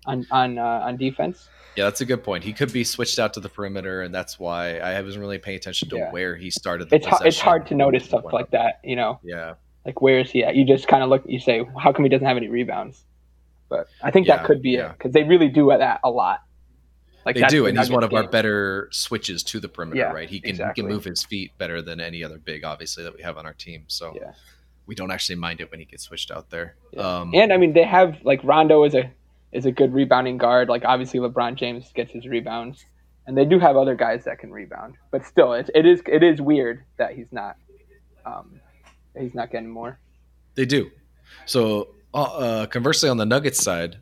on 0.05 0.27
on 0.33 0.59
uh, 0.59 0.63
on 0.83 0.97
defense? 0.97 1.49
yeah, 1.77 1.85
that's 1.85 2.01
a 2.01 2.05
good 2.05 2.25
point. 2.25 2.43
He 2.43 2.53
could 2.53 2.73
be 2.73 2.83
switched 2.83 3.21
out 3.21 3.35
to 3.35 3.41
the 3.41 3.49
perimeter, 3.49 4.03
and 4.03 4.13
that's 4.13 4.37
why 4.41 4.79
I 4.79 5.01
wasn't 5.01 5.21
really 5.21 5.39
paying 5.39 5.59
attention 5.59 5.89
to 5.91 5.97
Yeah. 5.97 6.11
where 6.11 6.35
he 6.35 6.51
started. 6.51 6.91
The 6.91 6.97
It's 6.97 7.07
hard, 7.07 7.25
it's 7.25 7.39
hard 7.39 7.67
to 7.69 7.77
notice 7.77 8.05
stuff 8.05 8.25
like 8.33 8.51
that. 8.51 8.81
You 8.83 8.97
know, 8.97 9.21
Yeah, 9.23 9.55
like 9.87 10.01
where 10.03 10.19
is 10.19 10.29
he 10.33 10.43
at? 10.43 10.57
You 10.57 10.65
just 10.65 10.89
kind 10.89 11.05
of 11.05 11.09
look. 11.09 11.23
You 11.25 11.39
say, 11.39 11.65
how 11.81 11.93
come 11.93 12.05
he 12.05 12.09
doesn't 12.09 12.27
have 12.27 12.37
any 12.37 12.49
rebounds? 12.49 13.05
But 13.69 13.87
I 14.03 14.11
think 14.11 14.27
Yeah, 14.27 14.39
that 14.39 14.47
could 14.47 14.61
be 14.61 14.71
yeah. 14.71 14.87
it 14.91 14.93
because 14.99 15.13
they 15.13 15.23
really 15.23 15.49
do 15.49 15.69
that 15.69 16.01
a 16.03 16.11
lot. 16.11 16.41
Like 17.27 17.35
they 17.37 17.43
do, 17.49 17.67
and 17.67 17.79
he's 17.79 17.91
one 17.91 18.05
of 18.05 18.13
our 18.15 18.23
game. 18.23 18.31
better 18.31 18.89
switches 18.91 19.43
to 19.45 19.61
the 19.61 19.69
perimeter. 19.69 19.99
Yeah, 19.99 20.13
right? 20.13 20.29
He 20.29 20.41
can 20.41 20.51
exactly. 20.51 20.83
he 20.83 20.87
can 20.87 20.95
move 20.95 21.05
his 21.05 21.23
feet 21.25 21.51
better 21.59 21.83
than 21.83 22.01
any 22.01 22.25
other 22.25 22.39
big, 22.39 22.65
obviously, 22.65 23.05
that 23.05 23.15
we 23.15 23.23
have 23.23 23.37
on 23.37 23.45
our 23.47 23.53
team. 23.53 23.85
So 23.89 24.15
Yeah. 24.15 24.33
we 24.87 24.95
don't 24.95 25.11
actually 25.11 25.37
mind 25.37 25.61
it 25.61 25.71
when 25.71 25.81
he 25.81 25.87
gets 25.87 26.05
switched 26.05 26.31
out 26.31 26.49
there. 26.51 26.77
Yeah. 26.93 27.21
Um, 27.21 27.33
And 27.35 27.53
I 27.53 27.57
mean, 27.59 27.73
they 27.75 27.85
have 27.85 28.19
like 28.23 28.41
Rondo 28.45 28.85
is 28.85 28.95
a 28.95 29.11
is 29.53 29.67
a 29.67 29.73
good 29.73 29.93
rebounding 29.93 30.39
guard. 30.39 30.69
Like 30.69 30.85
obviously, 30.85 31.21
LeBron 31.21 31.57
James 31.57 31.91
gets 31.95 32.13
his 32.13 32.27
rebounds, 32.27 32.87
and 33.27 33.37
they 33.37 33.45
do 33.45 33.59
have 33.59 33.77
other 33.77 33.95
guys 33.95 34.25
that 34.25 34.39
can 34.39 34.51
rebound. 34.51 34.95
But 35.11 35.25
still, 35.27 35.53
it, 35.55 35.69
it 35.75 35.85
is 35.85 36.01
it 36.07 36.23
is 36.23 36.41
weird 36.41 36.85
that 36.97 37.15
he's 37.15 37.31
not 37.33 37.57
um, 38.25 38.61
he's 39.19 39.35
not 39.35 39.51
getting 39.51 39.69
more. 39.69 39.99
They 40.55 40.65
do. 40.67 40.91
So, 41.47 41.89
uh, 42.15 42.23
uh, 42.23 42.67
conversely, 42.67 43.09
on 43.09 43.17
the 43.17 43.27
Nuggets 43.27 43.63
side, 43.63 43.97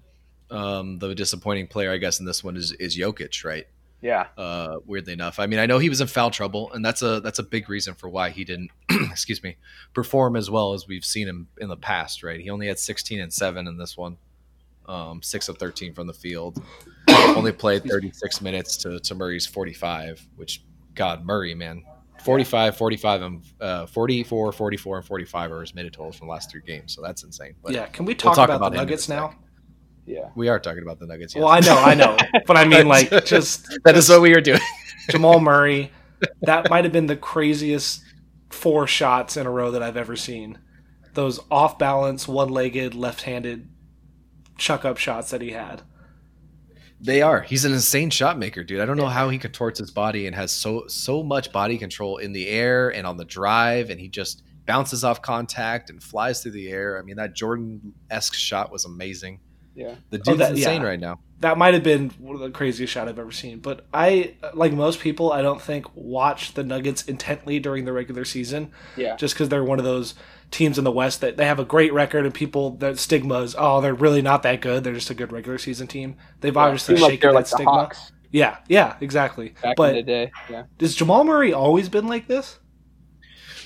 um, 0.50 0.98
the 0.98 1.14
disappointing 1.14 1.66
player, 1.66 1.90
I 1.90 1.96
guess, 1.96 2.20
in 2.20 2.26
this 2.26 2.42
one 2.44 2.56
is 2.56 2.72
is 2.72 2.96
Jokic, 2.96 3.44
right? 3.44 3.66
Yeah, 4.02 4.26
Uh, 4.36 4.76
weirdly 4.84 5.14
enough, 5.14 5.38
I 5.40 5.46
mean, 5.46 5.58
I 5.58 5.66
know 5.66 5.78
he 5.78 5.88
was 5.88 6.00
in 6.00 6.06
foul 6.06 6.30
trouble, 6.30 6.70
and 6.72 6.84
that's 6.84 7.02
a 7.02 7.20
that's 7.20 7.38
a 7.38 7.42
big 7.42 7.68
reason 7.68 7.94
for 7.94 8.08
why 8.08 8.30
he 8.30 8.44
didn't, 8.44 8.70
excuse 8.90 9.42
me, 9.42 9.56
perform 9.94 10.36
as 10.36 10.50
well 10.50 10.74
as 10.74 10.86
we've 10.86 11.04
seen 11.04 11.26
him 11.26 11.48
in 11.58 11.68
the 11.68 11.76
past, 11.76 12.22
right? 12.22 12.38
He 12.38 12.50
only 12.50 12.66
had 12.66 12.78
16 12.78 13.18
and 13.18 13.32
seven 13.32 13.66
in 13.66 13.78
this 13.78 13.96
one, 13.96 14.18
um, 14.86 15.22
six 15.22 15.48
of 15.48 15.58
13 15.58 15.94
from 15.94 16.06
the 16.06 16.12
field. 16.12 16.62
only 17.08 17.52
played 17.52 17.84
36 17.84 18.40
minutes 18.42 18.76
to, 18.78 19.00
to 19.00 19.14
Murray's 19.14 19.46
45, 19.46 20.26
which 20.36 20.62
God 20.94 21.24
Murray, 21.24 21.54
man, 21.54 21.82
45, 22.22 22.76
45, 22.76 23.22
and 23.22 23.42
uh, 23.60 23.86
44, 23.86 24.52
44, 24.52 24.96
and 24.98 25.06
45 25.06 25.52
are 25.52 25.60
his 25.60 25.74
minute 25.74 25.92
totals 25.92 26.16
from 26.16 26.28
the 26.28 26.32
last 26.32 26.50
three 26.50 26.62
games. 26.66 26.94
So 26.94 27.02
that's 27.02 27.22
insane. 27.22 27.54
But 27.62 27.72
yeah. 27.72 27.86
Can 27.86 28.04
we 28.04 28.14
talk, 28.14 28.36
talk 28.36 28.48
about, 28.48 28.56
about 28.56 28.72
the 28.72 28.78
him 28.78 28.82
in 28.82 28.88
a 28.88 28.90
Nuggets 28.90 29.08
now? 29.08 29.34
Yeah. 30.06 30.30
we 30.34 30.48
are 30.48 30.58
talking 30.58 30.82
about 30.82 30.98
the 30.98 31.06
Nuggets. 31.06 31.34
Yes. 31.34 31.42
Well, 31.42 31.52
I 31.52 31.60
know, 31.60 31.76
I 31.76 31.94
know, 31.94 32.16
but 32.46 32.56
I 32.56 32.64
mean, 32.64 32.86
like, 32.86 33.10
just 33.24 33.68
that 33.84 33.96
is 33.96 34.08
what 34.08 34.22
we 34.22 34.34
are 34.34 34.40
doing. 34.40 34.60
Jamal 35.10 35.40
Murray. 35.40 35.92
That 36.42 36.70
might 36.70 36.84
have 36.84 36.92
been 36.92 37.06
the 37.06 37.16
craziest 37.16 38.02
four 38.50 38.86
shots 38.86 39.36
in 39.36 39.46
a 39.46 39.50
row 39.50 39.70
that 39.72 39.82
I've 39.82 39.96
ever 39.96 40.16
seen. 40.16 40.58
Those 41.14 41.40
off 41.50 41.78
balance, 41.78 42.26
one 42.26 42.48
legged, 42.48 42.94
left 42.94 43.22
handed 43.22 43.68
chuck 44.58 44.84
up 44.84 44.96
shots 44.96 45.30
that 45.30 45.40
he 45.40 45.50
had. 45.50 45.82
They 47.00 47.20
are. 47.20 47.42
He's 47.42 47.64
an 47.64 47.72
insane 47.72 48.10
shot 48.10 48.38
maker, 48.38 48.64
dude. 48.64 48.80
I 48.80 48.86
don't 48.86 48.96
know 48.96 49.06
how 49.06 49.28
he 49.28 49.38
contorts 49.38 49.78
his 49.78 49.90
body 49.90 50.26
and 50.26 50.34
has 50.34 50.50
so 50.50 50.86
so 50.88 51.22
much 51.22 51.52
body 51.52 51.76
control 51.76 52.16
in 52.16 52.32
the 52.32 52.48
air 52.48 52.88
and 52.88 53.06
on 53.06 53.18
the 53.18 53.24
drive, 53.24 53.90
and 53.90 54.00
he 54.00 54.08
just 54.08 54.42
bounces 54.64 55.04
off 55.04 55.20
contact 55.22 55.90
and 55.90 56.02
flies 56.02 56.42
through 56.42 56.52
the 56.52 56.68
air. 56.70 56.98
I 56.98 57.02
mean, 57.02 57.16
that 57.16 57.34
Jordan 57.34 57.92
esque 58.10 58.34
shot 58.34 58.72
was 58.72 58.84
amazing. 58.86 59.40
Yeah. 59.76 59.94
The 60.10 60.18
dude's 60.18 60.38
that- 60.38 60.50
insane 60.52 60.82
yeah. 60.82 60.88
right 60.88 61.00
now. 61.00 61.20
That 61.40 61.58
might 61.58 61.74
have 61.74 61.82
been 61.82 62.08
one 62.18 62.34
of 62.34 62.40
the 62.40 62.48
craziest 62.48 62.90
shot 62.90 63.08
I've 63.08 63.18
ever 63.18 63.30
seen. 63.30 63.58
But 63.58 63.86
I, 63.92 64.36
like 64.54 64.72
most 64.72 65.00
people, 65.00 65.32
I 65.32 65.42
don't 65.42 65.60
think 65.60 65.84
watch 65.94 66.54
the 66.54 66.64
Nuggets 66.64 67.04
intently 67.04 67.58
during 67.58 67.84
the 67.84 67.92
regular 67.92 68.24
season. 68.24 68.72
Yeah. 68.96 69.16
Just 69.16 69.34
because 69.34 69.50
they're 69.50 69.62
one 69.62 69.78
of 69.78 69.84
those 69.84 70.14
teams 70.50 70.78
in 70.78 70.84
the 70.84 70.90
West 70.90 71.20
that 71.20 71.36
they 71.36 71.44
have 71.44 71.58
a 71.58 71.64
great 71.66 71.92
record 71.92 72.24
and 72.24 72.32
people 72.32 72.70
that 72.78 72.98
stigma 72.98 73.40
is 73.40 73.54
oh 73.58 73.80
they're 73.82 73.92
really 73.92 74.22
not 74.22 74.42
that 74.44 74.62
good. 74.62 74.82
They're 74.82 74.94
just 74.94 75.10
a 75.10 75.14
good 75.14 75.30
regular 75.30 75.58
season 75.58 75.86
team. 75.88 76.16
They've 76.40 76.56
obviously 76.56 76.96
Seem 76.96 77.02
like 77.02 77.10
shaken 77.12 77.28
that 77.28 77.34
like 77.34 77.44
the 77.44 77.50
stigma. 77.50 77.70
Hawks 77.70 78.12
Yeah, 78.30 78.56
yeah, 78.68 78.96
exactly. 79.02 79.54
back 79.62 79.76
but 79.76 79.90
in 79.90 79.96
the 79.96 80.02
day. 80.04 80.32
Yeah. 80.48 80.62
has 80.80 80.94
Jamal 80.94 81.24
Murray 81.24 81.52
always 81.52 81.90
been 81.90 82.06
like 82.06 82.28
this? 82.28 82.58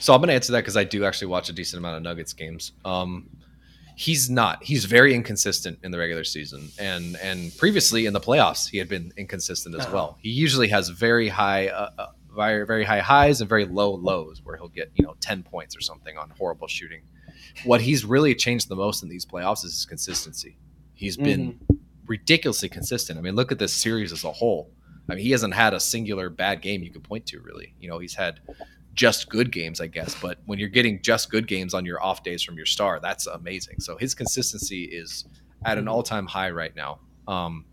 So 0.00 0.14
I'm 0.14 0.20
going 0.20 0.28
to 0.28 0.34
answer 0.34 0.52
that 0.52 0.60
because 0.60 0.76
I 0.76 0.84
do 0.84 1.04
actually 1.04 1.28
watch 1.28 1.50
a 1.50 1.52
decent 1.52 1.78
amount 1.78 1.98
of 1.98 2.02
Nuggets 2.02 2.32
games. 2.32 2.72
Um, 2.84 3.28
he's 4.06 4.30
not. 4.30 4.56
He's 4.70 4.84
very 4.86 5.12
inconsistent 5.14 5.78
in 5.84 5.90
the 5.90 5.98
regular 5.98 6.24
season, 6.24 6.62
and 6.78 7.16
and 7.28 7.38
previously 7.62 8.06
in 8.06 8.12
the 8.14 8.20
playoffs, 8.28 8.62
he 8.70 8.78
had 8.78 8.88
been 8.88 9.12
inconsistent 9.16 9.74
as 9.74 9.82
Uh-huh. 9.82 9.94
well. 9.96 10.18
He 10.22 10.30
usually 10.30 10.68
has 10.68 10.88
very 10.88 11.28
high, 11.28 11.68
uh, 11.68 11.90
uh, 11.98 12.06
very 12.34 12.64
very 12.72 12.84
high 12.84 13.00
highs 13.00 13.40
and 13.42 13.48
very 13.48 13.66
low 13.66 13.90
lows, 14.10 14.40
where 14.44 14.56
he'll 14.56 14.68
get 14.80 14.88
you 14.94 15.04
know 15.06 15.14
ten 15.20 15.42
points 15.42 15.76
or 15.76 15.82
something 15.90 16.16
on 16.16 16.30
horrible 16.38 16.68
shooting. 16.68 17.02
What 17.64 17.80
he's 17.82 18.04
really 18.14 18.34
changed 18.34 18.68
the 18.68 18.76
most 18.76 19.02
in 19.02 19.08
these 19.14 19.26
playoffs 19.26 19.64
is 19.66 19.72
his 19.78 19.86
consistency. 19.94 20.56
He's 20.94 21.16
been 21.16 21.58
ridiculously 22.06 22.68
consistent. 22.68 23.18
I 23.18 23.22
mean, 23.22 23.34
look 23.34 23.52
at 23.52 23.58
this 23.58 23.72
series 23.72 24.12
as 24.12 24.24
a 24.24 24.32
whole. 24.32 24.70
I 25.08 25.14
mean, 25.14 25.24
he 25.24 25.32
hasn't 25.32 25.54
had 25.54 25.74
a 25.74 25.80
singular 25.80 26.30
bad 26.30 26.62
game 26.62 26.82
you 26.82 26.90
could 26.90 27.02
point 27.04 27.26
to, 27.26 27.40
really. 27.40 27.74
You 27.80 27.88
know, 27.90 27.98
he's 27.98 28.14
had 28.14 28.40
just 28.94 29.28
good 29.28 29.52
games, 29.52 29.80
I 29.80 29.86
guess. 29.86 30.14
But 30.20 30.38
when 30.46 30.58
you're 30.58 30.68
getting 30.68 31.00
just 31.02 31.30
good 31.30 31.46
games 31.46 31.74
on 31.74 31.84
your 31.84 32.02
off 32.02 32.22
days 32.22 32.42
from 32.42 32.56
your 32.56 32.66
star, 32.66 33.00
that's 33.00 33.26
amazing. 33.26 33.80
So 33.80 33.96
his 33.96 34.14
consistency 34.14 34.84
is 34.84 35.24
at 35.64 35.78
an 35.78 35.88
all 35.88 36.02
time 36.02 36.26
high 36.26 36.50
right 36.50 36.74
now. 36.74 37.00
Um, 37.28 37.64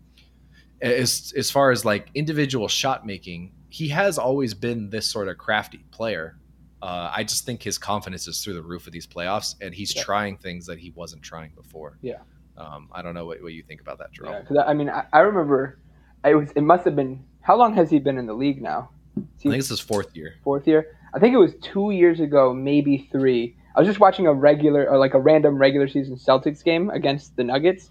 as 0.80 1.32
as 1.36 1.50
far 1.50 1.70
as 1.72 1.84
like 1.84 2.08
individual 2.14 2.68
shot 2.68 3.04
making, 3.04 3.52
he 3.68 3.88
has 3.88 4.18
always 4.18 4.54
been 4.54 4.90
this 4.90 5.06
sort 5.08 5.28
of 5.28 5.36
crafty 5.38 5.84
player. 5.90 6.38
Uh, 6.80 7.10
I 7.12 7.24
just 7.24 7.44
think 7.44 7.62
his 7.62 7.76
confidence 7.76 8.28
is 8.28 8.42
through 8.44 8.54
the 8.54 8.62
roof 8.62 8.86
of 8.86 8.92
these 8.92 9.06
playoffs, 9.06 9.56
and 9.60 9.74
he's 9.74 9.94
Yeah. 9.96 10.04
trying 10.04 10.36
things 10.36 10.66
that 10.66 10.78
he 10.78 10.90
wasn't 10.90 11.22
trying 11.22 11.50
before. 11.56 11.98
Yeah. 12.02 12.18
Um, 12.56 12.88
I 12.92 13.02
don't 13.02 13.14
know 13.14 13.26
what, 13.26 13.42
what 13.42 13.52
you 13.52 13.62
think 13.64 13.80
about 13.80 13.98
that, 13.98 14.12
Jerome. 14.12 14.44
Yeah, 14.50 14.62
I 14.62 14.74
mean, 14.74 14.88
I, 14.88 15.04
I 15.12 15.20
remember 15.20 15.78
it 16.24 16.34
was. 16.36 16.50
It 16.52 16.60
must 16.62 16.84
have 16.84 16.94
been. 16.94 17.24
How 17.40 17.56
long 17.56 17.74
has 17.74 17.90
he 17.90 17.98
been 17.98 18.18
in 18.18 18.26
the 18.26 18.34
league 18.34 18.62
now? 18.62 18.90
I 19.16 19.22
think 19.40 19.54
it's 19.56 19.68
his 19.68 19.80
fourth 19.80 20.14
year. 20.14 20.34
fourth 20.44 20.66
year. 20.68 20.96
I 21.14 21.18
think 21.18 21.34
it 21.34 21.38
was 21.38 21.54
two 21.62 21.90
years 21.90 22.20
ago, 22.20 22.52
maybe 22.52 23.08
three. 23.10 23.56
I 23.74 23.80
was 23.80 23.88
just 23.88 24.00
watching 24.00 24.26
a 24.26 24.32
regular 24.32 24.88
or 24.88 24.98
like 24.98 25.14
a 25.14 25.20
random 25.20 25.58
regular 25.58 25.88
season 25.88 26.16
Celtics 26.16 26.64
game 26.64 26.90
against 26.90 27.36
the 27.36 27.44
Nuggets, 27.44 27.90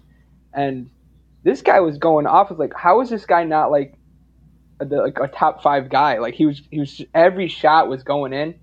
and 0.52 0.90
this 1.44 1.62
guy 1.62 1.80
was 1.80 1.98
going 1.98 2.26
off. 2.26 2.48
I 2.48 2.54
was 2.54 2.58
like, 2.58 2.74
how 2.74 3.00
is 3.00 3.10
this 3.10 3.26
guy 3.26 3.44
not 3.44 3.70
like 3.70 3.94
a, 4.80 4.84
like 4.84 5.18
a 5.18 5.28
top 5.28 5.62
five 5.62 5.88
guy? 5.88 6.18
Like 6.18 6.34
he 6.34 6.46
was, 6.46 6.62
he 6.70 6.80
was 6.80 7.02
every 7.14 7.48
shot 7.48 7.88
was 7.88 8.02
going 8.02 8.32
in. 8.32 8.54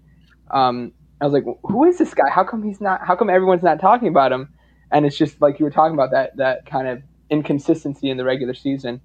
Um, 0.52 0.92
I 1.20 1.26
was 1.26 1.34
like, 1.34 1.44
who 1.64 1.86
is 1.86 1.98
this 1.98 2.14
guy? 2.14 2.30
How 2.30 2.44
come 2.44 2.62
he's 2.64 2.82
not? 2.82 3.06
How 3.06 3.16
come 3.16 3.30
everyone's 3.30 3.64
not 3.64 3.80
talking 3.80 4.08
about 4.08 4.32
him? 4.32 4.54
And 4.92 5.06
it's 5.06 5.18
just 5.18 5.42
like 5.42 5.60
you 5.60 5.66
were 5.66 5.72
talking 5.72 5.94
about 5.94 6.12
that 6.12 6.38
that 6.38 6.66
kind 6.66 6.88
of 6.88 7.02
inconsistency 7.30 8.10
in 8.10 8.18
the 8.18 8.24
regular 8.24 8.54
season. 8.54 9.02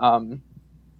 Um, 0.00 0.42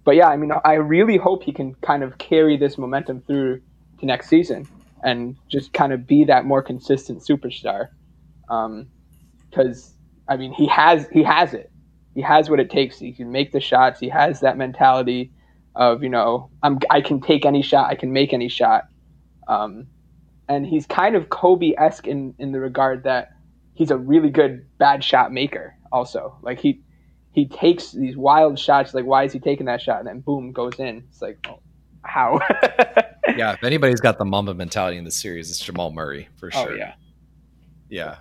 but 0.03 0.15
yeah, 0.15 0.27
I 0.27 0.37
mean, 0.37 0.51
I 0.63 0.73
really 0.73 1.17
hope 1.17 1.43
he 1.43 1.53
can 1.53 1.75
kind 1.75 2.03
of 2.03 2.17
carry 2.17 2.57
this 2.57 2.77
momentum 2.77 3.21
through 3.21 3.61
to 4.01 4.05
next 4.05 4.27
season 4.27 4.67
and 5.03 5.35
just 5.47 5.73
kind 5.73 5.93
of 5.93 6.05
be 6.05 6.25
that 6.25 6.45
more 6.45 6.61
consistent 6.61 7.19
superstar. 7.19 7.87
Because 9.49 9.93
I 10.27 10.37
mean, 10.37 10.53
he 10.53 10.67
has 10.67 11.07
he 11.11 11.23
has 11.23 11.53
it. 11.53 11.71
He 12.13 12.21
has 12.21 12.49
what 12.49 12.59
it 12.59 12.69
takes. 12.69 12.99
He 12.99 13.13
can 13.13 13.31
make 13.31 13.51
the 13.51 13.61
shots. 13.61 13.99
He 13.99 14.09
has 14.09 14.41
that 14.41 14.57
mentality 14.57 15.31
of 15.75 16.03
you 16.03 16.09
know, 16.09 16.49
I'm 16.61 16.79
I 16.89 17.01
can 17.01 17.21
take 17.21 17.45
any 17.45 17.61
shot. 17.61 17.89
I 17.89 17.95
can 17.95 18.11
make 18.11 18.33
any 18.33 18.49
shot. 18.49 18.83
Um, 19.47 19.87
and 20.49 20.65
he's 20.65 20.85
kind 20.85 21.15
of 21.15 21.29
Kobe 21.29 21.73
esque 21.77 22.07
in 22.07 22.35
in 22.37 22.51
the 22.51 22.59
regard 22.59 23.03
that 23.05 23.29
he's 23.73 23.91
a 23.91 23.97
really 23.97 24.29
good 24.29 24.65
bad 24.77 25.03
shot 25.03 25.31
maker. 25.31 25.75
Also, 25.91 26.37
like 26.41 26.59
he 26.59 26.81
he 27.31 27.47
takes 27.47 27.91
these 27.91 28.17
wild 28.17 28.59
shots. 28.59 28.93
Like, 28.93 29.05
why 29.05 29.23
is 29.23 29.33
he 29.33 29.39
taking 29.39 29.65
that 29.67 29.81
shot? 29.81 29.99
And 29.99 30.07
then 30.07 30.19
boom, 30.19 30.51
goes 30.51 30.79
in. 30.79 31.05
It's 31.09 31.21
like, 31.21 31.37
oh, 31.49 31.59
how? 32.03 32.39
yeah, 33.37 33.53
if 33.53 33.63
anybody's 33.63 34.01
got 34.01 34.17
the 34.17 34.25
Mamba 34.25 34.53
mentality 34.53 34.97
in 34.97 35.03
the 35.03 35.11
series, 35.11 35.49
it's 35.49 35.59
Jamal 35.59 35.91
Murray 35.91 36.29
for 36.37 36.49
oh 36.53 36.65
sure. 36.65 36.77
yeah, 36.77 36.93
yeah. 37.89 38.17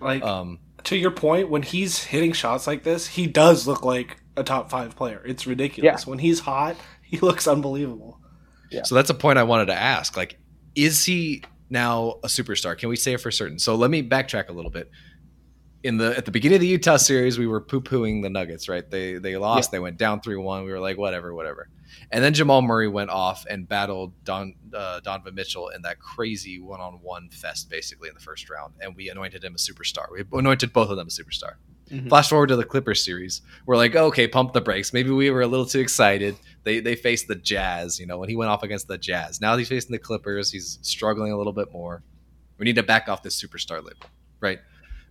Like 0.00 0.22
Um, 0.22 0.58
to 0.84 0.96
your 0.96 1.10
point, 1.10 1.50
when 1.50 1.62
he's 1.62 2.04
hitting 2.04 2.32
shots 2.32 2.66
like 2.66 2.82
this, 2.82 3.06
he 3.06 3.26
does 3.26 3.66
look 3.66 3.84
like 3.84 4.16
a 4.36 4.42
top 4.42 4.70
five 4.70 4.96
player. 4.96 5.22
It's 5.26 5.46
ridiculous. 5.46 6.06
When 6.06 6.18
he's 6.18 6.40
hot, 6.40 6.76
he 7.02 7.18
looks 7.22 7.46
unbelievable. 7.46 8.18
Yeah. 8.70 8.82
So 8.84 8.94
that's 8.94 9.10
a 9.10 9.14
point 9.14 9.38
I 9.38 9.42
wanted 9.42 9.66
to 9.66 9.74
ask. 9.74 10.16
Like, 10.16 10.38
is 10.74 11.04
he 11.04 11.42
now 11.68 12.14
a 12.22 12.28
superstar? 12.28 12.78
Can 12.78 12.88
we 12.88 12.96
say 12.96 13.14
it 13.14 13.20
for 13.20 13.30
certain? 13.30 13.58
So 13.58 13.74
let 13.74 13.90
me 13.90 14.02
backtrack 14.08 14.48
a 14.48 14.52
little 14.52 14.70
bit. 14.70 14.90
In 15.82 15.96
the 15.96 16.14
at 16.16 16.26
the 16.26 16.30
beginning 16.30 16.56
of 16.56 16.60
the 16.60 16.66
Utah 16.66 16.98
series, 16.98 17.38
we 17.38 17.46
were 17.46 17.60
poo 17.60 17.80
pooing 17.80 18.22
the 18.22 18.28
Nuggets, 18.28 18.68
right? 18.68 18.88
They 18.88 19.14
they 19.14 19.36
lost, 19.38 19.70
they 19.70 19.78
went 19.78 19.96
down 19.96 20.20
three 20.20 20.36
one. 20.36 20.64
We 20.64 20.72
were 20.72 20.78
like, 20.80 20.98
whatever, 20.98 21.32
whatever. 21.34 21.68
And 22.12 22.22
then 22.22 22.34
Jamal 22.34 22.60
Murray 22.60 22.86
went 22.88 23.10
off 23.10 23.46
and 23.48 23.66
battled 23.66 24.12
Don 24.24 24.54
uh, 24.74 25.00
Donovan 25.00 25.34
Mitchell 25.34 25.68
in 25.70 25.82
that 25.82 25.98
crazy 25.98 26.60
one 26.60 26.80
on 26.80 26.94
one 27.02 27.30
fest, 27.30 27.70
basically 27.70 28.08
in 28.08 28.14
the 28.14 28.20
first 28.20 28.50
round, 28.50 28.74
and 28.80 28.94
we 28.94 29.08
anointed 29.08 29.42
him 29.42 29.54
a 29.54 29.58
superstar. 29.58 30.04
We 30.12 30.22
anointed 30.38 30.72
both 30.72 30.90
of 30.90 30.96
them 30.98 31.06
a 31.06 31.10
superstar. 31.10 31.54
Mhm. 31.90 32.08
Flash 32.08 32.28
forward 32.28 32.48
to 32.48 32.56
the 32.56 32.64
Clippers 32.64 33.02
series. 33.04 33.42
We're 33.66 33.76
like, 33.76 33.96
okay, 33.96 34.28
pump 34.28 34.52
the 34.52 34.60
brakes. 34.60 34.92
Maybe 34.92 35.10
we 35.10 35.30
were 35.30 35.40
a 35.40 35.46
little 35.46 35.66
too 35.66 35.80
excited. 35.80 36.36
They 36.62 36.80
they 36.80 36.94
faced 36.94 37.26
the 37.26 37.36
Jazz, 37.36 37.98
you 37.98 38.06
know, 38.06 38.18
when 38.18 38.28
he 38.28 38.36
went 38.36 38.50
off 38.50 38.62
against 38.62 38.86
the 38.86 38.98
Jazz. 38.98 39.40
Now 39.40 39.56
he's 39.56 39.68
facing 39.68 39.92
the 39.92 39.98
Clippers. 39.98 40.50
He's 40.52 40.78
struggling 40.82 41.32
a 41.32 41.38
little 41.38 41.54
bit 41.54 41.72
more. 41.72 42.02
We 42.58 42.64
need 42.64 42.76
to 42.76 42.82
back 42.82 43.08
off 43.08 43.22
this 43.22 43.42
superstar 43.42 43.82
label, 43.82 44.06
right? 44.40 44.58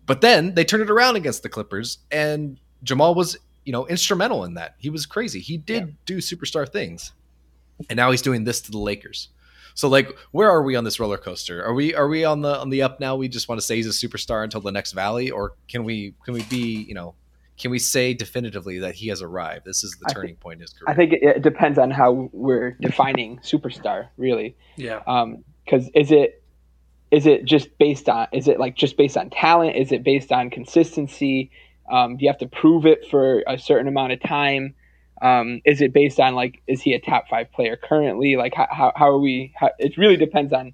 But 0.09 0.21
then 0.21 0.55
they 0.55 0.65
turned 0.65 0.81
it 0.81 0.89
around 0.89 1.17
against 1.17 1.43
the 1.43 1.49
Clippers, 1.49 1.99
and 2.09 2.59
Jamal 2.81 3.13
was, 3.13 3.37
you 3.63 3.71
know, 3.71 3.85
instrumental 3.85 4.43
in 4.43 4.55
that. 4.55 4.73
He 4.79 4.89
was 4.89 5.05
crazy. 5.05 5.39
He 5.39 5.55
did 5.55 5.95
do 6.07 6.17
superstar 6.17 6.67
things, 6.67 7.11
and 7.91 7.97
now 7.97 8.09
he's 8.09 8.23
doing 8.23 8.43
this 8.43 8.59
to 8.61 8.71
the 8.71 8.79
Lakers. 8.79 9.29
So 9.75 9.87
like, 9.87 10.17
where 10.31 10.49
are 10.49 10.63
we 10.63 10.75
on 10.75 10.83
this 10.83 10.99
roller 10.99 11.19
coaster? 11.19 11.63
Are 11.63 11.75
we 11.75 11.93
are 11.93 12.07
we 12.07 12.25
on 12.25 12.41
the 12.41 12.59
on 12.59 12.71
the 12.71 12.81
up 12.81 12.99
now? 12.99 13.17
We 13.17 13.27
just 13.27 13.47
want 13.47 13.61
to 13.61 13.61
say 13.61 13.75
he's 13.75 13.85
a 13.85 14.07
superstar 14.07 14.43
until 14.43 14.61
the 14.61 14.71
next 14.71 14.93
valley, 14.93 15.29
or 15.29 15.53
can 15.67 15.83
we 15.83 16.15
can 16.25 16.33
we 16.33 16.41
be 16.45 16.83
you 16.87 16.95
know 16.95 17.13
can 17.59 17.69
we 17.69 17.77
say 17.77 18.15
definitively 18.15 18.79
that 18.79 18.95
he 18.95 19.09
has 19.09 19.21
arrived? 19.21 19.63
This 19.63 19.83
is 19.83 19.95
the 20.01 20.07
I 20.09 20.13
turning 20.13 20.37
point 20.37 20.55
in 20.55 20.61
his 20.61 20.71
career. 20.71 20.85
I 20.87 20.95
think 20.95 21.13
it, 21.13 21.21
it 21.21 21.41
depends 21.43 21.77
on 21.77 21.91
how 21.91 22.31
we're 22.33 22.71
defining 22.81 23.37
superstar, 23.43 24.07
really. 24.17 24.55
Yeah. 24.75 25.03
Um, 25.05 25.43
because 25.65 25.87
is 25.93 26.11
it 26.11 26.38
is 27.11 27.25
it 27.25 27.45
just 27.45 27.75
based 27.77 28.07
on 28.07 28.27
is 28.31 28.47
it 28.47 28.59
like 28.59 28.75
just 28.75 28.97
based 28.97 29.17
on 29.17 29.29
talent? 29.29 29.75
Is 29.75 29.91
it 29.91 30.03
based 30.03 30.31
on 30.31 30.49
consistency? 30.49 31.51
Um, 31.91 32.17
do 32.17 32.25
you 32.25 32.29
have 32.29 32.39
to 32.39 32.47
prove 32.47 32.85
it 32.85 33.07
for 33.09 33.43
a 33.47 33.57
certain 33.57 33.87
amount 33.87 34.13
of 34.13 34.21
time? 34.21 34.75
Um, 35.21 35.61
is 35.65 35.81
it 35.81 35.91
based 35.91 36.19
on 36.19 36.35
like 36.35 36.61
is 36.67 36.81
he 36.81 36.93
a 36.93 36.99
top 36.99 37.27
five 37.27 37.51
player 37.51 37.75
currently? 37.75 38.35
Like 38.35 38.53
how, 38.53 38.67
how, 38.69 38.91
how 38.95 39.09
are 39.09 39.17
we 39.17 39.53
how, 39.55 39.71
it 39.79 39.97
really 39.97 40.17
depends 40.17 40.53
on 40.53 40.73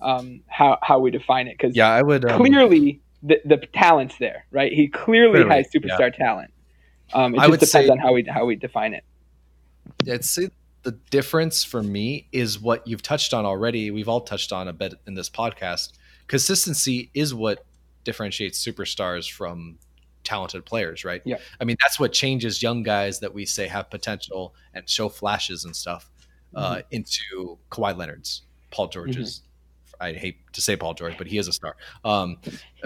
um, 0.00 0.40
how, 0.46 0.78
how 0.82 0.98
we 0.98 1.10
define 1.10 1.48
it 1.48 1.56
because 1.58 1.74
yeah, 1.74 1.88
I 1.88 2.02
would 2.02 2.24
um, 2.24 2.38
clearly 2.38 3.00
the, 3.22 3.40
the 3.44 3.56
talent's 3.58 4.16
there 4.18 4.44
right? 4.50 4.72
He 4.72 4.88
clearly, 4.88 5.44
Clearly, 5.44 5.56
has 5.56 5.66
superstar 5.72 6.14
talent. 6.14 6.52
Um, 7.12 7.34
it 7.34 7.40
I 7.40 7.48
just 7.48 7.60
depends 7.60 7.90
on 7.90 7.98
how 7.98 8.12
we 8.12 8.24
how 8.24 8.44
we 8.44 8.56
define 8.56 8.94
it. 8.94 9.04
I'd 10.08 10.24
say 10.24 10.50
the 10.82 10.92
difference 11.10 11.62
for 11.62 11.82
me 11.82 12.28
is 12.32 12.58
what 12.58 12.86
you've 12.86 13.02
touched 13.02 13.34
on 13.34 13.44
already. 13.44 13.90
We've 13.90 14.08
all 14.08 14.22
touched 14.22 14.52
on 14.52 14.68
a 14.68 14.72
bit 14.72 14.94
in 15.06 15.14
this 15.14 15.28
podcast. 15.28 15.92
Consistency 16.26 17.10
is 17.14 17.34
what 17.34 17.64
differentiates 18.04 18.64
superstars 18.64 19.30
from 19.30 19.78
talented 20.24 20.64
players, 20.64 21.04
right? 21.04 21.22
Yeah. 21.24 21.38
I 21.60 21.64
mean, 21.64 21.76
that's 21.80 21.98
what 21.98 22.12
changes 22.12 22.62
young 22.62 22.82
guys 22.82 23.20
that 23.20 23.34
we 23.34 23.46
say 23.46 23.66
have 23.68 23.90
potential 23.90 24.54
and 24.74 24.88
show 24.88 25.08
flashes 25.08 25.64
and 25.64 25.74
stuff 25.74 26.10
uh, 26.54 26.82
into 26.90 27.58
Kawhi 27.70 27.96
Leonard's, 27.96 28.42
Paul 28.70 28.88
George's. 28.88 29.42
I 30.00 30.12
hate 30.14 30.38
to 30.54 30.60
say 30.62 30.76
Paul 30.76 30.94
George, 30.94 31.18
but 31.18 31.26
he 31.26 31.36
is 31.38 31.46
a 31.46 31.52
star. 31.52 31.76
Um, 32.04 32.38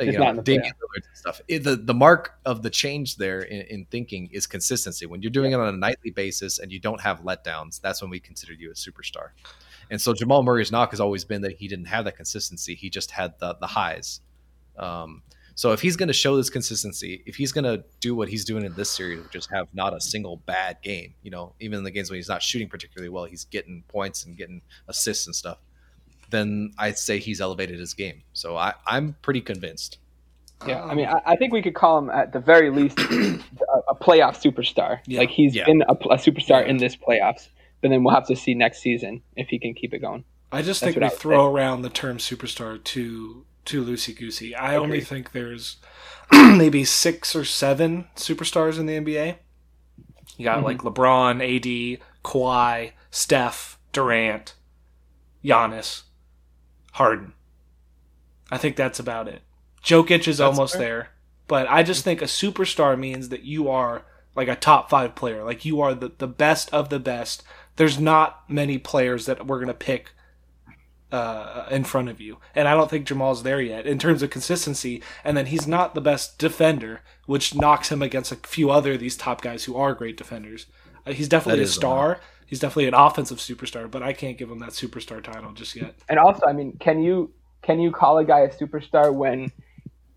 you 0.00 0.12
know, 0.12 0.34
the 0.34 0.42
Damian 0.42 0.72
Lillard 0.74 1.06
and 1.06 1.16
stuff. 1.16 1.40
It- 1.48 1.64
the 1.64 1.76
the 1.76 1.94
mark 1.94 2.38
of 2.44 2.62
the 2.62 2.70
change 2.70 3.16
there 3.16 3.40
in, 3.40 3.62
in 3.62 3.84
thinking 3.86 4.28
is 4.32 4.46
consistency. 4.46 5.06
When 5.06 5.22
you're 5.22 5.30
doing 5.30 5.52
it 5.52 5.60
on 5.60 5.72
a 5.74 5.76
nightly 5.76 6.10
basis 6.10 6.58
and 6.58 6.70
you 6.70 6.78
don't 6.80 7.00
have 7.00 7.20
letdowns, 7.20 7.80
that's 7.80 8.00
when 8.02 8.10
we 8.10 8.20
consider 8.20 8.52
you 8.52 8.70
a 8.70 8.74
superstar. 8.74 9.30
And 9.90 10.00
so 10.00 10.14
Jamal 10.14 10.42
Murray's 10.42 10.70
knock 10.70 10.90
has 10.90 11.00
always 11.00 11.24
been 11.24 11.42
that 11.42 11.56
he 11.58 11.68
didn't 11.68 11.86
have 11.86 12.04
that 12.04 12.16
consistency. 12.16 12.74
He 12.74 12.90
just 12.90 13.10
had 13.10 13.38
the 13.38 13.54
the 13.54 13.66
highs. 13.66 14.20
Um, 14.78 15.22
so 15.54 15.72
if 15.72 15.82
he's 15.82 15.96
going 15.96 16.06
to 16.06 16.14
show 16.14 16.36
this 16.36 16.48
consistency, 16.48 17.22
if 17.26 17.36
he's 17.36 17.52
going 17.52 17.64
to 17.64 17.84
do 18.00 18.14
what 18.14 18.28
he's 18.30 18.46
doing 18.46 18.64
in 18.64 18.72
this 18.74 18.88
series, 18.88 19.20
just 19.30 19.50
have 19.50 19.68
not 19.74 19.94
a 19.94 20.00
single 20.00 20.38
bad 20.46 20.78
game, 20.80 21.12
you 21.22 21.30
know, 21.30 21.54
even 21.60 21.76
in 21.78 21.84
the 21.84 21.90
games 21.90 22.08
when 22.08 22.16
he's 22.16 22.28
not 22.30 22.42
shooting 22.42 22.68
particularly 22.68 23.10
well, 23.10 23.26
he's 23.26 23.44
getting 23.44 23.84
points 23.88 24.24
and 24.24 24.38
getting 24.38 24.62
assists 24.88 25.26
and 25.26 25.34
stuff. 25.36 25.58
Then 26.30 26.72
I'd 26.78 26.98
say 26.98 27.18
he's 27.18 27.40
elevated 27.40 27.78
his 27.78 27.94
game. 27.94 28.22
So 28.32 28.56
I, 28.56 28.74
I'm 28.86 29.16
pretty 29.22 29.40
convinced. 29.40 29.98
Yeah, 30.66 30.84
I 30.84 30.94
mean, 30.94 31.06
I, 31.06 31.20
I 31.24 31.36
think 31.36 31.52
we 31.52 31.62
could 31.62 31.74
call 31.74 31.98
him 31.98 32.10
at 32.10 32.32
the 32.32 32.38
very 32.40 32.70
least 32.70 32.98
a, 33.00 33.38
a 33.88 33.94
playoff 33.94 34.36
superstar. 34.42 35.00
Yeah. 35.06 35.20
Like 35.20 35.30
he's 35.30 35.54
Yeah. 35.54 35.64
been 35.64 35.82
a, 35.82 35.92
a 35.92 36.16
superstar 36.18 36.62
Yeah. 36.62 36.70
in 36.70 36.76
this 36.76 36.94
playoffs, 36.96 37.48
but 37.80 37.88
then 37.90 38.04
we'll 38.04 38.14
have 38.14 38.26
to 38.26 38.36
see 38.36 38.54
next 38.54 38.80
season 38.80 39.22
if 39.36 39.48
he 39.48 39.58
can 39.58 39.74
keep 39.74 39.94
it 39.94 40.00
going. 40.00 40.24
I 40.52 40.62
just 40.62 40.80
That's 40.80 40.94
think 40.94 41.02
we 41.02 41.08
would 41.08 41.18
throw 41.18 41.52
around 41.52 41.82
the 41.82 41.88
term 41.90 42.18
superstar 42.18 42.82
too 42.82 43.46
too 43.64 43.84
loosey 43.84 44.16
goosey. 44.18 44.54
I 44.54 44.76
only 44.76 45.00
think 45.00 45.32
there's 45.32 45.76
maybe 46.32 46.84
six 46.84 47.34
or 47.36 47.44
seven 47.44 48.06
superstars 48.16 48.78
in 48.78 48.86
the 48.86 48.94
NBA. 48.98 49.36
You 50.36 50.44
got 50.44 50.58
Mhm. 50.60 50.64
like 50.64 50.78
LeBron, 50.78 51.40
AD, 51.40 52.00
Kawhi, 52.24 52.92
Steph, 53.10 53.78
Durant, 53.92 54.54
Giannis, 55.44 56.02
Harden. 56.92 57.32
I 58.50 58.58
think 58.58 58.76
that's 58.76 58.98
about 58.98 59.28
it. 59.28 59.42
Jokic 59.84 60.28
is 60.28 60.40
almost 60.40 60.74
fair. 60.74 60.80
there, 60.80 61.10
but 61.46 61.68
I 61.68 61.82
just 61.82 62.04
think 62.04 62.20
a 62.20 62.26
superstar 62.26 62.98
means 62.98 63.28
that 63.30 63.44
you 63.44 63.68
are 63.68 64.02
like 64.34 64.48
a 64.48 64.56
top 64.56 64.90
five 64.90 65.14
player. 65.14 65.44
Like 65.44 65.64
you 65.64 65.80
are 65.80 65.94
the, 65.94 66.12
the 66.18 66.26
best 66.26 66.72
of 66.72 66.88
the 66.88 66.98
best. 66.98 67.42
There's 67.76 67.98
not 67.98 68.48
many 68.48 68.78
players 68.78 69.26
that 69.26 69.46
we're 69.46 69.60
gonna 69.60 69.74
pick 69.74 70.10
uh, 71.12 71.66
in 71.70 71.84
front 71.84 72.08
of 72.08 72.20
you, 72.20 72.38
and 72.54 72.68
I 72.68 72.74
don't 72.74 72.90
think 72.90 73.06
Jamal's 73.06 73.42
there 73.42 73.60
yet 73.60 73.86
in 73.86 73.98
terms 73.98 74.22
of 74.22 74.30
consistency. 74.30 75.02
And 75.24 75.36
then 75.36 75.46
he's 75.46 75.66
not 75.66 75.94
the 75.94 76.00
best 76.00 76.38
defender, 76.38 77.00
which 77.26 77.54
knocks 77.54 77.90
him 77.90 78.02
against 78.02 78.32
a 78.32 78.36
few 78.36 78.70
other 78.70 78.92
of 78.92 79.00
these 79.00 79.16
top 79.16 79.40
guys 79.40 79.64
who 79.64 79.76
are 79.76 79.94
great 79.94 80.16
defenders. 80.16 80.66
Uh, 81.06 81.12
he's 81.12 81.28
definitely 81.28 81.60
a 81.60 81.64
is 81.64 81.70
a 81.70 81.74
star. 81.74 82.20
He's 82.50 82.58
definitely 82.58 82.88
an 82.88 82.94
offensive 82.94 83.38
superstar, 83.38 83.88
but 83.88 84.02
I 84.02 84.12
can't 84.12 84.36
give 84.36 84.50
him 84.50 84.58
that 84.58 84.70
superstar 84.70 85.22
title 85.22 85.52
just 85.52 85.76
yet. 85.76 85.94
And 86.08 86.18
also, 86.18 86.44
I 86.48 86.52
mean, 86.52 86.76
can 86.80 87.00
you 87.00 87.32
can 87.62 87.78
you 87.78 87.92
call 87.92 88.18
a 88.18 88.24
guy 88.24 88.40
a 88.40 88.48
superstar 88.50 89.14
when 89.14 89.52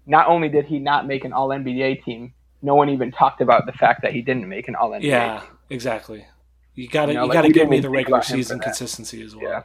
not 0.08 0.28
only 0.28 0.50
did 0.50 0.66
he 0.66 0.80
not 0.80 1.06
make 1.06 1.26
an 1.26 1.32
All 1.32 1.50
NBA 1.50 2.04
team, 2.04 2.34
no 2.64 2.74
one 2.74 2.90
even 2.90 3.12
talked 3.12 3.40
about 3.40 3.68
the 3.68 3.72
fact 3.74 4.02
that 4.02 4.14
he 4.14 4.24
didn't 4.24 4.50
make 4.50 4.68
an 4.68 4.74
All 4.76 4.90
NBA. 4.90 5.04
Yeah, 5.04 5.42
team. 5.42 5.50
exactly. 5.70 6.26
You 6.74 6.88
gotta 6.88 7.12
You 7.12 7.20
you, 7.20 7.22
know, 7.22 7.28
like, 7.28 7.34
gotta 7.36 7.48
we 7.50 7.54
give 7.54 7.70
me 7.70 7.80
the 7.80 7.90
regular 7.92 8.18
about 8.18 8.26
him 8.26 8.38
for 8.38 8.38
season 8.38 8.60
consistency 8.60 9.22
as 9.22 9.36
well. 9.36 9.44
Yeah. 9.46 9.64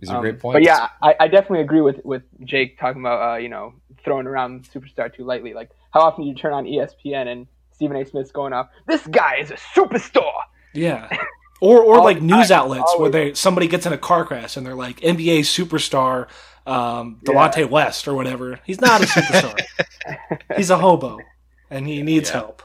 These 0.00 0.10
are 0.10 0.16
Um, 0.16 0.20
great 0.22 0.38
points. 0.38 0.56
But 0.56 0.62
yeah, 0.64 0.88
I, 1.02 1.14
I 1.18 1.28
definitely 1.28 1.60
agree 1.62 1.80
with 1.80 2.04
with 2.04 2.22
Jake 2.44 2.78
talking 2.78 3.00
about 3.00 3.22
uh, 3.22 3.38
you 3.38 3.48
know 3.48 3.72
throwing 4.04 4.26
around 4.26 4.68
superstar 4.70 5.12
too 5.14 5.24
lightly. 5.24 5.54
Like 5.54 5.70
how 5.92 6.00
often 6.02 6.24
do 6.24 6.28
you 6.28 6.34
turn 6.36 6.52
on 6.52 6.66
ESPN 6.66 7.26
and 7.26 7.46
Stephen 7.72 7.96
A. 7.96 8.04
Smith's 8.04 8.32
going 8.32 8.52
off? 8.52 8.68
This 8.86 9.06
guy 9.06 9.36
is 9.36 9.50
a 9.50 9.54
superstar. 9.54 10.32
Yeah. 10.74 11.08
Or 11.60 11.82
or 11.82 11.98
All 11.98 12.04
like 12.04 12.22
news 12.22 12.48
time, 12.48 12.58
outlets 12.60 12.94
where 12.98 13.10
they 13.10 13.34
somebody 13.34 13.66
gets 13.66 13.84
in 13.86 13.92
a 13.92 13.98
car 13.98 14.24
crash 14.24 14.56
and 14.56 14.64
they're 14.66 14.74
like 14.76 15.00
NBA 15.00 15.40
superstar 15.40 16.28
um, 16.66 17.18
Delonte 17.24 17.68
West 17.68 18.06
or 18.06 18.14
whatever. 18.14 18.60
He's 18.64 18.80
not 18.80 19.02
a 19.02 19.06
superstar. 19.06 19.58
He's 20.56 20.70
a 20.70 20.78
hobo, 20.78 21.18
and 21.70 21.86
he 21.88 22.02
needs 22.02 22.28
Yeah. 22.30 22.36
help. 22.36 22.62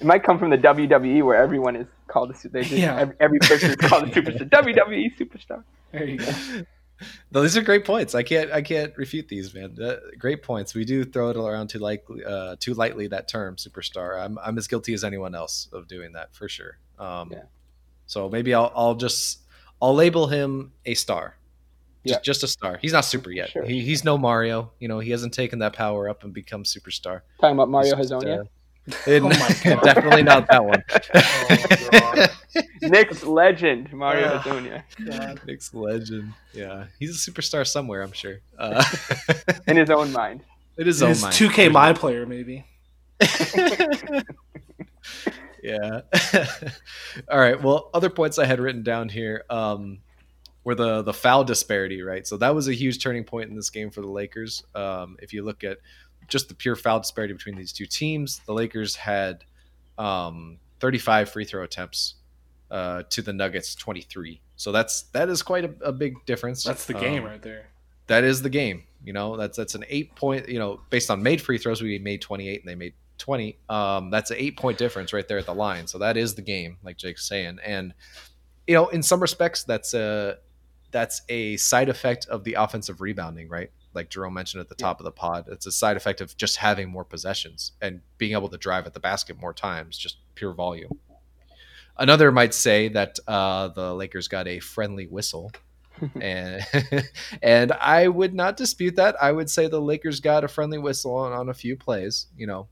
It 0.00 0.06
might 0.06 0.24
come 0.24 0.38
from 0.38 0.50
the 0.50 0.58
WWE 0.58 1.24
where 1.24 1.36
everyone 1.36 1.76
is 1.76 1.86
called 2.08 2.30
a 2.30 2.34
su- 2.34 2.48
they 2.48 2.62
just, 2.62 2.72
Yeah. 2.72 2.96
every, 2.98 3.16
every 3.20 3.38
person 3.38 3.70
is 3.70 3.76
called 3.76 4.04
a 4.04 4.06
superstar. 4.10 4.48
WWE 4.48 5.16
superstar. 5.18 5.62
There 5.92 6.04
you 6.08 6.18
go. 6.18 6.32
No, 7.32 7.42
these 7.42 7.56
are 7.56 7.62
great 7.62 7.84
points. 7.84 8.14
I 8.14 8.22
can't 8.22 8.52
I 8.52 8.62
can't 8.62 8.96
refute 8.96 9.26
these, 9.28 9.52
man. 9.54 9.76
Uh, 9.82 9.96
great 10.18 10.42
points. 10.42 10.72
We 10.74 10.84
do 10.84 11.04
throw 11.04 11.30
it 11.30 11.36
around 11.36 11.68
too 11.68 11.80
lightly, 11.80 12.24
uh, 12.24 12.54
too 12.60 12.74
lightly 12.74 13.08
that 13.08 13.26
term 13.28 13.56
superstar. 13.56 14.20
I'm 14.24 14.38
I'm 14.38 14.56
as 14.56 14.68
guilty 14.68 14.94
as 14.94 15.02
anyone 15.02 15.34
else 15.34 15.68
of 15.72 15.88
doing 15.88 16.12
that 16.12 16.32
for 16.34 16.48
sure. 16.48 16.78
Um, 17.02 17.28
Yeah. 17.32 17.42
So 18.06 18.28
maybe 18.28 18.52
I'll 18.54 18.72
I'll 18.74 18.94
just 18.94 19.40
I'll 19.80 19.94
label 19.94 20.26
him 20.26 20.72
a 20.86 20.94
star. 20.94 21.36
Just, 22.06 22.18
Yeah. 22.18 22.22
just 22.22 22.42
a 22.42 22.48
star. 22.48 22.78
He's 22.82 22.92
not 22.92 23.04
super 23.04 23.30
yet. 23.30 23.50
Sure. 23.50 23.64
He, 23.64 23.80
he's 23.80 24.04
no 24.04 24.18
Mario. 24.18 24.72
You 24.80 24.88
know, 24.88 24.98
he 24.98 25.10
hasn't 25.12 25.32
taken 25.34 25.60
that 25.60 25.72
power 25.72 26.08
up 26.08 26.24
and 26.24 26.32
become 26.34 26.64
superstar. 26.64 27.22
Talking 27.40 27.54
about 27.56 27.68
Mario 27.68 27.96
He's 27.96 28.10
just, 28.10 28.24
Hezonja. 28.26 28.40
uh, 28.40 28.44
Oh 29.76 29.80
definitely 29.84 30.22
not 30.24 30.46
that 30.48 30.64
one. 30.64 30.82
Oh, 31.94 32.26
Knicks 32.82 33.22
legend 33.22 33.92
Mario 33.92 34.26
Ugh. 34.26 34.42
Hezonja 34.42 35.46
Knicks 35.46 35.72
legend. 35.72 36.32
Yeah, 36.52 36.86
he's 36.98 37.10
a 37.26 37.30
superstar 37.30 37.66
somewhere. 37.66 38.02
I'm 38.02 38.12
sure. 38.12 38.38
Uh, 38.58 38.82
in 39.68 39.76
his 39.76 39.88
own 39.90 40.12
mind. 40.12 40.42
it 40.76 40.88
is 40.88 40.96
his 40.96 41.02
own 41.02 41.08
His 41.10 41.22
mind. 41.22 41.34
2K 41.34 41.70
my 41.72 41.92
player 41.92 42.26
maybe. 42.26 42.64
Yeah. 45.62 46.00
All 47.30 47.38
right. 47.38 47.60
Well, 47.62 47.90
other 47.94 48.10
points 48.10 48.38
I 48.38 48.46
had 48.46 48.60
written 48.60 48.82
down 48.82 49.08
here 49.08 49.44
um, 49.50 49.98
were 50.64 50.74
the 50.74 51.02
the 51.02 51.12
foul 51.14 51.44
disparity, 51.44 52.02
right? 52.02 52.26
So 52.26 52.36
that 52.38 52.54
was 52.54 52.68
a 52.68 52.74
huge 52.74 53.02
turning 53.02 53.24
point 53.24 53.50
in 53.50 53.56
this 53.56 53.70
game 53.70 53.90
for 53.90 54.00
the 54.00 54.08
Lakers. 54.10 54.64
Um, 54.74 55.16
if 55.22 55.32
you 55.32 55.44
look 55.44 55.64
at 55.64 55.78
just 56.28 56.48
the 56.48 56.54
pure 56.54 56.76
foul 56.76 57.00
disparity 57.00 57.34
between 57.34 57.56
these 57.56 57.72
two 57.72 57.86
teams, 57.86 58.40
the 58.46 58.52
Lakers 58.52 58.96
had 58.96 59.44
um, 59.98 60.58
35 60.80 61.30
free 61.30 61.44
throw 61.44 61.62
attempts 61.64 62.14
uh, 62.70 63.02
to 63.10 63.22
the 63.22 63.32
Nuggets 63.32 63.74
23. 63.74 64.40
So 64.56 64.72
that's 64.72 65.02
that 65.12 65.28
is 65.28 65.42
quite 65.42 65.64
a, 65.64 65.74
a 65.88 65.92
big 65.92 66.24
difference. 66.26 66.64
That's 66.64 66.86
the 66.86 66.94
game 66.94 67.22
Um, 67.24 67.28
right 67.30 67.42
there. 67.42 67.66
that 68.06 68.24
is 68.24 68.42
the 68.42 68.50
game. 68.50 68.84
You 69.04 69.12
know, 69.12 69.36
that's 69.36 69.56
that's 69.56 69.74
an 69.74 69.84
eight 69.88 70.14
point. 70.14 70.48
You 70.48 70.60
know, 70.60 70.80
based 70.90 71.10
on 71.10 71.22
made 71.24 71.40
free 71.42 71.58
throws, 71.58 71.82
we 71.82 71.98
made 71.98 72.20
twenty 72.22 72.48
eight 72.48 72.60
and 72.60 72.68
they 72.68 72.76
made 72.76 72.94
twenty. 73.22 73.56
Um, 73.68 74.10
that's 74.10 74.32
an 74.32 74.36
eight 74.40 74.56
point 74.56 74.78
difference 74.78 75.12
right 75.12 75.26
there 75.26 75.38
at 75.38 75.46
the 75.46 75.54
line. 75.54 75.86
So 75.86 75.98
that 75.98 76.16
is 76.16 76.34
the 76.34 76.42
game, 76.42 76.78
like 76.82 76.96
Jake's 76.96 77.26
saying. 77.26 77.58
And 77.64 77.94
you 78.66 78.74
know, 78.74 78.88
in 78.88 79.02
some 79.02 79.20
respects, 79.20 79.62
that's 79.62 79.94
a 79.94 80.38
that's 80.90 81.22
a 81.28 81.56
side 81.56 81.88
effect 81.88 82.26
of 82.26 82.42
the 82.42 82.54
offensive 82.54 83.00
rebounding, 83.00 83.48
right? 83.48 83.70
Like 83.94 84.10
Jerome 84.10 84.34
mentioned 84.34 84.60
at 84.60 84.68
the 84.68 84.74
top 84.74 84.98
of 84.98 85.04
the 85.04 85.12
pod, 85.12 85.46
it's 85.48 85.66
a 85.66 85.72
side 85.72 85.96
effect 85.96 86.20
of 86.20 86.36
just 86.36 86.56
having 86.56 86.90
more 86.90 87.04
possessions 87.04 87.72
and 87.80 88.00
being 88.18 88.32
able 88.32 88.48
to 88.48 88.58
drive 88.58 88.86
at 88.86 88.92
the 88.92 89.00
basket 89.00 89.40
more 89.40 89.54
times, 89.54 89.96
just 89.96 90.16
pure 90.34 90.52
volume. 90.52 90.98
Another 91.96 92.32
might 92.32 92.54
say 92.54 92.88
that 92.88 93.18
uh, 93.28 93.68
the 93.68 93.94
Lakers 93.94 94.26
got 94.26 94.48
a 94.48 94.58
friendly 94.58 95.06
whistle 95.06 95.52
and 96.20 96.66
and 97.42 97.72
I 97.72 98.08
would 98.08 98.34
not 98.34 98.56
dispute 98.56 98.96
that. 98.96 99.14
I 99.22 99.30
would 99.30 99.48
say 99.48 99.68
the 99.68 99.80
Lakers 99.80 100.18
got 100.18 100.42
a 100.42 100.48
friendly 100.48 100.78
whistle 100.78 101.14
on, 101.14 101.32
on 101.32 101.48
a 101.48 101.54
few 101.54 101.76
plays. 101.76 102.26
You 102.36 102.46
know, 102.46 102.68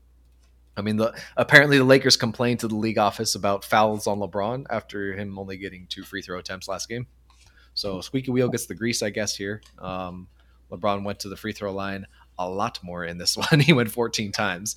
I 0.77 0.81
mean, 0.81 0.97
the 0.97 1.13
apparently 1.37 1.77
the 1.77 1.83
Lakers 1.83 2.15
complained 2.15 2.61
to 2.61 2.67
the 2.67 2.75
league 2.75 2.97
office 2.97 3.35
about 3.35 3.65
fouls 3.65 4.07
on 4.07 4.19
LeBron 4.19 4.65
after 4.69 5.13
him 5.13 5.37
only 5.37 5.57
getting 5.57 5.87
two 5.87 6.03
free 6.03 6.21
throw 6.21 6.39
attempts 6.39 6.67
last 6.67 6.87
game. 6.87 7.07
So 7.73 8.01
squeaky 8.01 8.31
wheel 8.31 8.49
gets 8.49 8.65
the 8.65 8.75
grease, 8.75 9.01
I 9.01 9.09
guess. 9.09 9.35
Here, 9.35 9.61
um, 9.79 10.27
LeBron 10.71 11.03
went 11.03 11.19
to 11.21 11.29
the 11.29 11.37
free 11.37 11.53
throw 11.53 11.73
line 11.73 12.05
a 12.37 12.49
lot 12.49 12.79
more 12.83 13.05
in 13.05 13.17
this 13.17 13.37
one. 13.51 13.59
he 13.59 13.73
went 13.73 13.91
14 13.91 14.31
times, 14.31 14.75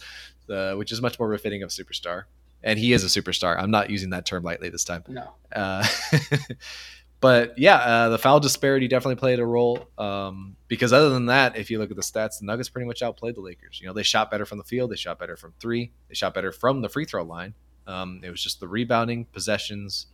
uh, 0.50 0.74
which 0.74 0.92
is 0.92 1.00
much 1.00 1.18
more 1.18 1.30
befitting 1.30 1.62
of 1.62 1.68
a 1.68 1.72
superstar. 1.72 2.24
And 2.62 2.78
he 2.78 2.92
is 2.94 3.04
a 3.04 3.20
superstar. 3.20 3.58
I'm 3.58 3.70
not 3.70 3.90
using 3.90 4.10
that 4.10 4.24
term 4.24 4.42
lightly 4.42 4.70
this 4.70 4.84
time. 4.84 5.04
No. 5.06 5.34
Uh, 5.54 5.86
but 7.24 7.58
yeah, 7.58 7.76
uh, 7.76 8.08
the 8.10 8.18
foul 8.18 8.38
disparity 8.38 8.86
definitely 8.86 9.16
played 9.16 9.38
a 9.38 9.46
role. 9.46 9.88
Um, 9.96 10.56
because 10.68 10.92
other 10.92 11.08
than 11.08 11.24
that, 11.26 11.56
if 11.56 11.70
you 11.70 11.78
look 11.78 11.90
at 11.90 11.96
the 11.96 12.02
stats, 12.02 12.38
the 12.38 12.44
Nuggets 12.44 12.68
pretty 12.68 12.86
much 12.86 13.00
outplayed 13.00 13.34
the 13.34 13.40
Lakers. 13.40 13.80
You 13.80 13.86
know, 13.86 13.94
they 13.94 14.02
shot 14.02 14.30
better 14.30 14.44
from 14.44 14.58
the 14.58 14.64
field, 14.64 14.90
they 14.90 14.96
shot 14.96 15.18
better 15.18 15.34
from 15.34 15.54
three, 15.58 15.90
they 16.08 16.14
shot 16.14 16.34
better 16.34 16.52
from 16.52 16.82
the 16.82 16.90
free 16.90 17.06
throw 17.06 17.22
line. 17.22 17.54
Um, 17.86 18.20
it 18.22 18.28
was 18.28 18.42
just 18.42 18.60
the 18.60 18.68
rebounding, 18.68 19.24
possessions, 19.24 20.08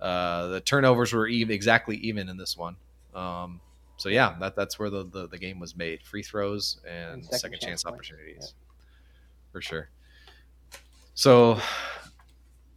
uh, 0.00 0.46
the 0.46 0.60
turnovers 0.60 1.12
were 1.12 1.26
even, 1.26 1.52
exactly 1.52 1.96
even 1.96 2.28
in 2.28 2.36
this 2.36 2.56
one. 2.56 2.76
Um, 3.12 3.60
so 3.96 4.08
yeah, 4.08 4.36
that 4.38 4.54
that's 4.54 4.78
where 4.78 4.88
the, 4.88 5.04
the, 5.04 5.26
the 5.26 5.38
game 5.38 5.58
was 5.58 5.74
made: 5.74 6.04
free 6.04 6.22
throws 6.22 6.80
and, 6.88 7.14
And 7.14 7.24
second, 7.24 7.38
second 7.40 7.58
chance, 7.58 7.82
chance 7.82 7.86
opportunities, 7.86 8.54
for 9.50 9.60
sure. 9.60 9.88
So 11.14 11.58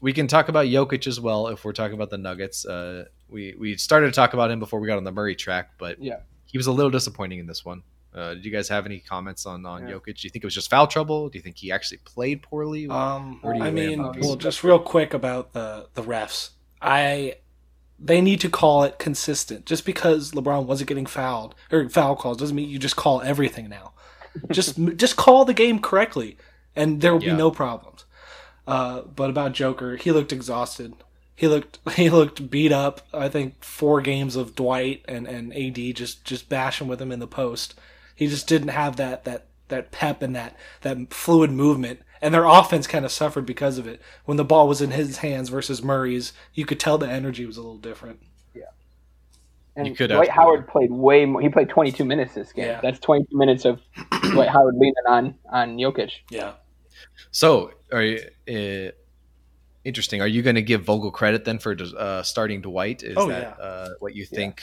we 0.01 0.11
can 0.11 0.25
talk 0.25 0.49
about 0.49 0.65
Jokic 0.65 1.05
as 1.05 1.19
well 1.19 1.49
if 1.49 1.63
we're 1.63 1.73
talking 1.73 1.93
about 1.93 2.09
the 2.09 2.17
Nuggets. 2.17 2.65
Uh, 2.65 3.05
we 3.29 3.55
we 3.57 3.77
started 3.77 4.07
to 4.07 4.11
talk 4.13 4.33
about 4.33 4.51
him 4.51 4.59
before 4.59 4.79
we 4.79 4.87
got 4.87 4.97
on 4.97 5.03
the 5.03 5.11
Murray 5.11 5.35
track, 5.35 5.71
but 5.77 6.01
Yeah. 6.01 6.19
he 6.45 6.57
was 6.57 6.67
a 6.67 6.71
little 6.71 6.89
disappointing 6.91 7.39
in 7.39 7.47
this 7.47 7.63
one. 7.63 7.83
Uh, 8.13 8.33
did 8.33 8.43
you 8.43 8.51
guys 8.51 8.67
have 8.69 8.85
any 8.87 8.99
comments 8.99 9.45
on 9.45 9.65
on 9.65 9.87
Yeah. 9.87 9.93
Jokic? 9.95 10.05
Do 10.19 10.27
you 10.27 10.29
think 10.29 10.43
it 10.43 10.45
was 10.45 10.55
just 10.55 10.69
foul 10.69 10.87
trouble? 10.87 11.29
Do 11.29 11.37
you 11.37 11.43
think 11.43 11.57
he 11.57 11.71
actually 11.71 11.99
played 11.99 12.41
poorly? 12.41 12.87
Um, 12.89 13.39
Where 13.41 13.53
do 13.53 13.59
you 13.59 13.65
I 13.65 13.71
mean, 13.71 14.01
well, 14.19 14.35
just 14.35 14.63
real 14.63 14.79
quick 14.79 15.13
about 15.13 15.53
the 15.53 15.87
the 15.93 16.01
refs. 16.01 16.49
I 16.81 17.35
they 18.01 18.21
need 18.21 18.39
to 18.41 18.49
call 18.49 18.83
it 18.83 18.97
consistent. 18.97 19.65
Just 19.65 19.85
because 19.85 20.31
LeBron 20.31 20.65
wasn't 20.65 20.87
getting 20.87 21.05
fouled 21.05 21.53
or 21.71 21.87
foul 21.89 22.15
calls 22.15 22.37
doesn't 22.37 22.55
mean 22.55 22.69
you 22.69 22.79
just 22.79 22.95
call 22.95 23.21
everything 23.21 23.69
now. 23.69 23.93
just 24.51 24.77
just 24.95 25.15
call 25.17 25.45
the 25.45 25.53
game 25.53 25.79
correctly, 25.79 26.37
and 26.75 27.01
there 27.01 27.13
will 27.13 27.23
Yeah. 27.23 27.31
be 27.33 27.37
no 27.37 27.51
problems. 27.51 28.05
Uh, 28.67 29.01
but 29.01 29.29
about 29.29 29.53
Joker, 29.53 29.97
he 29.97 30.11
looked 30.11 30.31
exhausted. 30.31 30.93
He 31.39 31.47
looked 31.47 31.79
he 31.95 32.09
looked 32.09 32.49
beat 32.49 32.73
up. 32.73 33.07
I 33.13 33.29
think 33.29 33.63
four 33.63 34.01
games 34.01 34.35
of 34.35 34.55
Dwight 34.55 35.05
and, 35.07 35.25
and 35.25 35.55
AD 35.55 35.95
just 35.95 36.25
just 36.25 36.49
bashing 36.49 36.89
with 36.89 37.01
him 37.01 37.13
in 37.13 37.19
the 37.19 37.27
post. 37.27 37.79
He 38.13 38.27
just 38.27 38.45
didn't 38.45 38.67
have 38.67 38.97
that 38.97 39.23
that 39.23 39.45
that 39.69 39.91
pep 39.91 40.21
and 40.21 40.35
that 40.35 40.57
that 40.81 41.13
fluid 41.13 41.49
movement. 41.49 42.01
And 42.21 42.33
their 42.33 42.43
offense 42.43 42.87
kind 42.87 43.05
of 43.05 43.11
suffered 43.13 43.45
because 43.45 43.77
of 43.77 43.87
it. 43.87 44.01
When 44.25 44.35
the 44.35 44.43
ball 44.43 44.67
was 44.67 44.81
in 44.81 44.91
his 44.91 45.19
hands 45.19 45.47
versus 45.47 45.81
Murray's, 45.81 46.33
you 46.53 46.65
could 46.65 46.77
tell 46.77 46.97
the 46.97 47.07
energy 47.07 47.45
was 47.45 47.55
a 47.55 47.61
little 47.61 47.77
different. 47.77 48.19
Yeah. 48.53 48.63
And 49.77 49.87
You 49.87 49.95
could 49.95 50.09
Dwight 50.09 50.27
absolutely. 50.27 50.43
Howard 50.43 50.67
played 50.67 50.91
way 50.91 51.23
more. 51.23 51.39
He 51.39 51.47
played 51.47 51.69
22 51.69 52.03
minutes 52.03 52.33
this 52.33 52.51
game. 52.51 52.65
Yeah. 52.65 52.81
That's 52.81 52.99
22 52.99 53.37
minutes 53.37 53.63
of 53.63 53.79
Dwight 54.33 54.49
Howard 54.49 54.75
leaning 54.75 54.93
on 55.07 55.35
on 55.49 55.77
Jokic. 55.77 56.11
Yeah. 56.29 56.55
So, 57.31 57.71
are 57.93 58.03
you, 58.03 58.19
uh, 58.49 58.91
interesting? 59.83 60.21
Are 60.21 60.27
you 60.27 60.41
going 60.41 60.55
to 60.55 60.61
give 60.61 60.83
Vogel 60.83 61.11
credit 61.11 61.45
then 61.45 61.59
for 61.59 61.75
uh, 61.97 62.23
starting 62.23 62.61
Dwight? 62.61 63.03
Is 63.03 63.15
Oh, 63.17 63.27
that 63.27 63.57
yeah. 63.59 63.63
uh, 63.63 63.89
what 63.99 64.15
you 64.15 64.25
Yeah. 64.29 64.35
think 64.35 64.61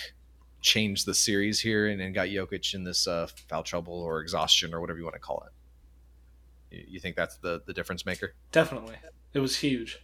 changed 0.61 1.07
the 1.07 1.15
series 1.15 1.61
here 1.61 1.87
and, 1.87 2.01
and 2.01 2.15
got 2.15 2.29
Jokic 2.29 2.75
in 2.75 2.85
this 2.85 3.07
uh, 3.07 3.29
foul 3.49 3.63
trouble 3.63 3.95
or 3.95 4.21
exhaustion 4.21 4.75
or 4.75 4.81
whatever 4.81 4.99
you 4.99 5.05
want 5.05 5.15
to 5.15 5.21
call 5.21 5.47
it? 5.47 6.77
You, 6.77 6.85
you 6.89 7.01
think 7.01 7.17
that's 7.17 7.37
the 7.37 7.63
the 7.67 7.73
difference 7.73 8.05
maker? 8.05 8.35
Definitely. 8.53 8.97
It 9.35 9.41
was 9.41 9.57
huge. 9.57 10.01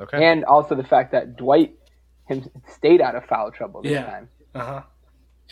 Okay. 0.00 0.24
And 0.24 0.44
also 0.44 0.74
the 0.74 0.84
fact 0.84 1.12
that 1.12 1.36
Dwight 1.36 1.74
him 2.26 2.48
stayed 2.68 3.00
out 3.00 3.14
of 3.14 3.24
foul 3.26 3.50
trouble 3.50 3.82
this 3.82 3.92
Yeah. 3.92 4.04
time. 4.04 4.28
Uh 4.54 4.64
huh. 4.64 4.82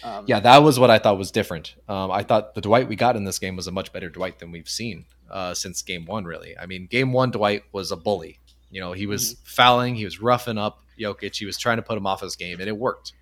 Um, 0.02 0.24
Yeah, 0.26 0.40
that 0.40 0.58
was 0.58 0.78
what 0.78 0.90
I 0.90 0.98
thought 0.98 1.18
was 1.18 1.30
different. 1.30 1.74
Um, 1.88 2.10
I 2.10 2.22
thought 2.22 2.54
the 2.54 2.60
Dwight 2.60 2.88
we 2.88 2.96
got 2.96 3.16
in 3.16 3.24
this 3.24 3.38
game 3.38 3.54
was 3.56 3.66
a 3.66 3.72
much 3.72 3.92
better 3.92 4.08
Dwight 4.08 4.38
than 4.38 4.50
we've 4.50 4.68
seen 4.68 5.04
uh, 5.30 5.54
since 5.54 5.82
game 5.82 6.04
one, 6.06 6.24
really. 6.24 6.56
I 6.58 6.66
mean, 6.66 6.86
game 6.86 7.12
one, 7.12 7.30
Dwight 7.30 7.64
was 7.72 7.90
a 7.92 7.96
bully. 7.96 8.39
You 8.70 8.80
know, 8.80 8.92
he 8.92 9.06
was 9.06 9.36
fouling, 9.44 9.94
he 9.94 10.04
was 10.04 10.20
roughing 10.20 10.58
up 10.58 10.82
Jokic, 10.98 11.36
he 11.36 11.46
was 11.46 11.58
trying 11.58 11.76
to 11.76 11.82
put 11.82 11.98
him 11.98 12.06
off 12.06 12.20
his 12.20 12.36
game, 12.36 12.60
and 12.60 12.68
it 12.68 12.76
worked. 12.76 13.12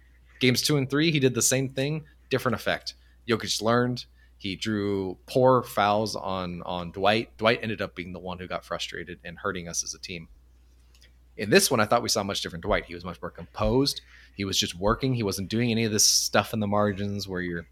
Games 0.40 0.62
two 0.62 0.76
and 0.76 0.88
three, 0.88 1.11
he 1.11 1.20
did 1.20 1.34
the 1.34 1.42
same 1.42 1.70
thing, 1.70 2.05
different 2.30 2.55
effect. 2.55 2.94
Jokic 3.28 3.61
learned. 3.62 4.05
He 4.36 4.55
drew 4.55 5.18
poor 5.26 5.64
fouls 5.64 6.14
on 6.14 6.62
on 6.62 6.92
Dwight. 6.92 7.36
Dwight 7.38 7.59
ended 7.62 7.82
up 7.82 7.96
being 7.96 8.12
the 8.12 8.20
one 8.20 8.38
who 8.38 8.46
got 8.46 8.64
frustrated 8.64 9.18
and 9.24 9.36
hurting 9.36 9.68
us 9.68 9.82
as 9.82 9.94
a 9.94 9.99
team. 9.99 10.28
In 11.36 11.51
this 11.51 11.70
one, 11.70 11.80
I 11.80 11.86
thought 11.86 12.03
we 12.03 12.09
saw 12.09 12.22
much 12.22 12.40
different 12.40 12.64
Dwight. 12.64 12.84
He 12.84 12.94
was 12.94 13.05
much 13.05 13.20
more 13.20 13.30
composed. 13.30 14.01
He 14.36 14.44
was 14.44 14.59
just 14.59 14.76
working. 14.76 15.14
He 15.14 15.22
wasn't 15.22 15.49
doing 15.49 15.70
any 15.70 15.84
of 15.84 15.92
this 15.92 16.07
stuff 16.07 16.53
in 16.53 16.61
the 16.61 16.66
margins 16.66 17.26
where 17.26 17.40
you're, 17.40 17.66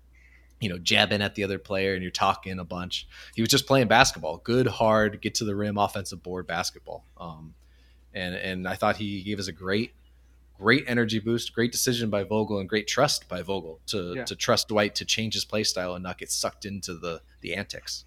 you 0.61 0.69
know, 0.69 0.79
jabbing 0.79 1.23
at 1.23 1.35
the 1.35 1.45
other 1.45 1.59
player 1.59 1.95
and 1.95 2.03
you're 2.03 2.11
talking 2.11 2.59
a 2.59 2.65
bunch. 2.65 3.09
He 3.35 3.43
was 3.43 3.49
just 3.49 3.67
playing 3.67 3.89
basketball, 3.89 4.39
good, 4.39 4.67
hard, 4.67 5.21
get 5.21 5.37
to 5.37 5.45
the 5.45 5.55
rim, 5.55 5.79
offensive 5.79 6.23
board 6.23 6.47
basketball. 6.47 7.05
Um, 7.17 7.55
and 8.17 8.35
and 8.35 8.67
I 8.67 8.75
thought 8.75 8.97
he 8.97 9.23
gave 9.23 9.39
us 9.39 9.47
a 9.47 9.53
great, 9.53 9.93
great 10.59 10.85
energy 10.89 11.19
boost, 11.19 11.53
great 11.55 11.71
decision 11.71 12.11
by 12.11 12.25
Vogel, 12.25 12.59
and 12.59 12.69
great 12.69 12.89
trust 12.89 13.29
by 13.29 13.43
Vogel 13.43 13.81
to 13.89 14.15
Yeah. 14.17 14.25
to 14.25 14.35
trust 14.35 14.69
Dwight 14.69 14.95
to 14.97 15.05
change 15.05 15.35
his 15.35 15.45
play 15.45 15.63
style 15.65 15.95
and 15.95 16.03
not 16.03 16.19
get 16.19 16.31
sucked 16.31 16.65
into 16.65 16.95
the 16.95 17.21
the 17.43 17.55
antics. 17.55 18.05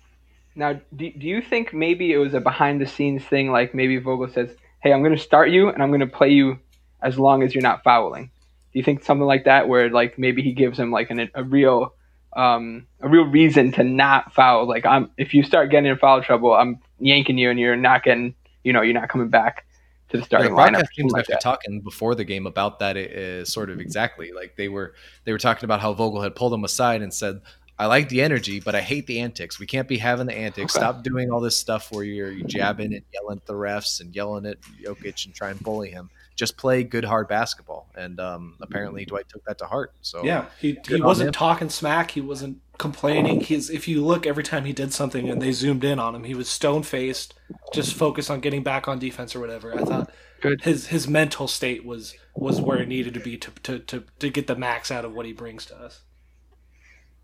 Now, 0.55 0.73
do, 0.95 1.11
do 1.11 1.27
you 1.27 1.41
think 1.41 1.73
maybe 1.73 2.11
it 2.11 2.17
was 2.17 2.33
a 2.33 2.41
behind 2.41 2.81
the 2.81 2.87
scenes 2.87 3.23
thing? 3.23 3.51
Like 3.51 3.73
maybe 3.73 3.97
Vogel 3.97 4.27
says, 4.33 4.49
"Hey, 4.81 4.91
I'm 4.91 5.01
going 5.03 5.15
to 5.15 5.21
start 5.31 5.51
you, 5.51 5.69
and 5.69 5.81
I'm 5.81 5.89
going 5.89 6.01
to 6.01 6.07
play 6.07 6.29
you 6.31 6.59
as 7.01 7.17
long 7.17 7.43
as 7.43 7.53
you're 7.53 7.61
not 7.61 7.83
fouling." 7.83 8.31
Do 8.73 8.79
you 8.79 8.83
think 8.83 9.03
something 9.03 9.25
like 9.25 9.45
that, 9.45 9.67
where 9.67 9.89
like 9.89 10.17
maybe 10.19 10.41
he 10.41 10.51
gives 10.53 10.77
him 10.77 10.91
like 10.91 11.09
an, 11.11 11.29
a 11.33 11.43
real, 11.43 11.93
um, 12.35 12.85
a 12.99 13.07
real 13.07 13.25
reason 13.25 13.71
to 13.73 13.83
not 13.83 14.33
foul? 14.33 14.67
Like, 14.67 14.85
I'm 14.85 15.09
if 15.17 15.33
you 15.33 15.43
start 15.43 15.69
getting 15.71 15.89
in 15.89 15.97
foul 15.97 16.21
trouble, 16.23 16.53
I'm 16.53 16.79
yanking 16.99 17.37
you, 17.37 17.49
and 17.51 17.59
you're 17.59 17.75
not 17.75 18.03
getting, 18.03 18.35
you 18.63 18.73
know, 18.73 18.81
you're 18.81 18.99
not 18.99 19.09
coming 19.09 19.29
back 19.29 19.65
to 20.09 20.17
the 20.17 20.23
Yeah, 20.23 20.25
starting 20.25 20.51
the 20.55 20.61
lineup. 20.61 20.71
broadcast 20.71 20.91
team 20.93 21.03
something 21.03 21.05
was 21.05 21.13
like 21.13 21.21
actually 21.21 21.37
talking 21.39 21.81
before 21.81 22.15
the 22.15 22.23
game 22.25 22.45
about 22.47 22.79
that 22.79 22.97
uh, 22.97 23.45
sort 23.45 23.69
of 23.69 23.79
exactly 23.79 24.31
like 24.31 24.55
they 24.57 24.69
were 24.69 24.93
they 25.25 25.31
were 25.31 25.37
talking 25.37 25.65
about 25.65 25.79
how 25.81 25.93
Vogel 25.93 26.21
had 26.21 26.35
pulled 26.35 26.53
him 26.53 26.63
aside 26.63 27.01
and 27.01 27.13
said 27.13 27.41
I 27.77 27.85
like 27.85 28.09
the 28.09 28.21
energy 28.21 28.59
but 28.59 28.75
I 28.75 28.81
hate 28.81 29.07
the 29.07 29.19
antics 29.21 29.59
we 29.59 29.65
can't 29.65 29.87
be 29.87 29.97
having 29.97 30.27
the 30.27 30.35
antics 30.35 30.75
Okay. 30.75 30.83
stop 30.83 31.03
doing 31.03 31.31
all 31.31 31.39
this 31.41 31.55
stuff 31.57 31.91
where 31.91 32.03
you're, 32.03 32.31
you're 32.31 32.45
jabbing 32.47 32.93
and 32.93 33.03
yelling 33.13 33.37
at 33.37 33.45
the 33.45 33.53
refs 33.53 34.01
and 34.01 34.13
yelling 34.15 34.45
at 34.45 34.57
Jokic 34.83 35.25
and 35.25 35.33
trying 35.33 35.57
to 35.57 35.63
bully 35.63 35.89
him 35.91 36.09
just 36.39 36.55
play 36.55 36.85
good 36.85 37.03
hard 37.03 37.27
basketball 37.27 37.89
and 37.97 38.17
um, 38.21 38.55
apparently 38.61 39.03
Dwight 39.03 39.27
took 39.27 39.43
that 39.43 39.57
to 39.57 39.65
heart 39.65 39.91
so 40.01 40.23
Yeah, 40.23 40.45
he, 40.57 40.79
he 40.87 41.01
wasn't 41.01 41.27
him. 41.27 41.33
talking 41.33 41.69
smack. 41.69 42.11
He 42.11 42.21
wasn't 42.21 42.59
complaining. 42.77 43.41
He's 43.41 43.69
if 43.69 43.89
you 43.89 44.05
look 44.05 44.25
every 44.25 44.43
time 44.43 44.63
he 44.63 44.71
did 44.71 44.93
something 44.93 45.29
and 45.29 45.41
they 45.41 45.51
zoomed 45.51 45.83
in 45.83 45.99
on 45.99 46.15
him, 46.15 46.23
he 46.23 46.33
was 46.35 46.47
stone 46.47 46.81
faced, 46.83 47.33
just 47.73 47.93
focused 47.93 48.31
on 48.31 48.39
getting 48.39 48.63
back 48.63 48.87
on 48.87 48.99
defense 48.99 49.35
or 49.35 49.41
whatever. 49.41 49.77
I 49.77 49.83
thought 49.83 50.11
Good. 50.39 50.61
his 50.61 50.87
his 50.87 51.09
mental 51.09 51.49
state 51.49 51.83
was 51.85 52.15
was 52.35 52.61
where 52.61 52.77
it 52.81 52.87
needed 52.87 53.13
to 53.15 53.19
be 53.19 53.35
to 53.37 53.51
to, 53.63 53.79
to, 53.79 54.03
to 54.19 54.29
get 54.29 54.47
the 54.47 54.55
max 54.55 54.91
out 54.91 55.03
of 55.03 55.13
what 55.13 55.25
he 55.25 55.33
brings 55.33 55.65
to 55.65 55.75
us. 55.75 56.03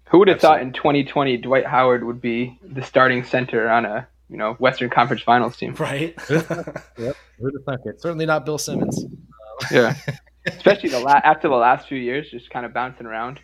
Who 0.10 0.20
would 0.20 0.28
have 0.28 0.42
thought 0.42 0.62
in 0.62 0.74
2020 0.74 1.38
Dwight 1.38 1.66
Howard 1.66 2.04
would 2.04 2.20
be 2.20 2.60
the 2.62 2.84
starting 2.84 3.24
center 3.24 3.70
on 3.70 3.86
a 3.86 4.08
you 4.30 4.38
know 4.38 4.54
Western 4.56 4.90
Conference 4.90 5.22
Finals 5.24 5.56
team? 5.58 5.74
Right? 5.76 6.20
who'd 6.22 6.46
have 7.54 7.64
thunk 7.66 7.82
it 7.86 8.02
certainly 8.02 8.26
not 8.26 8.46
Bill 8.46 8.58
Simmons 8.58 9.06
Yeah, 9.72 9.96
especially 10.48 10.90
the 10.90 11.00
la- 11.00 11.22
after 11.24 11.48
the 11.48 11.56
last 11.56 11.88
few 11.88 11.98
years, 11.98 12.30
just 12.30 12.50
kind 12.50 12.66
of 12.66 12.74
bouncing 12.74 13.06
around. 13.06 13.40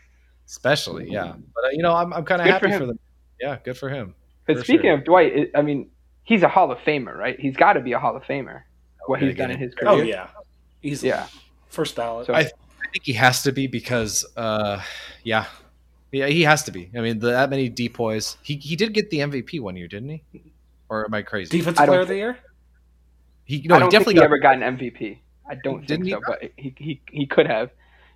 especially 0.48 1.10
yeah 1.10 1.34
but 1.56 1.64
uh, 1.66 1.70
you 1.72 1.82
know 1.84 1.94
I'm, 1.96 2.12
I'm 2.14 2.26
kind 2.26 2.42
of 2.42 2.48
happy 2.48 2.66
for 2.68 2.70
him. 2.70 2.80
for 2.80 2.86
them 2.88 3.00
yeah 3.40 3.58
good 3.64 3.78
for 3.78 3.90
him 3.90 4.14
Because 4.46 4.62
For 4.62 4.66
speaking 4.66 4.86
sure. 4.90 4.94
of 4.98 5.04
Dwight, 5.06 5.36
it, 5.36 5.52
I 5.56 5.62
mean, 5.62 5.90
he's 6.24 6.44
a 6.44 6.48
Hall 6.50 6.72
of 6.72 6.80
Famer, 6.80 7.16
right? 7.16 7.40
He's 7.40 7.56
got 7.56 7.74
to 7.74 7.80
be 7.82 7.92
a 7.94 8.00
Hall 8.00 8.16
of 8.16 8.24
Famer. 8.24 8.64
What 9.08 9.20
Gotta 9.20 9.28
he's 9.28 9.38
done 9.38 9.52
in 9.52 9.58
his 9.60 9.74
career. 9.76 9.92
oh 9.92 10.02
yeah, 10.02 10.28
easily. 10.84 11.10
Yeah. 11.10 11.28
First 11.70 11.96
ballot. 11.96 12.28
So- 12.28 12.34
I 12.34 12.44
think 12.44 13.04
he 13.04 13.14
has 13.14 13.44
to 13.44 13.52
be 13.54 13.68
because, 13.68 14.26
uh, 14.36 14.82
yeah, 15.24 15.46
yeah, 16.12 16.28
he 16.28 16.42
has 16.42 16.64
to 16.66 16.72
be. 16.72 16.92
I 16.96 17.00
mean, 17.00 17.20
the, 17.20 17.28
that 17.32 17.50
many 17.50 17.70
depoys. 17.70 18.36
He 18.44 18.56
he 18.58 18.76
did 18.76 18.94
get 18.94 19.10
the 19.10 19.20
MVP 19.20 19.62
one 19.62 19.76
year, 19.78 19.88
didn't 19.88 20.10
he? 20.10 20.24
Or 20.92 21.06
am 21.06 21.14
I 21.14 21.22
crazy? 21.22 21.58
Defensive 21.58 21.82
I 21.82 21.86
player 21.88 22.02
of 22.02 22.08
the 22.10 22.16
year. 22.18 22.38
he 23.46 23.62
no, 23.66 23.76
I 23.76 23.80
don't 23.80 23.90
definitely 23.90 24.16
think 24.16 24.18
he 24.18 24.20
got. 24.20 24.26
ever 24.26 24.38
got 24.62 24.62
an 24.62 24.78
MVP. 24.78 25.18
I 25.50 25.56
don't 25.56 25.86
Didn't 25.88 26.04
think 26.04 26.06
he 26.06 26.12
so, 26.12 26.20
but 26.28 26.52
he, 26.58 26.76
he 26.78 27.02
he 27.10 27.26
could 27.26 27.48
have. 27.48 27.72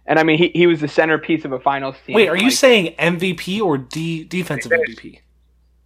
And 0.05 0.19
I 0.19 0.23
mean, 0.23 0.37
he, 0.37 0.49
he 0.53 0.67
was 0.67 0.81
the 0.81 0.87
centerpiece 0.87 1.45
of 1.45 1.51
a 1.53 1.59
finals 1.59 1.95
team. 2.05 2.15
Wait, 2.15 2.27
are 2.29 2.35
you 2.37 2.43
Like, 2.43 2.51
saying 2.53 2.95
MVP 2.99 3.61
or 3.61 3.77
D 3.77 4.23
defensive 4.25 4.71
MVP? 4.73 5.19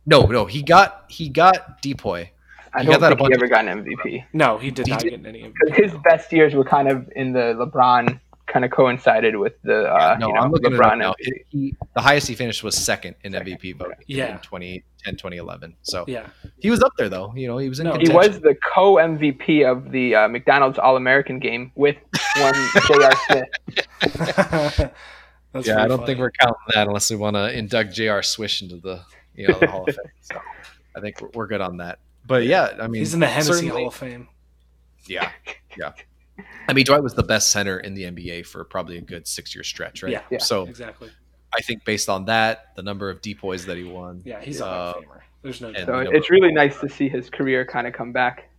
no, 0.08 0.24
no, 0.24 0.46
he 0.46 0.64
got 0.64 1.06
he 1.10 1.30
got 1.30 1.82
depoy. 1.84 2.30
I 2.74 2.84
don't 2.84 3.00
think 3.00 3.20
he 3.20 3.34
ever 3.34 3.48
got 3.48 3.68
an 3.68 3.84
MVP. 3.84 4.26
No, 4.34 4.58
he 4.58 4.72
did 4.72 4.88
He 4.88 4.92
not 4.92 5.00
did- 5.02 5.12
get 5.24 5.26
any 5.28 5.44
MVP. 5.44 5.76
his 5.76 5.92
best 6.04 6.32
years 6.34 6.54
were 6.56 6.64
kind 6.64 6.88
of 6.90 7.08
in 7.16 7.34
the 7.34 7.54
LeBron, 7.56 8.20
kind 8.48 8.66
of 8.66 8.72
coincided 8.72 9.36
with 9.36 9.54
the 9.64 9.92
uh, 9.92 10.18
no, 10.20 10.28
you 10.28 10.34
know, 10.34 10.40
I'm 10.42 10.52
looking 10.52 10.74
at 10.74 10.74
it 10.74 10.82
up 10.82 10.94
LeBron 10.94 10.98
now. 11.00 11.14
He, 11.50 11.76
the 11.96 12.02
highest 12.02 12.28
he 12.28 12.36
finished 12.36 12.64
was 12.64 12.76
second 12.76 13.16
in 13.24 13.32
MVP 13.34 13.76
voting 13.78 13.98
Yeah. 14.08 14.34
in 14.34 14.40
2010, 15.06 15.16
2011. 15.16 15.76
So 15.82 16.06
Yeah. 16.08 16.28
he 16.60 16.70
was 16.70 16.82
up 16.82 16.94
there 16.98 17.10
though. 17.10 17.34
You 17.36 17.48
know, 17.48 17.58
he 17.58 17.70
was 17.70 17.80
in 17.80 17.86
No, 17.88 17.94
He 17.98 18.10
was 18.10 18.40
the 18.42 18.56
co 18.74 18.96
MVP 18.96 19.64
of 19.70 19.92
the 19.92 20.16
uh, 20.16 20.28
McDonald's 20.28 20.78
All 20.80 20.96
American 20.98 21.40
game 21.40 21.72
with 21.76 21.96
one 22.38 22.54
J.R. 22.88 23.12
Smith. 23.28 23.50
That's 25.52 25.66
yeah, 25.68 25.74
pretty 25.74 25.82
I 25.84 25.88
don't 25.88 25.98
funny. 25.98 26.06
think 26.08 26.20
we're 26.20 26.32
counting 26.32 26.60
that 26.76 26.88
unless 26.88 27.10
we 27.10 27.16
want 27.16 27.36
to 27.36 27.52
induct 27.58 27.94
J.R. 27.94 28.22
Swish 28.22 28.62
into 28.62 28.78
the 28.78 29.02
you 29.36 29.48
know 29.48 29.58
the 29.60 29.68
Hall 29.68 29.86
of 29.88 29.96
Fame. 29.96 30.06
So 30.22 30.40
I 30.96 31.00
think 31.00 31.20
we're, 31.22 31.30
we're 31.34 31.48
good 31.48 31.62
on 31.62 31.78
that. 31.78 32.00
But 32.28 32.46
yeah, 32.46 32.76
I 32.80 32.88
mean, 32.88 33.00
He's 33.02 33.14
in 33.16 33.20
the 33.20 33.28
Hennessy 33.28 33.68
Hall 33.68 33.88
of 33.88 33.96
Fame. 33.96 34.28
Yeah, 35.08 35.32
yeah. 35.78 35.94
I 36.68 36.74
mean, 36.74 36.86
Dwight 36.86 37.02
was 37.02 37.16
the 37.16 37.24
best 37.24 37.52
center 37.52 37.80
in 37.80 37.96
the 37.96 38.04
NBA 38.04 38.46
for 38.46 38.64
probably 38.64 38.98
a 38.98 39.02
good 39.02 39.28
six-year 39.28 39.64
stretch, 39.64 40.04
right? 40.04 40.12
Yeah. 40.12 40.22
Yeah. 40.30 40.38
So 40.38 40.66
Exactly. 40.68 41.10
I 41.56 41.62
think 41.62 41.84
based 41.86 42.10
on 42.10 42.26
that, 42.26 42.76
the 42.76 42.84
number 42.84 43.10
of 43.10 43.22
depoys 43.22 43.66
that 43.66 43.78
he 43.78 43.84
won, 43.84 44.22
Yeah, 44.26 44.40
he's 44.42 44.60
a 44.62 44.66
Hall 44.66 44.74
Uh, 44.74 44.92
of 44.92 44.96
Famer. 45.04 45.20
There's 45.42 45.62
no 45.62 45.70
and- 45.70 45.86
So 45.86 45.98
you 46.00 46.04
know, 46.06 46.12
it's 46.12 46.30
really 46.30 46.52
nice 46.52 46.80
to 46.82 46.90
see 46.90 47.10
his 47.10 47.30
career 47.30 47.66
kind 47.66 47.88
of 47.88 47.94
come 47.94 48.12
back. 48.12 48.50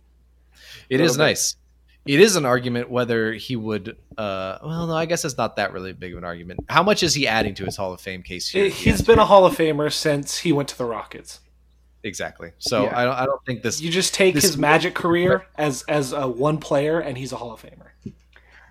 it 0.89 0.99
a 0.99 1.03
is 1.03 1.11
little 1.11 1.25
bit. 1.25 1.29
nice. 1.31 1.55
It 2.05 2.19
is 2.19 2.35
an 2.35 2.45
argument 2.47 2.89
whether 2.89 3.31
he 3.33 3.55
would. 3.55 3.95
Uh, 4.17 4.57
well, 4.63 4.87
no, 4.87 4.95
I 4.95 5.05
guess 5.05 5.23
it's 5.23 5.37
not 5.37 5.55
that 5.57 5.71
really 5.71 5.93
big 5.93 6.13
of 6.13 6.17
an 6.17 6.23
argument. 6.23 6.61
How 6.67 6.81
much 6.81 7.03
is 7.03 7.13
he 7.13 7.27
adding 7.27 7.53
to 7.55 7.65
his 7.65 7.77
Hall 7.77 7.93
of 7.93 8.01
Fame 8.01 8.23
case 8.23 8.49
here? 8.49 8.65
He- 8.65 8.89
He's 8.89 9.01
been 9.03 9.19
a 9.19 9.25
Hall 9.25 9.45
of 9.45 9.55
Famer 9.55 9.91
since 9.93 10.39
he 10.39 10.51
went 10.51 10.67
to 10.69 10.77
the 10.77 10.85
Rockets. 10.85 11.39
exactly. 12.03 12.51
So 12.57 12.85
Yeah. 12.85 12.99
I 12.99 13.03
don't. 13.05 13.13
I 13.13 13.25
don't 13.27 13.45
think 13.45 13.61
this. 13.61 13.79
You 13.79 13.91
just 13.91 14.15
take 14.15 14.33
his 14.33 14.57
Magic 14.57 14.95
career 14.95 15.45
as 15.57 15.83
as 15.87 16.11
a 16.13 16.27
one 16.27 16.57
player, 16.57 16.99
and 16.99 17.15
he's 17.15 17.31
a 17.31 17.35
Hall 17.37 17.51
of 17.53 17.61
Famer. 17.61 17.91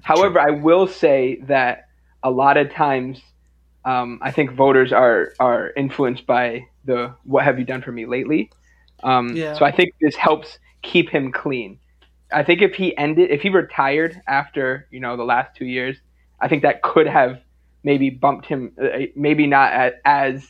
However, 0.03 0.41
I 0.41 0.51
will 0.51 0.89
say 0.89 1.37
that 1.43 1.87
a 2.25 2.31
lot 2.31 2.57
of 2.57 2.73
times, 2.73 3.21
um, 3.85 4.19
I 4.23 4.31
think 4.31 4.53
voters 4.53 4.93
are 4.93 5.33
are 5.41 5.71
influenced 5.77 6.27
by 6.27 6.67
the 6.85 7.15
"What 7.25 7.45
have 7.45 7.59
you 7.59 7.65
done 7.65 7.83
for 7.83 7.93
me 7.93 8.07
lately?" 8.07 8.51
Um, 9.03 9.35
Yeah. 9.35 9.55
So 9.55 9.65
I 9.65 9.73
think 9.73 9.95
this 10.01 10.17
helps 10.17 10.59
keep 10.83 11.09
him 11.11 11.33
clean. 11.33 11.79
I 12.33 12.43
think 12.45 12.63
if 12.63 12.75
he 12.75 12.97
ended, 12.97 13.31
if 13.31 13.43
he 13.43 13.49
retired 13.49 14.21
after 14.27 14.87
you 14.91 15.01
know 15.01 15.17
the 15.17 15.25
last 15.25 15.57
two 15.57 15.65
years, 15.65 15.97
I 16.41 16.49
think 16.49 16.63
that 16.63 16.83
could 16.83 17.07
have 17.07 17.41
maybe 17.83 18.11
bumped 18.11 18.47
him. 18.47 18.73
Uh, 18.81 19.07
maybe 19.17 19.47
not 19.47 19.73
as, 19.73 19.93
as 20.05 20.49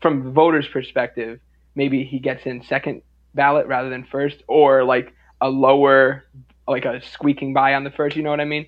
from 0.00 0.24
the 0.24 0.30
voters' 0.30 0.68
perspective. 0.68 1.40
Maybe 1.74 2.04
he 2.04 2.18
gets 2.18 2.46
in 2.46 2.62
second 2.62 3.02
ballot 3.34 3.66
rather 3.66 3.90
than 3.90 4.04
first, 4.04 4.42
or 4.48 4.84
like 4.84 5.12
a 5.40 5.48
lower, 5.48 6.24
like 6.68 6.84
a 6.84 7.02
squeaking 7.02 7.52
by 7.54 7.74
on 7.74 7.84
the 7.84 7.90
first. 7.90 8.16
You 8.16 8.22
know 8.22 8.30
what 8.30 8.40
I 8.40 8.44
mean? 8.44 8.66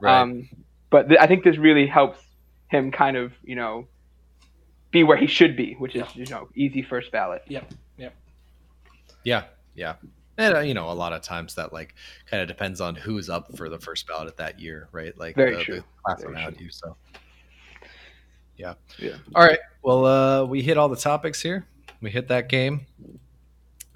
right. 0.00 0.20
Um, 0.20 0.48
but 0.90 1.08
th- 1.08 1.20
I 1.20 1.26
think 1.26 1.44
this 1.44 1.56
really 1.58 1.86
helps 1.86 2.18
him 2.76 2.90
kind 2.92 3.16
of, 3.16 3.32
you 3.42 3.56
know, 3.56 3.86
be 4.90 5.02
where 5.02 5.16
he 5.16 5.26
should 5.26 5.56
be, 5.56 5.74
which 5.74 5.94
is, 5.96 6.02
Yeah. 6.02 6.08
you 6.14 6.26
know, 6.26 6.48
easy 6.54 6.82
first 6.82 7.10
ballot. 7.12 7.42
Yep. 7.48 7.72
Yep. 7.98 8.14
Yeah, 9.24 9.44
yeah. 9.74 9.94
And 10.38 10.54
uh, 10.54 10.60
you 10.60 10.74
know, 10.74 10.90
a 10.90 10.92
lot 10.92 11.12
of 11.12 11.22
times 11.22 11.54
that 11.54 11.72
like 11.72 11.94
kind 12.30 12.42
of 12.42 12.48
depends 12.48 12.80
on 12.80 12.94
who's 12.94 13.30
up 13.30 13.56
for 13.56 13.68
the 13.68 13.78
first 13.78 14.06
ballot 14.06 14.28
at 14.28 14.36
that 14.36 14.60
year, 14.60 14.88
right? 14.92 15.16
Like 15.18 15.34
Very 15.34 15.56
the, 15.56 15.62
true. 15.62 15.76
the 15.76 15.84
class 16.04 16.22
Very 16.22 16.34
around 16.34 16.56
true. 16.56 16.66
you. 16.66 16.70
So 16.70 16.96
Yeah. 18.56 18.74
Yeah. 18.98 19.16
All 19.34 19.44
right. 19.44 19.58
Well, 19.82 20.04
uh, 20.04 20.44
we 20.44 20.62
hit 20.62 20.76
all 20.76 20.88
the 20.88 20.96
topics 20.96 21.40
here. 21.42 21.66
We 22.02 22.10
hit 22.10 22.28
that 22.28 22.48
game. 22.48 22.86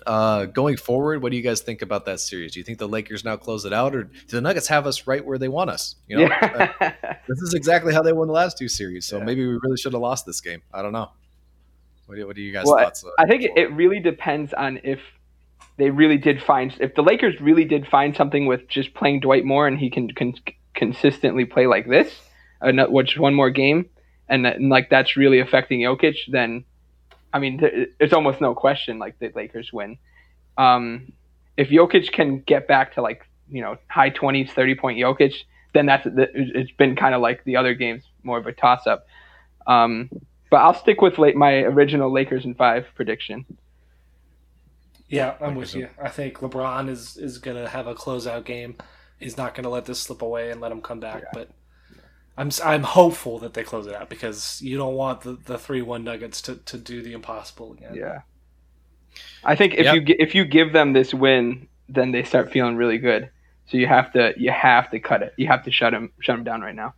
Uh, 0.07 0.46
going 0.46 0.76
forward, 0.76 1.22
what 1.22 1.30
do 1.30 1.36
you 1.36 1.42
guys 1.42 1.61
think 1.61 1.82
about 1.82 2.05
that 2.07 2.20
series? 2.20 2.53
Do 2.53 2.61
you 2.61 2.64
think 2.64 2.78
the 2.78 2.88
Lakers 2.88 3.24
now 3.24 3.36
close 3.36 3.64
it 3.64 3.72
out, 3.72 3.94
or 3.94 4.05
do 4.05 4.12
the 4.28 4.40
Nuggets 4.40 4.66
have 4.68 4.86
us 4.86 5.07
right 5.07 5.24
where 5.24 5.38
they 5.38 5.48
want 5.48 5.70
us? 5.70 5.96
You 6.09 6.18
know, 6.18 6.24
uh, 6.42 6.68
yeah. 6.80 7.16
this 7.28 7.42
is 7.42 7.55
exactly 7.55 7.92
how 7.92 8.03
they 8.03 8.12
won 8.12 8.26
the 8.26 8.32
last 8.32 8.59
two 8.59 8.68
series. 8.68 9.07
So 9.07 9.18
Yeah. 9.18 9.24
maybe 9.24 9.46
we 9.46 9.59
really 9.62 9.76
should 9.76 9.92
have 9.92 10.03
lost 10.03 10.26
this 10.26 10.40
game. 10.40 10.62
I 10.72 10.82
don't 10.82 10.92
know. 10.92 11.11
What 12.07 12.16
do, 12.16 12.26
what 12.26 12.36
do 12.36 12.42
you 12.42 12.53
guys' 12.53 12.66
Well, 12.66 12.78
thoughts? 12.78 13.05
I 13.18 13.26
think 13.26 13.44
it, 13.57 13.72
really 13.72 14.01
depends 14.01 14.53
on 14.53 14.80
if 14.82 14.98
they 15.76 15.90
really 15.90 16.18
did 16.18 16.42
find 16.42 16.74
if 16.80 16.94
the 16.94 17.03
Lakers 17.03 17.40
really 17.40 17.64
did 17.64 17.86
find 17.86 18.16
something 18.16 18.46
with 18.46 18.68
just 18.68 18.94
playing 18.94 19.20
Dwight 19.20 19.44
Moore 19.44 19.68
and 19.68 19.78
he 19.78 19.90
can, 19.90 20.09
can 20.11 20.34
consistently 20.74 21.44
play 21.44 21.66
like 21.66 21.88
this, 21.88 22.12
uh, 22.61 22.72
which 22.88 23.16
one 23.16 23.34
more 23.34 23.51
game, 23.51 23.88
and, 24.28 24.44
that, 24.44 24.57
and 24.57 24.70
like 24.70 24.90
that's 24.90 25.16
really 25.16 25.40
affecting 25.40 25.80
Jokic, 25.80 26.16
then 26.28 26.64
I 27.32 27.38
mean 27.38 27.58
th- 27.58 27.90
it's 27.98 28.12
almost 28.12 28.40
no 28.40 28.54
question 28.54 28.98
like 28.98 29.18
the 29.18 29.30
Lakers 29.34 29.72
win. 29.72 29.98
Um, 30.58 31.12
if 31.56 31.68
Jokic 31.68 32.12
can 32.12 32.40
get 32.40 32.66
back 32.66 32.94
to 32.94 33.02
like 33.02 33.28
you 33.48 33.60
know 33.60 33.76
high 33.88 34.10
twenties, 34.10 34.52
thirty 34.52 34.74
point 34.74 34.98
Jokic, 34.98 35.34
then 35.74 35.86
that's 35.86 36.06
it's 36.06 36.70
been 36.72 36.96
kind 36.96 37.14
of 37.14 37.20
like 37.20 37.44
the 37.44 37.56
other 37.56 37.74
games, 37.74 38.04
more 38.22 38.38
of 38.38 38.46
a 38.46 38.52
toss 38.52 38.86
up. 38.86 39.06
Um, 39.66 40.10
but 40.50 40.58
I'll 40.58 40.74
stick 40.74 41.00
with 41.00 41.18
like 41.18 41.36
my 41.36 41.58
original 41.62 42.12
Lakers 42.12 42.44
in 42.44 42.54
five 42.54 42.86
prediction. 42.94 43.44
Yeah, 45.08 45.34
I'm 45.40 45.54
with 45.54 45.74
Lakers 45.74 45.90
you. 45.96 46.04
I 46.04 46.08
think 46.08 46.38
LeBron 46.38 46.88
is 46.88 47.16
is 47.16 47.38
gonna 47.38 47.68
have 47.68 47.86
a 47.86 47.94
closeout 47.94 48.44
game. 48.44 48.76
He's 49.18 49.36
not 49.36 49.54
gonna 49.54 49.68
let 49.68 49.84
this 49.84 50.00
slip 50.00 50.22
away 50.22 50.50
and 50.50 50.60
let 50.60 50.72
him 50.72 50.80
come 50.80 51.00
back. 51.00 51.24
But 51.32 51.50
I'm 52.36 52.48
s- 52.48 52.60
I'm 52.60 52.82
hopeful 52.82 53.38
that 53.40 53.54
they 53.54 53.62
close 53.64 53.86
it 53.86 53.94
out 53.94 54.08
because 54.08 54.60
you 54.62 54.76
don't 54.78 54.94
want 54.94 55.22
the 55.22 55.38
the 55.44 55.58
three 55.58 55.82
one 55.82 56.04
Nuggets 56.04 56.40
to, 56.42 56.56
to 56.56 56.78
do 56.78 57.02
the 57.02 57.12
impossible 57.12 57.72
again. 57.74 57.94
Yeah. 57.94 58.20
I 59.44 59.56
think 59.56 59.74
if 59.74 59.84
Yep. 59.84 59.94
you 60.08 60.16
if 60.18 60.34
you 60.34 60.44
give 60.44 60.72
them 60.72 60.92
this 60.92 61.12
win, 61.12 61.68
then 61.88 62.12
they 62.12 62.22
start 62.22 62.50
feeling 62.52 62.76
really 62.76 62.98
good. 62.98 63.30
So 63.66 63.76
you 63.76 63.86
have 63.86 64.12
to 64.12 64.32
you 64.36 64.50
have 64.50 64.90
to 64.90 65.00
cut 65.00 65.22
it. 65.22 65.34
You 65.36 65.46
have 65.48 65.64
to 65.64 65.70
shut 65.70 65.92
them 65.92 66.12
shut 66.20 66.36
them 66.36 66.44
down 66.44 66.60
right 66.62 66.74
now. 66.74 66.94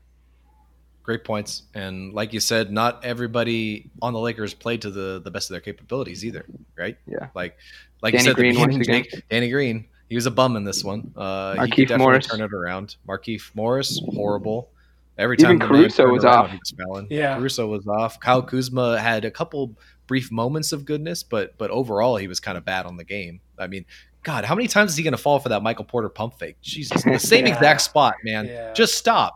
Great 1.02 1.24
points. 1.24 1.64
And 1.74 2.12
like 2.12 2.32
you 2.32 2.38
said, 2.38 2.70
not 2.70 3.04
everybody 3.04 3.90
on 4.00 4.12
the 4.12 4.20
Lakers 4.20 4.54
played 4.54 4.82
to 4.82 4.90
the, 4.90 5.20
the 5.24 5.32
best 5.32 5.50
of 5.50 5.54
their 5.54 5.60
capabilities 5.60 6.24
either, 6.24 6.44
right? 6.78 6.96
Yeah. 7.08 7.28
Like 7.34 7.56
like 8.02 8.12
Danny 8.12 8.22
you 8.22 8.24
said, 8.24 8.30
at 8.30 8.36
the 8.36 8.42
Green 8.42 8.78
beginning. 8.78 9.04
Jake, 9.10 9.28
Danny 9.28 9.50
Green, 9.50 9.86
he 10.08 10.14
was 10.14 10.26
a 10.26 10.30
bum 10.30 10.54
in 10.56 10.62
this 10.62 10.84
one. 10.84 11.12
Uh, 11.16 11.54
he 11.54 11.58
Markieff 11.58 11.70
could 11.74 11.88
definitely 11.88 11.98
Morris. 12.04 12.26
turn 12.28 12.40
it 12.40 12.52
around. 12.52 12.96
Markieff 13.08 13.50
Morris, 13.54 14.00
horrible. 14.14 14.70
Every 15.18 15.36
Even 15.38 15.58
time 15.58 15.68
the 15.68 15.72
man 15.74 15.82
Caruso 15.82 16.08
was 16.08 16.24
around, 16.24 16.34
off. 16.46 16.50
he 16.50 16.56
was 16.58 16.74
fouling. 16.78 17.06
Yeah. 17.10 17.36
Caruso 17.38 17.66
was 17.66 17.86
off. 17.86 18.18
Kyle 18.20 18.42
Kuzma 18.42 18.98
had 18.98 19.24
a 19.24 19.30
couple 19.30 19.76
brief 20.06 20.32
moments 20.32 20.72
of 20.72 20.84
goodness, 20.84 21.22
but 21.22 21.56
but 21.58 21.70
overall 21.70 22.16
he 22.16 22.28
was 22.28 22.40
kind 22.40 22.56
of 22.58 22.64
bad 22.64 22.86
on 22.86 22.96
the 22.96 23.04
game. 23.04 23.40
I 23.58 23.66
mean, 23.66 23.84
God, 24.22 24.44
how 24.44 24.54
many 24.54 24.68
times 24.68 24.90
is 24.92 24.96
he 24.96 25.02
going 25.02 25.12
to 25.12 25.18
fall 25.18 25.38
for 25.38 25.50
that 25.50 25.62
Michael 25.62 25.84
Porter 25.84 26.08
pump 26.08 26.38
fake? 26.38 26.56
Jesus, 26.62 27.02
the 27.04 27.18
same 27.20 27.46
Yeah. 27.46 27.54
exact 27.54 27.82
spot, 27.82 28.14
man. 28.24 28.46
Yeah. 28.46 28.72
Just 28.72 28.94
stop. 28.94 29.34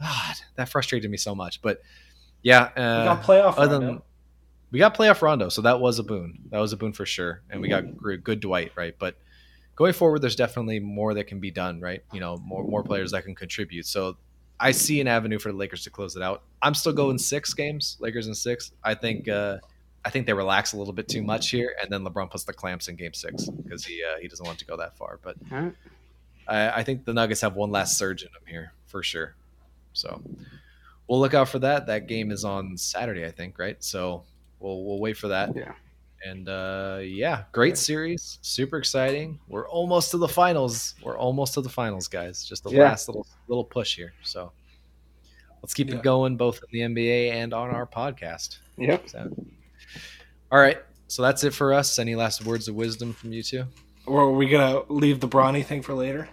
God, 0.00 0.34
that 0.56 0.68
frustrated 0.68 1.10
me 1.10 1.16
so 1.16 1.34
much. 1.34 1.62
But 1.62 1.80
yeah, 2.42 2.70
We 2.76 2.82
uh, 2.82 3.04
got 3.14 3.22
playoff 3.22 3.54
other 3.56 3.74
Rondo. 3.78 3.86
than 3.86 4.02
we 4.72 4.78
got 4.80 4.96
playoff 4.96 5.22
Rondo, 5.22 5.48
so 5.50 5.62
that 5.62 5.80
was 5.80 5.98
a 6.00 6.02
boon. 6.02 6.40
That 6.50 6.58
was 6.58 6.72
a 6.72 6.76
boon 6.76 6.92
for 6.92 7.06
sure, 7.06 7.42
and 7.50 7.60
we 7.60 7.68
got 7.68 7.84
good 8.24 8.40
Dwight, 8.40 8.72
right? 8.74 8.94
But 8.98 9.16
going 9.76 9.92
forward, 9.92 10.22
there's 10.22 10.34
definitely 10.34 10.80
more 10.80 11.14
that 11.14 11.28
can 11.28 11.38
be 11.40 11.50
done, 11.52 11.80
right? 11.80 12.02
You 12.12 12.18
know, 12.20 12.38
more 12.38 12.64
more 12.64 12.82
players 12.82 13.12
that 13.12 13.22
can 13.24 13.34
contribute. 13.36 13.86
So 13.86 14.16
I 14.62 14.70
see 14.70 15.00
an 15.00 15.08
avenue 15.08 15.40
for 15.40 15.50
the 15.50 15.58
Lakers 15.58 15.82
to 15.84 15.90
close 15.90 16.14
it 16.14 16.22
out. 16.22 16.44
I'm 16.62 16.74
still 16.74 16.92
going 16.92 17.18
six 17.18 17.52
games, 17.52 17.96
Lakers 17.98 18.28
in 18.28 18.34
six. 18.34 18.70
I 18.84 18.94
think 18.94 19.28
uh, 19.28 19.58
I 20.04 20.10
think 20.10 20.24
they 20.24 20.32
relax 20.32 20.72
a 20.72 20.76
little 20.76 20.92
bit 20.92 21.08
too 21.08 21.22
much 21.22 21.50
here, 21.50 21.74
and 21.82 21.90
then 21.90 22.04
LeBron 22.04 22.30
puts 22.30 22.44
the 22.44 22.52
clamps 22.52 22.86
in 22.86 22.94
Game 22.94 23.12
Six 23.12 23.48
because 23.48 23.84
he 23.84 24.02
uh, 24.04 24.18
he 24.20 24.28
doesn't 24.28 24.46
want 24.46 24.60
to 24.60 24.64
go 24.64 24.76
that 24.76 24.96
far. 24.96 25.18
But 25.20 25.36
Alright. 25.50 25.74
I, 26.46 26.70
I 26.70 26.82
think 26.84 27.04
the 27.04 27.12
Nuggets 27.12 27.40
have 27.40 27.56
one 27.56 27.72
last 27.72 27.98
surge 27.98 28.22
in 28.22 28.28
them 28.32 28.42
here 28.46 28.72
for 28.86 29.02
sure. 29.02 29.34
So 29.94 30.22
we'll 31.08 31.20
look 31.20 31.34
out 31.34 31.48
for 31.48 31.58
that. 31.58 31.86
That 31.86 32.06
game 32.06 32.30
is 32.30 32.44
on 32.44 32.76
Saturday, 32.76 33.24
I 33.24 33.32
think, 33.32 33.58
right? 33.58 33.82
So 33.82 34.22
we'll 34.60 34.84
we'll 34.84 35.00
wait 35.00 35.16
for 35.16 35.28
that. 35.28 35.56
Yeah. 35.56 35.72
And 36.24 36.48
uh, 36.48 37.00
yeah, 37.02 37.44
great 37.52 37.76
series, 37.76 38.38
super 38.42 38.78
exciting. 38.78 39.40
We're 39.48 39.68
almost 39.68 40.10
to 40.12 40.18
the 40.18 40.28
finals. 40.28 40.94
We're 41.02 41.18
almost 41.18 41.54
to 41.54 41.60
the 41.62 41.68
finals, 41.68 42.06
guys. 42.08 42.44
Just 42.44 42.62
the 42.64 42.70
Yeah. 42.70 42.84
last 42.84 43.08
little 43.08 43.26
little 43.48 43.64
push 43.64 43.96
here. 43.96 44.12
So 44.22 44.52
let's 45.62 45.74
keep 45.74 45.88
Yeah. 45.88 45.96
it 45.96 46.02
going, 46.02 46.36
both 46.36 46.58
in 46.58 46.68
the 46.70 46.80
NBA 47.02 47.32
and 47.32 47.52
on 47.52 47.70
our 47.70 47.86
podcast. 47.86 48.58
Yep. 48.78 49.08
So, 49.08 49.34
all 50.52 50.58
right, 50.60 50.78
so 51.08 51.22
that's 51.22 51.42
it 51.44 51.52
for 51.54 51.72
us. 51.74 51.98
Any 51.98 52.14
last 52.14 52.44
words 52.44 52.68
of 52.68 52.74
wisdom 52.76 53.12
from 53.12 53.32
you 53.32 53.42
two? 53.42 53.64
Or 54.06 54.20
are 54.22 54.32
we 54.32 54.48
gonna 54.48 54.82
leave 54.88 55.18
the 55.20 55.28
Bronny 55.28 55.64
thing 55.64 55.82
for 55.82 55.94
later? 55.94 56.28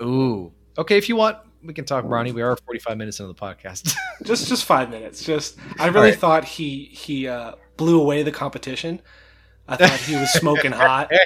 Ooh, 0.00 0.52
okay. 0.76 0.96
If 0.96 1.08
you 1.08 1.16
want, 1.16 1.38
we 1.64 1.74
can 1.74 1.84
talk, 1.84 2.04
Ronnie. 2.06 2.30
We 2.32 2.42
are 2.42 2.56
45 2.56 2.96
minutes 2.96 3.18
into 3.20 3.32
the 3.32 3.38
podcast. 3.38 3.92
Just 4.24 4.48
just 4.48 4.64
five 4.64 4.90
minutes. 4.90 5.22
Just 5.24 5.58
I 5.78 5.86
really 5.88 6.10
right. 6.10 6.18
thought 6.18 6.44
he 6.44 6.84
he 6.86 7.26
uh, 7.28 7.52
blew 7.78 7.98
away 7.98 8.22
the 8.22 8.30
competition. 8.32 9.00
I 9.66 9.76
thought 9.76 9.98
he 10.00 10.14
was 10.16 10.30
smoking 10.34 10.72
hot. 10.84 11.10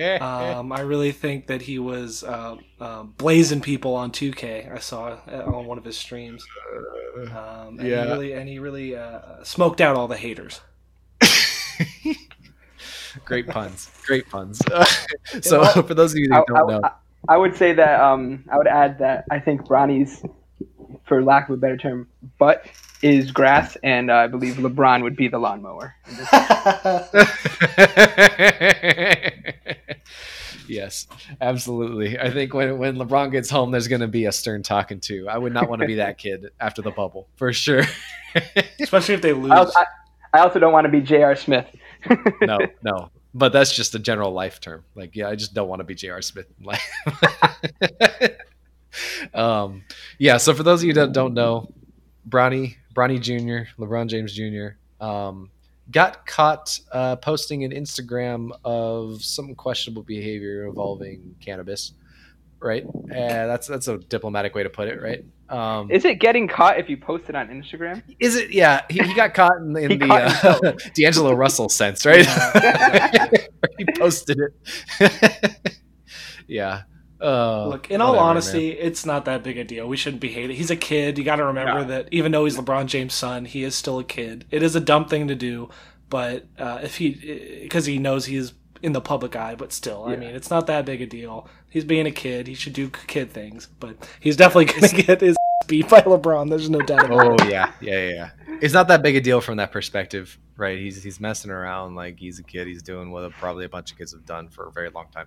Um, 0.00 0.72
I 0.72 0.80
really 0.80 1.12
think 1.12 1.48
that 1.48 1.60
he 1.60 1.78
was 1.78 2.24
uh, 2.24 2.56
uh, 2.80 3.02
blazing 3.02 3.60
people 3.60 3.94
on 3.96 4.10
2K. 4.12 4.74
I 4.74 4.78
saw 4.78 5.18
uh, 5.30 5.42
on 5.44 5.66
one 5.66 5.76
of 5.76 5.84
his 5.84 5.98
streams. 5.98 6.42
Um, 7.30 7.78
and 7.78 7.82
Yeah. 7.86 8.04
he 8.06 8.10
really 8.10 8.32
and 8.32 8.48
he 8.48 8.58
really 8.60 8.96
uh, 8.96 9.44
smoked 9.44 9.82
out 9.82 9.96
all 9.96 10.08
the 10.08 10.16
haters. 10.16 10.62
Great 13.26 13.46
puns. 13.48 13.90
Great 14.06 14.26
puns. 14.30 14.62
so, 15.42 15.64
for 15.82 15.92
those 15.92 16.12
of 16.12 16.18
you 16.18 16.28
that 16.28 16.44
don't 16.46 16.66
know, 16.68 16.80
I- 16.82 16.92
I 17.28 17.36
would 17.36 17.54
say 17.54 17.74
that 17.74 18.00
um, 18.00 18.44
I 18.50 18.56
would 18.56 18.66
add 18.68 18.98
that 19.00 19.26
I 19.30 19.38
think 19.38 19.66
Bronny's, 19.66 20.22
for 21.06 21.22
lack 21.22 21.50
of 21.50 21.54
a 21.54 21.58
better 21.58 21.76
term, 21.76 22.08
butt 22.38 22.64
is 23.02 23.32
grass, 23.32 23.76
and 23.82 24.10
uh, 24.10 24.16
I 24.16 24.26
believe 24.26 24.54
LeBron 24.54 25.02
would 25.02 25.16
be 25.16 25.28
the 25.28 25.38
lawnmower. 25.38 25.94
yes, 30.68 31.06
absolutely. 31.40 32.18
I 32.18 32.30
think 32.30 32.54
when 32.54 32.78
when 32.78 32.96
LeBron 32.96 33.32
gets 33.32 33.50
home, 33.50 33.70
there's 33.70 33.88
going 33.88 34.02
to 34.02 34.08
be 34.08 34.26
a 34.26 34.32
stern 34.32 34.62
talking 34.62 35.00
to. 35.00 35.28
I 35.28 35.38
would 35.38 35.52
not 35.52 35.68
want 35.68 35.80
to 35.80 35.86
be 35.86 35.96
that 35.96 36.18
kid 36.18 36.50
after 36.60 36.82
the 36.82 36.90
bubble 36.90 37.28
for 37.36 37.52
sure. 37.52 37.84
Especially 38.80 39.14
if 39.14 39.22
they 39.22 39.32
lose. 39.32 39.50
I 39.50 39.56
also, 39.56 39.78
I, 39.78 39.84
I 40.34 40.40
also 40.40 40.58
don't 40.58 40.72
want 40.72 40.84
to 40.84 40.90
be 40.90 41.00
J.R. 41.00 41.36
Smith. 41.36 41.66
no, 42.42 42.58
no. 42.82 43.10
But 43.32 43.52
that's 43.52 43.72
just 43.72 43.94
a 43.94 43.98
general 43.98 44.32
life 44.32 44.60
term. 44.60 44.84
Like, 44.96 45.14
yeah, 45.14 45.28
I 45.28 45.36
just 45.36 45.54
don't 45.54 45.68
want 45.68 45.80
to 45.80 45.84
be 45.84 45.94
J.R. 45.94 46.20
Smith 46.20 46.46
in 46.58 46.66
life. 46.66 46.82
um, 49.34 49.84
yeah. 50.18 50.38
So 50.38 50.52
for 50.52 50.64
those 50.64 50.82
of 50.82 50.88
you 50.88 50.94
that 50.94 51.12
don't 51.12 51.34
know, 51.34 51.72
Bronny, 52.28 52.76
Bronny 53.00 53.18
Jr., 53.18 53.70
LeBron 53.80 54.08
James 54.08 54.34
Jr. 54.34 54.76
Um, 55.02 55.50
got 55.90 56.26
caught 56.26 56.78
uh, 56.92 57.16
posting 57.16 57.64
an 57.64 57.70
Instagram 57.70 58.50
of 58.62 59.22
some 59.24 59.54
questionable 59.54 60.02
behavior 60.02 60.66
involving 60.66 61.34
cannabis. 61.40 61.94
Right. 62.60 62.84
Uh, 62.84 63.46
that's 63.46 63.66
that's 63.66 63.88
a 63.88 63.96
diplomatic 63.96 64.54
way 64.54 64.64
to 64.64 64.68
put 64.68 64.88
it. 64.88 65.00
Right. 65.00 65.24
Um, 65.48 65.90
Is 65.90 66.04
it 66.04 66.20
getting 66.20 66.46
caught 66.46 66.78
if 66.78 66.90
you 66.90 66.98
post 66.98 67.30
it 67.30 67.34
on 67.34 67.48
Instagram? 67.48 68.02
is 68.20 68.36
it? 68.36 68.50
Yeah. 68.50 68.82
He, 68.90 69.02
he 69.02 69.14
got 69.14 69.32
caught 69.32 69.56
in, 69.56 69.74
in 69.78 69.98
the 69.98 70.12
uh, 70.12 70.72
D'Angelo 70.94 71.32
Russell 71.32 71.70
sense, 71.70 72.04
right? 72.04 72.26
He 73.78 73.86
posted 73.98 74.38
it. 74.38 75.80
yeah. 76.46 76.82
Uh, 77.20 77.68
Look, 77.68 77.90
in 77.90 78.00
all 78.00 78.12
whatever, 78.12 78.28
honesty, 78.30 78.70
it's 78.70 79.04
not 79.04 79.24
that 79.26 79.42
big 79.42 79.58
a 79.58 79.64
deal. 79.64 79.86
We 79.86 79.96
shouldn't 79.96 80.20
be 80.22 80.28
hating. 80.28 80.56
He's 80.56 80.70
a 80.70 80.76
kid. 80.76 81.18
You 81.18 81.24
got 81.24 81.36
to 81.36 81.44
remember 81.44 81.80
Yeah. 81.80 81.86
that 81.86 82.08
even 82.10 82.32
though 82.32 82.44
he's 82.44 82.56
LeBron 82.56 82.86
James' 82.86 83.14
son, 83.14 83.44
he 83.44 83.62
is 83.64 83.74
still 83.74 83.98
a 83.98 84.04
kid. 84.04 84.44
It 84.50 84.62
is 84.62 84.74
a 84.74 84.80
dumb 84.80 85.04
thing 85.06 85.28
to 85.28 85.34
do, 85.34 85.68
but 86.08 86.46
uh, 86.58 86.80
if 86.82 86.96
he, 86.96 87.60
because 87.62 87.84
he 87.86 87.98
knows 87.98 88.24
he's 88.26 88.54
in 88.82 88.92
the 88.92 89.00
public 89.02 89.36
eye, 89.36 89.54
but 89.54 89.72
still, 89.72 90.04
I 90.06 90.16
mean, 90.16 90.30
it's 90.30 90.48
not 90.50 90.66
that 90.68 90.86
big 90.86 91.02
a 91.02 91.06
deal. 91.06 91.46
He's 91.68 91.84
being 91.84 92.06
a 92.06 92.10
kid. 92.10 92.46
He 92.46 92.54
should 92.54 92.72
do 92.72 92.88
kid 93.06 93.30
things, 93.30 93.68
but 93.78 93.96
he's 94.20 94.36
definitely 94.36 94.64
going 94.66 94.80
to 94.88 95.02
get 95.02 95.20
his 95.20 95.36
beat 95.66 95.88
by 95.90 96.00
LeBron. 96.00 96.48
There's 96.48 96.70
no 96.70 96.80
doubt 96.80 97.04
about 97.04 97.26
Oh 97.26 97.34
it. 97.44 97.50
yeah, 97.50 97.72
yeah, 97.82 98.08
yeah, 98.08 98.08
yeah. 98.48 98.56
It's 98.62 98.72
not 98.74 98.88
that 98.88 99.02
big 99.02 99.16
a 99.16 99.20
deal 99.20 99.40
from 99.42 99.58
that 99.58 99.70
perspective, 99.72 100.38
right? 100.56 100.78
He's 100.78 101.02
he's 101.02 101.20
messing 101.20 101.50
around 101.50 101.94
like 101.94 102.18
he's 102.18 102.38
a 102.38 102.42
kid. 102.42 102.66
He's 102.66 102.82
doing 102.82 103.10
what 103.10 103.30
probably 103.32 103.66
a 103.66 103.68
bunch 103.68 103.92
of 103.92 103.98
kids 103.98 104.12
have 104.12 104.24
done 104.24 104.48
for 104.48 104.66
a 104.66 104.72
very 104.72 104.88
long 104.88 105.06
time. 105.14 105.26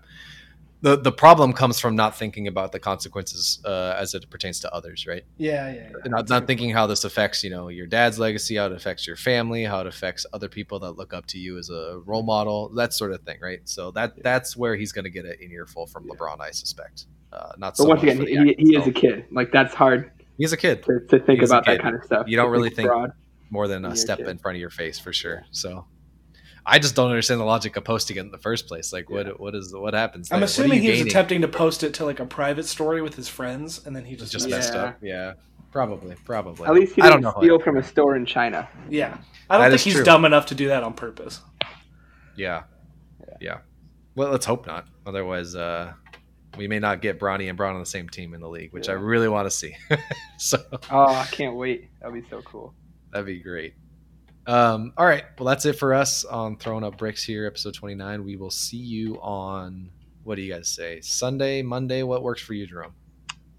The 0.83 0.97
the 0.97 1.11
problem 1.13 1.53
comes 1.53 1.79
from 1.79 1.95
not 1.95 2.15
thinking 2.17 2.45
about 2.47 2.71
the 2.73 2.79
consequences 2.79 3.59
uh, 3.65 3.95
as 3.97 4.13
it 4.13 4.29
pertains 4.29 4.59
to 4.59 4.73
others, 4.73 5.07
right? 5.07 5.23
Yeah, 5.37 5.71
yeah, 5.71 5.89
yeah. 5.91 6.11
not, 6.11 6.27
not 6.29 6.45
thinking 6.45 6.71
how 6.71 6.87
this 6.87 7.05
affects 7.05 7.41
you 7.43 7.49
know 7.49 7.69
your 7.69 7.87
dad's 7.87 8.19
legacy 8.19 8.57
how 8.57 8.65
it 8.65 8.73
affects 8.73 9.07
your 9.07 9.15
family 9.15 9.63
how 9.63 9.79
it 9.79 9.87
affects 9.87 10.25
other 10.33 10.49
people 10.49 10.79
that 10.79 10.91
look 10.91 11.13
up 11.13 11.25
to 11.27 11.39
you 11.39 11.57
as 11.57 11.69
a 11.69 12.01
role 12.05 12.21
model 12.23 12.67
that 12.75 12.91
sort 12.93 13.11
of 13.13 13.21
thing 13.21 13.37
right 13.41 13.61
so 13.63 13.91
that 13.91 14.21
that's 14.21 14.57
where 14.57 14.75
he's 14.75 14.91
going 14.91 15.05
to 15.05 15.09
get 15.09 15.23
an 15.25 15.51
earful 15.51 15.85
from 15.87 16.05
lebron 16.09 16.39
i 16.41 16.51
suspect 16.51 17.05
uh, 17.31 17.53
not 17.57 17.77
so 17.77 17.85
But 17.85 17.89
once 17.89 18.03
again, 18.03 18.27
he, 18.27 18.37
act 18.51 18.59
he 18.59 18.75
is 18.75 18.85
a 18.85 18.91
kid. 18.91 19.25
Like 19.31 19.51
that's 19.53 19.73
hard 19.73 20.11
he's 20.37 20.51
a 20.51 20.57
kid 20.57 20.83
to, 20.83 20.99
to 21.11 21.19
think 21.25 21.39
He's 21.39 21.49
about 21.49 21.65
that 21.65 21.81
kind 21.81 21.95
of 21.95 22.03
stuff. 22.03 22.27
You 22.27 22.35
don't 22.35 22.51
really 22.51 22.69
think- 22.69 22.89
fraud. 22.89 23.11
more 23.49 23.67
than 23.69 23.85
a 23.85 23.89
Your 23.89 23.95
step 23.95 24.17
kid. 24.17 24.27
in 24.27 24.37
front 24.37 24.57
of 24.57 24.59
your 24.61 24.69
face 24.69 24.99
for 24.99 25.13
sure. 25.13 25.45
So 25.51 25.85
I 26.65 26.79
just 26.79 26.95
don't 26.95 27.09
understand 27.09 27.41
the 27.41 27.45
logic 27.45 27.75
of 27.75 27.83
posting 27.83 28.17
it 28.17 28.21
in 28.21 28.31
the 28.31 28.37
first 28.37 28.67
place. 28.67 28.93
Like, 28.93 29.09
what 29.09 29.39
what 29.39 29.53
is 29.55 29.73
what 29.75 29.93
happens? 29.93 30.31
I'm 30.31 30.39
there? 30.39 30.45
Assuming 30.45 30.77
you 30.77 30.81
he 30.83 30.89
was 30.89 30.97
gaining? 30.99 31.11
attempting 31.11 31.41
to 31.41 31.47
post 31.49 31.83
it 31.83 31.93
to 31.95 32.05
like 32.05 32.19
a 32.19 32.25
private 32.25 32.65
story 32.65 33.01
with 33.01 33.15
his 33.15 33.27
friends, 33.27 33.85
and 33.85 33.95
then 33.95 34.05
he 34.05 34.13
It's 34.13 34.21
just, 34.31 34.31
just 34.33 34.49
Yeah. 34.49 34.55
messed 34.55 34.73
up. 34.75 34.97
Yeah, 35.01 35.33
probably, 35.71 36.15
probably. 36.23 36.65
At 36.67 36.73
least 36.73 36.95
he 36.95 37.01
I 37.01 37.09
don't 37.09 37.21
didn't 37.21 37.35
know. 37.35 37.41
steal 37.41 37.59
from 37.59 37.77
a 37.77 37.83
store 37.83 38.15
in 38.15 38.25
China. 38.25 38.69
yeah. 38.89 39.17
I 39.49 39.57
don't 39.57 39.65
That 39.65 39.69
think 39.71 39.81
he's 39.81 39.95
true. 39.95 40.03
dumb 40.05 40.23
enough 40.25 40.45
to 40.47 40.55
do 40.55 40.69
that 40.69 40.83
on 40.83 40.93
purpose. 40.93 41.41
Yeah. 42.35 42.63
Yeah. 43.41 43.57
Well, 44.15 44.29
let's 44.31 44.45
hope 44.45 44.65
not. 44.65 44.87
Otherwise, 45.05 45.55
uh, 45.55 45.91
we 46.57 46.67
may 46.67 46.79
not 46.79 47.01
get 47.01 47.19
Bronny 47.19 47.49
and 47.49 47.57
Bron 47.57 47.73
on 47.75 47.81
the 47.81 47.85
same 47.85 48.07
team 48.07 48.33
in 48.33 48.39
the 48.41 48.47
league, 48.47 48.71
which 48.71 48.87
I 48.87 48.93
really 48.93 49.27
want 49.27 49.47
to 49.47 49.51
see. 49.51 49.75
so 50.37 50.57
Oh, 50.91 51.05
I 51.13 51.25
can't 51.31 51.55
wait. 51.55 51.89
That'd 51.99 52.13
be 52.23 52.27
so 52.29 52.41
cool. 52.43 52.73
that'd 53.11 53.25
be 53.25 53.39
great. 53.41 53.73
Um, 54.45 54.93
all 54.97 55.05
right. 55.05 55.23
Well, 55.37 55.47
that's 55.47 55.65
it 55.65 55.73
for 55.73 55.93
us 55.93 56.25
on 56.25 56.57
Throwing 56.57 56.83
Up 56.83 56.97
Bricks 56.97 57.23
here, 57.23 57.45
episode 57.45 57.73
29. 57.73 58.23
We 58.23 58.35
will 58.35 58.49
see 58.51 58.77
you 58.77 59.19
on, 59.21 59.89
what 60.23 60.35
do 60.35 60.41
you 60.41 60.53
guys 60.53 60.67
say? 60.67 60.99
Sunday, 61.01 61.61
Monday? 61.61 62.03
What 62.03 62.23
works 62.23 62.41
for 62.41 62.53
you, 62.53 62.67
Jerome? 62.67 62.93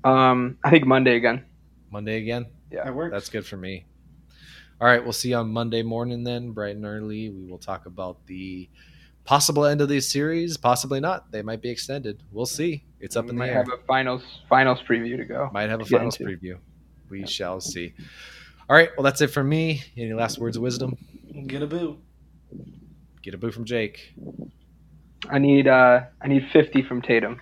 Um, 0.05 0.59
I 0.63 0.71
think 0.71 0.87
Monday 0.87 1.17
again. 1.17 1.45
Monday 1.91 2.19
again? 2.19 2.47
Yeah. 2.71 2.85
That 2.85 2.95
works. 2.95 3.13
That's 3.13 3.29
good 3.31 3.47
for 3.47 3.57
me. 3.57 3.87
All 4.81 4.89
right, 4.89 5.03
we'll 5.03 5.13
see 5.13 5.31
you 5.31 5.37
on 5.37 5.51
Monday 5.51 5.83
morning 5.83 6.25
then, 6.25 6.51
bright 6.51 6.77
and 6.77 6.85
early. 6.85 7.31
We 7.31 7.47
will 7.47 7.59
talk 7.59 7.87
about 7.87 8.27
the 8.27 8.69
possible 9.25 9.65
end 9.65 9.81
of 9.81 9.89
these 9.89 10.11
series. 10.11 10.57
Possibly 10.57 11.01
not. 11.01 11.31
They 11.31 11.43
might 11.43 11.63
be 11.63 11.71
extended. 11.71 12.23
We'll 12.33 12.45
see. 12.45 12.85
It's 13.01 13.17
up 13.17 13.27
we 13.27 13.31
in 13.31 13.37
the 13.37 13.45
air. 13.45 13.47
might 13.47 13.57
air. 13.57 13.65
have 13.65 13.81
a 13.81 13.87
finals 13.87 14.23
finals 14.49 14.81
preview 14.87 15.17
to 15.17 15.25
go. 15.25 15.49
might 15.53 15.71
have 15.71 15.81
a 15.81 15.85
get 15.85 15.99
finals 15.99 16.19
preview. 16.19 16.59
We 17.09 17.25
shall 17.27 17.61
see. 17.61 17.95
All 18.69 18.77
right, 18.77 18.91
well 18.97 19.05
that's 19.05 19.21
it 19.21 19.29
from 19.29 19.49
me. 19.49 19.83
Any 19.97 20.13
last 20.15 20.39
words 20.39 20.57
of 20.57 20.63
wisdom? 20.63 20.97
Get 21.47 21.63
a 21.63 21.67
boo. 21.67 21.99
Get 23.23 23.35
a 23.35 23.39
boo 23.39 23.51
from 23.51 23.65
Jake. 23.65 24.15
I 25.29 25.39
need 25.39 25.67
uh 25.69 26.01
I 26.23 26.29
need 26.29 26.47
50 26.53 26.83
from 26.83 27.03
Tatum. 27.03 27.41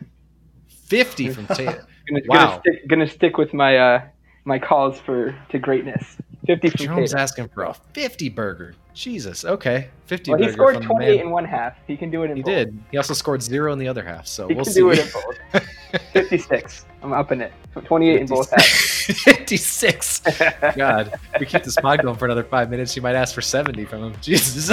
Fifty 0.68 1.28
from 1.30 1.46
Tatum. 1.54 1.84
Gonna, 2.08 2.20
Wow. 2.26 2.46
gonna 2.46 2.60
stick 2.60 2.88
gonna 2.88 3.08
stick 3.08 3.36
with 3.38 3.54
my 3.54 3.76
uh 3.76 4.06
my 4.44 4.58
calls 4.58 4.98
for 5.00 5.36
to 5.50 5.58
greatness. 5.58 6.16
50 6.46 6.70
from 6.86 6.96
Tatum. 6.96 7.18
asking 7.18 7.48
for 7.50 7.62
a 7.64 7.74
fifty 7.92 8.28
burger. 8.28 8.74
Jesus. 8.94 9.44
Okay, 9.44 9.88
fifty 10.06 10.30
Well, 10.32 10.40
he 10.40 10.50
scored 10.52 10.76
from 10.76 10.86
28 10.86 11.20
in 11.20 11.30
one 11.30 11.44
half. 11.44 11.76
He 11.86 11.96
can 11.96 12.10
do 12.10 12.24
it 12.24 12.30
in 12.30 12.36
He 12.38 12.42
both. 12.42 12.50
did. 12.52 12.78
He 12.90 12.96
also 12.96 13.14
scored 13.14 13.42
zero 13.42 13.72
in 13.72 13.78
the 13.78 13.86
other 13.88 14.02
half. 14.04 14.26
So 14.26 14.48
He 14.48 14.54
we'll 14.54 14.64
can 14.64 14.72
see. 14.74 14.80
do 14.80 14.90
it 14.90 14.98
in 14.98 15.08
both. 15.12 15.38
56. 16.12 16.86
I'm 17.02 17.12
upping 17.12 17.40
it. 17.42 17.52
28 17.84 18.20
in 18.22 18.26
both 18.26 18.50
halves. 18.50 19.22
56. 19.22 20.20
God, 20.76 21.18
we 21.38 21.46
keep 21.46 21.62
this 21.64 21.76
pod 21.76 22.02
going 22.02 22.16
for 22.16 22.24
another 22.26 22.44
five 22.44 22.70
minutes. 22.70 22.96
You 22.96 23.02
might 23.02 23.14
ask 23.14 23.34
for 23.34 23.42
70 23.42 23.84
from 23.84 24.04
him. 24.04 24.14
Jesus. 24.20 24.70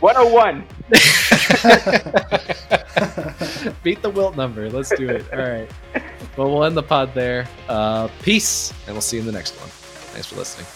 101. 0.00 0.64
Beat 3.82 4.02
the 4.02 4.10
Wilt 4.10 4.36
number. 4.36 4.68
Let's 4.70 4.94
do 4.96 5.08
it. 5.08 5.24
All 5.32 5.38
right. 5.38 5.70
Well, 6.36 6.50
we'll 6.50 6.64
end 6.64 6.76
the 6.76 6.82
pod 6.82 7.14
there. 7.14 7.46
Uh, 7.68 8.08
peace, 8.22 8.72
and 8.86 8.94
we'll 8.94 9.00
see 9.02 9.16
you 9.16 9.20
in 9.20 9.26
the 9.26 9.32
next 9.32 9.58
one. 9.60 9.68
Thanks 9.68 10.26
for 10.28 10.36
listening. 10.36 10.66